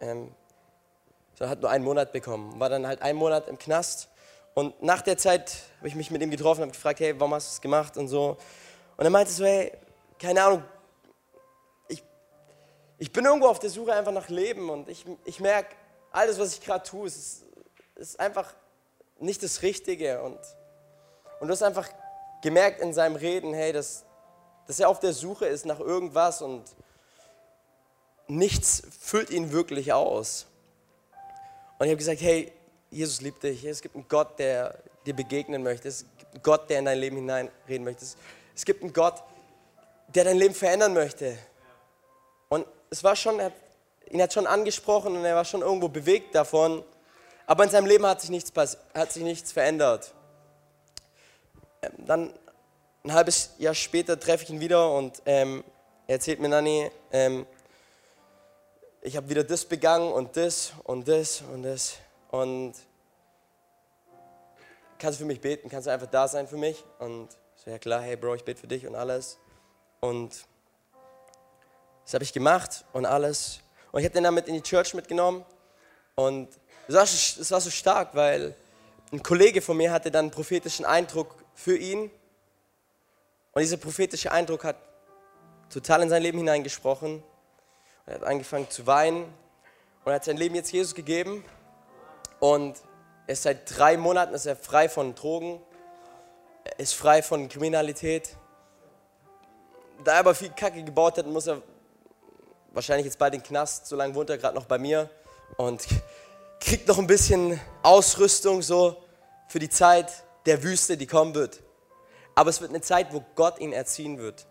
Ähm, 0.00 0.32
so 1.34 1.46
hat 1.46 1.60
nur 1.60 1.70
einen 1.70 1.84
Monat 1.84 2.12
bekommen. 2.12 2.58
War 2.58 2.70
dann 2.70 2.86
halt 2.86 3.02
einen 3.02 3.18
Monat 3.18 3.46
im 3.46 3.58
Knast. 3.58 4.08
Und 4.54 4.82
nach 4.82 5.02
der 5.02 5.16
Zeit 5.16 5.54
habe 5.78 5.88
ich 5.88 5.94
mich 5.94 6.10
mit 6.10 6.20
ihm 6.22 6.30
getroffen 6.30 6.62
und 6.62 6.72
gefragt, 6.72 7.00
hey, 7.00 7.18
warum 7.18 7.34
hast 7.34 7.48
du 7.48 7.52
es 7.54 7.60
gemacht 7.60 7.96
und 7.96 8.08
so. 8.08 8.36
Und 8.96 9.04
er 9.04 9.10
meinte 9.10 9.30
so, 9.30 9.44
hey, 9.44 9.72
keine 10.18 10.42
Ahnung, 10.42 10.64
ich, 11.86 12.02
ich 12.98 13.12
bin 13.12 13.24
irgendwo 13.24 13.46
auf 13.46 13.60
der 13.60 13.70
Suche 13.70 13.92
einfach 13.92 14.12
nach 14.12 14.28
Leben 14.28 14.68
und 14.68 14.88
ich, 14.88 15.04
ich 15.24 15.38
merke, 15.40 15.76
alles, 16.10 16.38
was 16.38 16.54
ich 16.54 16.60
gerade 16.60 16.84
tue, 16.84 17.06
ist, 17.06 17.44
ist 17.94 18.18
einfach 18.18 18.52
nicht 19.20 19.42
das 19.42 19.62
Richtige. 19.62 20.22
Und, 20.22 20.38
und 21.40 21.48
du 21.48 21.52
hast 21.52 21.62
einfach 21.62 21.88
gemerkt 22.42 22.80
in 22.80 22.92
seinem 22.92 23.16
Reden, 23.16 23.54
hey, 23.54 23.72
dass, 23.72 24.04
dass 24.66 24.80
er 24.80 24.88
auf 24.88 25.00
der 25.00 25.12
Suche 25.12 25.46
ist 25.46 25.66
nach 25.66 25.80
irgendwas 25.80 26.42
und 26.42 26.64
nichts 28.26 28.82
füllt 29.00 29.30
ihn 29.30 29.52
wirklich 29.52 29.92
aus. 29.92 30.46
Und 31.78 31.86
ich 31.86 31.90
habe 31.90 31.98
gesagt, 31.98 32.20
hey, 32.20 32.52
Jesus 32.90 33.20
liebt 33.20 33.42
dich. 33.42 33.64
Es 33.64 33.82
gibt 33.82 33.94
einen 33.94 34.08
Gott, 34.08 34.38
der 34.38 34.78
dir 35.04 35.14
begegnen 35.14 35.62
möchte. 35.62 35.88
Es 35.88 36.04
gibt 36.18 36.34
einen 36.34 36.42
Gott, 36.42 36.70
der 36.70 36.78
in 36.78 36.84
dein 36.86 36.98
Leben 36.98 37.16
hineinreden 37.16 37.84
möchte. 37.84 38.04
Es 38.54 38.64
gibt 38.64 38.82
einen 38.82 38.92
Gott, 38.92 39.22
der 40.14 40.24
dein 40.24 40.38
Leben 40.38 40.54
verändern 40.54 40.94
möchte. 40.94 41.38
Und 42.48 42.66
es 42.90 43.04
war 43.04 43.14
schon, 43.14 43.38
er, 43.38 43.52
ihn 44.10 44.22
hat 44.22 44.32
schon 44.32 44.46
angesprochen 44.46 45.16
und 45.16 45.24
er 45.24 45.36
war 45.36 45.44
schon 45.44 45.60
irgendwo 45.60 45.88
bewegt 45.88 46.34
davon. 46.34 46.82
Aber 47.46 47.64
in 47.64 47.70
seinem 47.70 47.86
Leben 47.86 48.06
hat 48.06 48.20
sich 48.20 48.30
nichts, 48.30 48.52
hat 48.94 49.12
sich 49.12 49.22
nichts 49.22 49.52
verändert. 49.52 50.12
Ähm, 51.82 51.92
dann 51.98 52.34
ein 53.04 53.12
halbes 53.12 53.54
Jahr 53.58 53.74
später 53.74 54.18
treffe 54.18 54.44
ich 54.44 54.50
ihn 54.50 54.60
wieder 54.60 54.92
und 54.92 55.22
ähm, 55.24 55.64
er 56.06 56.16
erzählt 56.16 56.40
mir, 56.40 56.48
Nani, 56.48 56.90
ähm, 57.12 57.46
ich 59.02 59.16
habe 59.16 59.28
wieder 59.28 59.44
das 59.44 59.64
begangen 59.64 60.12
und 60.12 60.36
das 60.36 60.72
und 60.84 61.06
das 61.06 61.42
und 61.52 61.62
das. 61.62 61.94
Und 62.28 62.74
kannst 64.98 65.18
du 65.18 65.22
für 65.22 65.26
mich 65.26 65.40
beten? 65.40 65.68
Kannst 65.68 65.86
du 65.86 65.92
einfach 65.92 66.08
da 66.08 66.28
sein 66.28 66.46
für 66.46 66.56
mich? 66.56 66.84
Und 66.98 67.28
so, 67.56 67.70
ja 67.70 67.78
klar, 67.78 68.02
hey 68.02 68.16
Bro, 68.16 68.36
ich 68.36 68.44
bete 68.44 68.60
für 68.60 68.66
dich 68.66 68.86
und 68.86 68.94
alles. 68.94 69.38
Und 70.00 70.46
das 72.04 72.14
habe 72.14 72.24
ich 72.24 72.32
gemacht 72.32 72.84
und 72.92 73.06
alles. 73.06 73.60
Und 73.92 74.00
ich 74.00 74.06
habe 74.06 74.14
den 74.14 74.24
dann 74.24 74.34
mit 74.34 74.48
in 74.48 74.54
die 74.54 74.62
Church 74.62 74.94
mitgenommen. 74.94 75.44
Und 76.14 76.48
es 76.86 76.94
war, 76.94 77.02
es 77.02 77.50
war 77.50 77.60
so 77.60 77.70
stark, 77.70 78.14
weil 78.14 78.54
ein 79.12 79.22
Kollege 79.22 79.62
von 79.62 79.76
mir 79.76 79.92
hatte 79.92 80.10
dann 80.10 80.26
einen 80.26 80.30
prophetischen 80.30 80.84
Eindruck 80.84 81.34
für 81.54 81.76
ihn. 81.76 82.10
Und 83.52 83.62
dieser 83.62 83.76
prophetische 83.76 84.30
Eindruck 84.30 84.64
hat 84.64 84.76
total 85.70 86.02
in 86.02 86.08
sein 86.08 86.22
Leben 86.22 86.38
hineingesprochen. 86.38 87.22
Er 88.06 88.16
hat 88.16 88.24
angefangen 88.24 88.70
zu 88.70 88.86
weinen 88.86 89.32
und 90.04 90.12
hat 90.12 90.24
sein 90.24 90.36
Leben 90.36 90.54
jetzt 90.54 90.72
Jesus 90.72 90.94
gegeben. 90.94 91.44
Und 92.40 92.78
er 93.26 93.32
ist 93.32 93.42
seit 93.42 93.76
drei 93.76 93.96
Monaten 93.96 94.34
ist 94.34 94.46
er 94.46 94.56
frei 94.56 94.88
von 94.88 95.14
Drogen, 95.14 95.60
er 96.64 96.78
ist 96.78 96.94
frei 96.94 97.22
von 97.22 97.48
Kriminalität. 97.48 98.36
Da 100.04 100.14
er 100.14 100.18
aber 100.20 100.34
viel 100.34 100.50
Kacke 100.50 100.82
gebaut 100.82 101.18
hat, 101.18 101.26
muss 101.26 101.46
er 101.46 101.60
wahrscheinlich 102.72 103.06
jetzt 103.06 103.18
bald 103.18 103.34
in 103.34 103.40
den 103.40 103.46
Knast, 103.46 103.86
so 103.86 103.96
lange 103.96 104.14
wohnt 104.14 104.30
er 104.30 104.38
gerade 104.38 104.54
noch 104.54 104.66
bei 104.66 104.78
mir 104.78 105.10
und 105.56 105.86
kriegt 106.60 106.86
noch 106.86 106.98
ein 106.98 107.06
bisschen 107.06 107.60
Ausrüstung 107.82 108.62
so 108.62 108.96
für 109.48 109.58
die 109.58 109.70
Zeit 109.70 110.12
der 110.46 110.62
Wüste, 110.62 110.96
die 110.96 111.06
kommen 111.06 111.34
wird. 111.34 111.60
Aber 112.34 112.50
es 112.50 112.60
wird 112.60 112.70
eine 112.70 112.80
Zeit, 112.80 113.12
wo 113.12 113.24
Gott 113.34 113.58
ihn 113.58 113.72
erziehen 113.72 114.18
wird. 114.18 114.46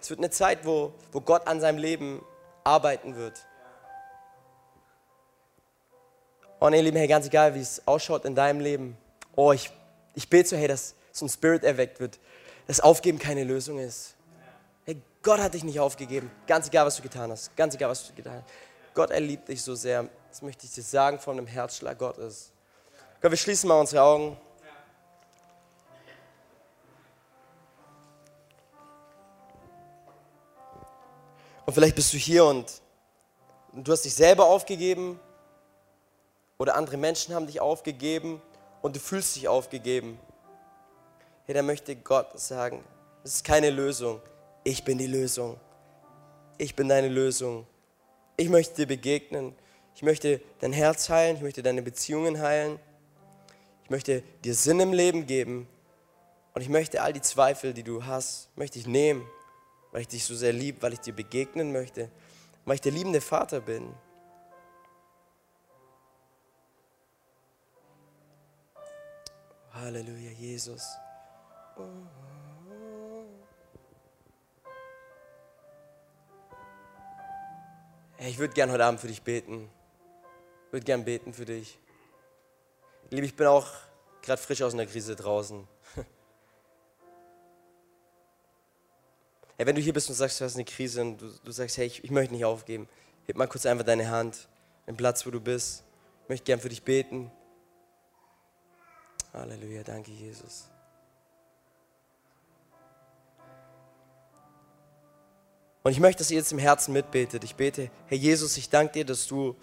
Es 0.00 0.10
wird 0.10 0.18
eine 0.18 0.30
Zeit, 0.30 0.64
wo, 0.64 0.94
wo 1.12 1.20
Gott 1.20 1.46
an 1.46 1.60
seinem 1.60 1.78
Leben 1.78 2.24
arbeiten 2.64 3.16
wird. 3.16 3.46
Und 6.60 6.74
ihr 6.74 6.82
Lieben, 6.82 6.98
hey, 6.98 7.08
ganz 7.08 7.26
egal, 7.26 7.54
wie 7.54 7.60
es 7.60 7.80
ausschaut 7.86 8.26
in 8.26 8.34
deinem 8.34 8.60
Leben, 8.60 8.96
oh, 9.34 9.50
ich, 9.50 9.70
ich 10.14 10.28
bete 10.28 10.50
so, 10.50 10.56
hey, 10.58 10.68
dass 10.68 10.94
so 11.10 11.24
ein 11.24 11.30
Spirit 11.30 11.64
erweckt 11.64 12.00
wird, 12.00 12.18
dass 12.66 12.80
Aufgeben 12.80 13.18
keine 13.18 13.44
Lösung 13.44 13.78
ist. 13.78 14.14
Hey, 14.84 15.00
Gott 15.22 15.40
hat 15.40 15.54
dich 15.54 15.64
nicht 15.64 15.80
aufgegeben, 15.80 16.30
ganz 16.46 16.68
egal, 16.68 16.84
was 16.84 16.96
du 16.96 17.02
getan 17.02 17.30
hast, 17.30 17.56
ganz 17.56 17.74
egal, 17.74 17.88
was 17.88 18.06
du 18.06 18.12
getan 18.12 18.42
hast. 18.42 18.52
Gott, 18.92 19.10
er 19.10 19.20
liebt 19.20 19.48
dich 19.48 19.62
so 19.62 19.74
sehr, 19.74 20.06
das 20.28 20.42
möchte 20.42 20.66
ich 20.66 20.72
dir 20.72 20.82
sagen 20.82 21.18
von 21.18 21.36
dem 21.36 21.46
Herzschlag 21.46 21.96
Gottes. 21.96 22.52
Gott, 23.22 23.30
wir 23.30 23.38
schließen 23.38 23.66
mal 23.66 23.80
unsere 23.80 24.02
Augen. 24.02 24.36
Und 31.64 31.72
vielleicht 31.72 31.96
bist 31.96 32.12
du 32.12 32.18
hier 32.18 32.44
und 32.44 32.82
du 33.72 33.92
hast 33.92 34.04
dich 34.04 34.14
selber 34.14 34.44
aufgegeben 34.44 35.18
oder 36.60 36.76
andere 36.76 36.96
Menschen 36.96 37.34
haben 37.34 37.46
dich 37.46 37.60
aufgegeben 37.60 38.40
und 38.82 38.94
du 38.94 39.00
fühlst 39.00 39.34
dich 39.34 39.48
aufgegeben. 39.48 40.20
Hey, 41.46 41.54
da 41.54 41.62
möchte 41.62 41.96
Gott 41.96 42.38
sagen, 42.38 42.84
es 43.24 43.36
ist 43.36 43.44
keine 43.44 43.70
Lösung. 43.70 44.20
Ich 44.62 44.84
bin 44.84 44.98
die 44.98 45.06
Lösung. 45.06 45.58
Ich 46.58 46.76
bin 46.76 46.88
deine 46.88 47.08
Lösung. 47.08 47.66
Ich 48.36 48.48
möchte 48.48 48.76
dir 48.76 48.86
begegnen. 48.86 49.54
Ich 49.94 50.02
möchte 50.02 50.40
dein 50.60 50.72
Herz 50.72 51.08
heilen. 51.08 51.36
Ich 51.36 51.42
möchte 51.42 51.62
deine 51.62 51.82
Beziehungen 51.82 52.40
heilen. 52.40 52.78
Ich 53.82 53.90
möchte 53.90 54.22
dir 54.44 54.54
Sinn 54.54 54.78
im 54.78 54.92
Leben 54.92 55.26
geben. 55.26 55.66
Und 56.54 56.62
ich 56.62 56.68
möchte 56.68 57.02
all 57.02 57.12
die 57.12 57.22
Zweifel, 57.22 57.72
die 57.74 57.82
du 57.82 58.04
hast, 58.04 58.48
möchte 58.56 58.78
ich 58.78 58.86
nehmen 58.86 59.26
weil 59.92 60.02
ich 60.02 60.08
dich 60.08 60.24
so 60.24 60.34
sehr 60.34 60.52
liebe, 60.52 60.82
weil 60.82 60.92
ich 60.92 61.00
dir 61.00 61.12
begegnen 61.12 61.72
möchte, 61.72 62.10
weil 62.64 62.76
ich 62.76 62.80
der 62.80 62.92
liebende 62.92 63.20
Vater 63.20 63.60
bin. 63.60 63.92
Halleluja, 69.80 70.30
Jesus. 70.32 70.82
Ich 78.18 78.38
würde 78.38 78.52
gern 78.52 78.70
heute 78.70 78.84
Abend 78.84 79.00
für 79.00 79.06
dich 79.06 79.22
beten. 79.22 79.70
Ich 80.66 80.72
würde 80.74 80.84
gern 80.84 81.02
beten 81.02 81.32
für 81.32 81.46
dich. 81.46 81.78
Liebe, 83.08 83.24
ich 83.24 83.34
bin 83.34 83.46
auch 83.46 83.68
gerade 84.20 84.42
frisch 84.42 84.60
aus 84.60 84.74
einer 84.74 84.84
Krise 84.84 85.16
draußen. 85.16 85.66
Hey, 89.56 89.66
wenn 89.66 89.76
du 89.76 89.80
hier 89.80 89.94
bist 89.94 90.08
und 90.10 90.14
sagst, 90.14 90.40
du 90.40 90.44
hast 90.44 90.56
eine 90.56 90.64
Krise 90.64 91.00
und 91.00 91.18
du, 91.18 91.30
du 91.42 91.52
sagst, 91.52 91.78
hey, 91.78 91.86
ich, 91.86 92.04
ich, 92.04 92.10
möchte 92.10 92.34
nicht 92.34 92.44
aufgeben, 92.44 92.88
heb 93.26 93.36
mal 93.36 93.46
kurz 93.46 93.66
einfach 93.66 93.84
deine 93.84 94.10
Hand, 94.10 94.48
den 94.86 94.96
Platz, 94.96 95.26
wo 95.26 95.30
du 95.30 95.40
bist. 95.40 95.84
Ich 96.24 96.28
möchte 96.28 96.44
gern 96.44 96.60
für 96.60 96.68
dich 96.68 96.82
beten. 96.82 97.30
Halleluja, 99.32 99.82
danke 99.82 100.10
Jesus. 100.10 100.64
Und 105.82 105.92
ich 105.92 106.00
möchte, 106.00 106.18
dass 106.18 106.30
ihr 106.30 106.38
jetzt 106.38 106.52
im 106.52 106.58
Herzen 106.58 106.92
mitbetet. 106.92 107.42
Ich 107.44 107.54
bete, 107.54 107.90
Herr 108.06 108.18
Jesus, 108.18 108.56
ich 108.56 108.68
danke 108.68 108.92
dir, 108.94 109.04
dass 109.04 109.26
du 109.26 109.56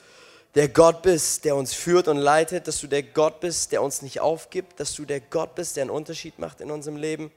der 0.55 0.69
Gott 0.69 1.03
bist, 1.03 1.45
der 1.45 1.55
uns 1.55 1.73
führt 1.73 2.07
und 2.07 2.17
leitet, 2.17 2.67
dass 2.67 2.79
du 2.79 2.87
der 2.87 3.03
Gott 3.03 3.39
bist, 3.39 3.71
der 3.71 3.83
uns 3.83 4.01
nicht 4.01 4.21
aufgibt, 4.21 4.79
dass 4.79 4.93
du 4.93 5.05
der 5.05 5.19
Gott 5.19 5.53
bist, 5.53 5.75
der 5.75 5.83
einen 5.83 5.91
Unterschied 5.91 6.39
macht 6.39 6.61
in 6.61 6.71
unserem 6.71 6.97
Leben. 6.97 7.31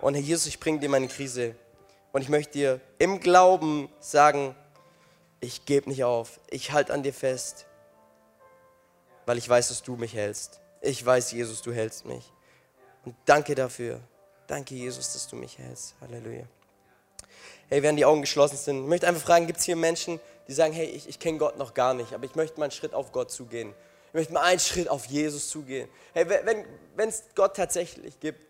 Und 0.00 0.14
Herr 0.14 0.22
Jesus, 0.22 0.46
ich 0.46 0.60
bringe 0.60 0.78
dir 0.78 0.88
meine 0.88 1.08
Krise. 1.08 1.56
Und 2.12 2.22
ich 2.22 2.28
möchte 2.28 2.52
dir 2.52 2.80
im 2.98 3.20
Glauben 3.20 3.88
sagen, 3.98 4.54
ich 5.40 5.64
gebe 5.64 5.88
nicht 5.88 6.04
auf, 6.04 6.38
ich 6.50 6.72
halte 6.72 6.92
an 6.92 7.02
dir 7.02 7.14
fest, 7.14 7.66
weil 9.26 9.38
ich 9.38 9.48
weiß, 9.48 9.68
dass 9.68 9.82
du 9.82 9.96
mich 9.96 10.14
hältst. 10.14 10.59
Ich 10.80 11.04
weiß, 11.04 11.32
Jesus, 11.32 11.60
du 11.62 11.72
hältst 11.72 12.06
mich. 12.06 12.32
Und 13.04 13.14
danke 13.24 13.54
dafür. 13.54 14.00
Danke, 14.46 14.74
Jesus, 14.74 15.12
dass 15.12 15.28
du 15.28 15.36
mich 15.36 15.58
hältst. 15.58 15.94
Halleluja. 16.00 16.44
Hey, 17.68 17.82
während 17.82 17.98
die 17.98 18.04
Augen 18.04 18.22
geschlossen 18.22 18.56
sind, 18.56 18.82
ich 18.82 18.88
möchte 18.88 19.06
einfach 19.06 19.22
fragen, 19.22 19.46
gibt 19.46 19.60
es 19.60 19.64
hier 19.64 19.76
Menschen, 19.76 20.18
die 20.48 20.52
sagen, 20.52 20.72
hey, 20.72 20.86
ich, 20.86 21.08
ich 21.08 21.18
kenne 21.18 21.38
Gott 21.38 21.56
noch 21.56 21.74
gar 21.74 21.94
nicht, 21.94 22.12
aber 22.14 22.24
ich 22.24 22.34
möchte 22.34 22.58
mal 22.58 22.64
einen 22.64 22.72
Schritt 22.72 22.94
auf 22.94 23.12
Gott 23.12 23.30
zugehen. 23.30 23.74
Ich 24.08 24.14
möchte 24.14 24.32
mal 24.32 24.42
einen 24.42 24.58
Schritt 24.58 24.88
auf 24.88 25.06
Jesus 25.06 25.50
zugehen. 25.50 25.88
Hey, 26.12 26.26
wenn 26.28 27.08
es 27.08 27.24
Gott 27.36 27.54
tatsächlich 27.54 28.18
gibt, 28.18 28.40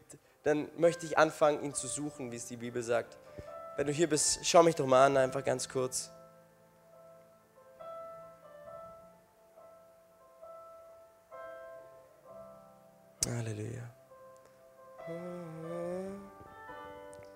dann 0.43 0.69
möchte 0.79 1.05
ich 1.05 1.19
anfangen, 1.19 1.63
ihn 1.63 1.75
zu 1.75 1.87
suchen, 1.87 2.33
wie 2.33 2.37
es 2.37 2.47
die 2.47 2.57
Bibel 2.57 2.83
sagt. 2.83 3.19
Wenn 3.77 3.87
du 3.87 3.93
hier 3.93 4.09
bist, 4.09 4.41
schau 4.43 4.63
mich 4.63 4.75
doch 4.75 4.87
mal 4.87 5.07
an, 5.07 5.17
einfach 5.17 5.45
ganz 5.45 5.69
kurz. 5.69 6.11
Halleluja. 13.27 13.83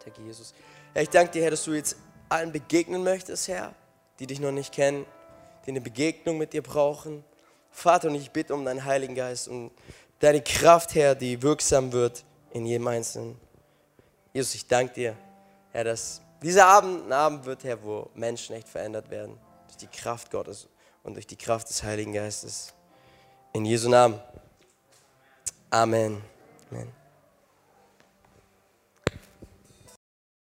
Danke, 0.05 0.22
Jesus. 0.22 0.55
Herr, 0.93 1.03
ich 1.03 1.11
danke 1.11 1.32
dir, 1.32 1.43
Herr, 1.43 1.51
dass 1.51 1.64
du 1.64 1.72
jetzt 1.72 1.97
allen 2.28 2.53
begegnen 2.53 3.03
möchtest, 3.03 3.49
Herr, 3.49 3.74
die 4.18 4.26
dich 4.26 4.41
noch 4.41 4.53
nicht 4.53 4.72
kennen, 4.72 5.05
die 5.66 5.70
eine 5.70 5.80
Begegnung 5.80 6.39
mit 6.39 6.53
dir 6.53 6.62
brauchen. 6.62 7.24
Vater, 7.70 8.09
und 8.09 8.14
ich 8.14 8.30
bitte 8.30 8.55
um 8.55 8.64
deinen 8.64 8.85
Heiligen 8.85 9.14
Geist 9.14 9.49
und 9.49 9.72
deine 10.20 10.43
Kraft, 10.43 10.95
Herr, 10.95 11.14
die 11.14 11.43
wirksam 11.43 11.93
wird 11.93 12.24
in 12.53 12.66
jedem 12.66 12.87
Einzelnen. 12.87 13.37
Jesus, 14.32 14.55
ich 14.55 14.66
danke 14.66 14.95
dir, 14.95 15.16
Herr, 15.72 15.85
dass 15.85 16.20
dieser 16.43 16.66
Abend 16.66 17.07
ein 17.07 17.12
Abend 17.12 17.45
wird, 17.45 17.64
Herr, 17.64 17.82
wo 17.82 18.11
Menschen 18.14 18.57
echt 18.57 18.68
verändert 18.68 19.11
werden. 19.11 19.39
Durch 19.66 19.76
die 19.76 19.87
Kraft 19.87 20.30
Gottes 20.30 20.68
und 21.03 21.14
durch 21.14 21.26
die 21.26 21.37
Kraft 21.37 21.68
des 21.68 21.82
Heiligen 21.82 22.12
Geistes. 22.12 22.72
In 23.53 23.64
Jesu 23.64 23.89
Namen. 23.89 24.20
Amen. 25.73 26.23
Amen. 26.73 27.03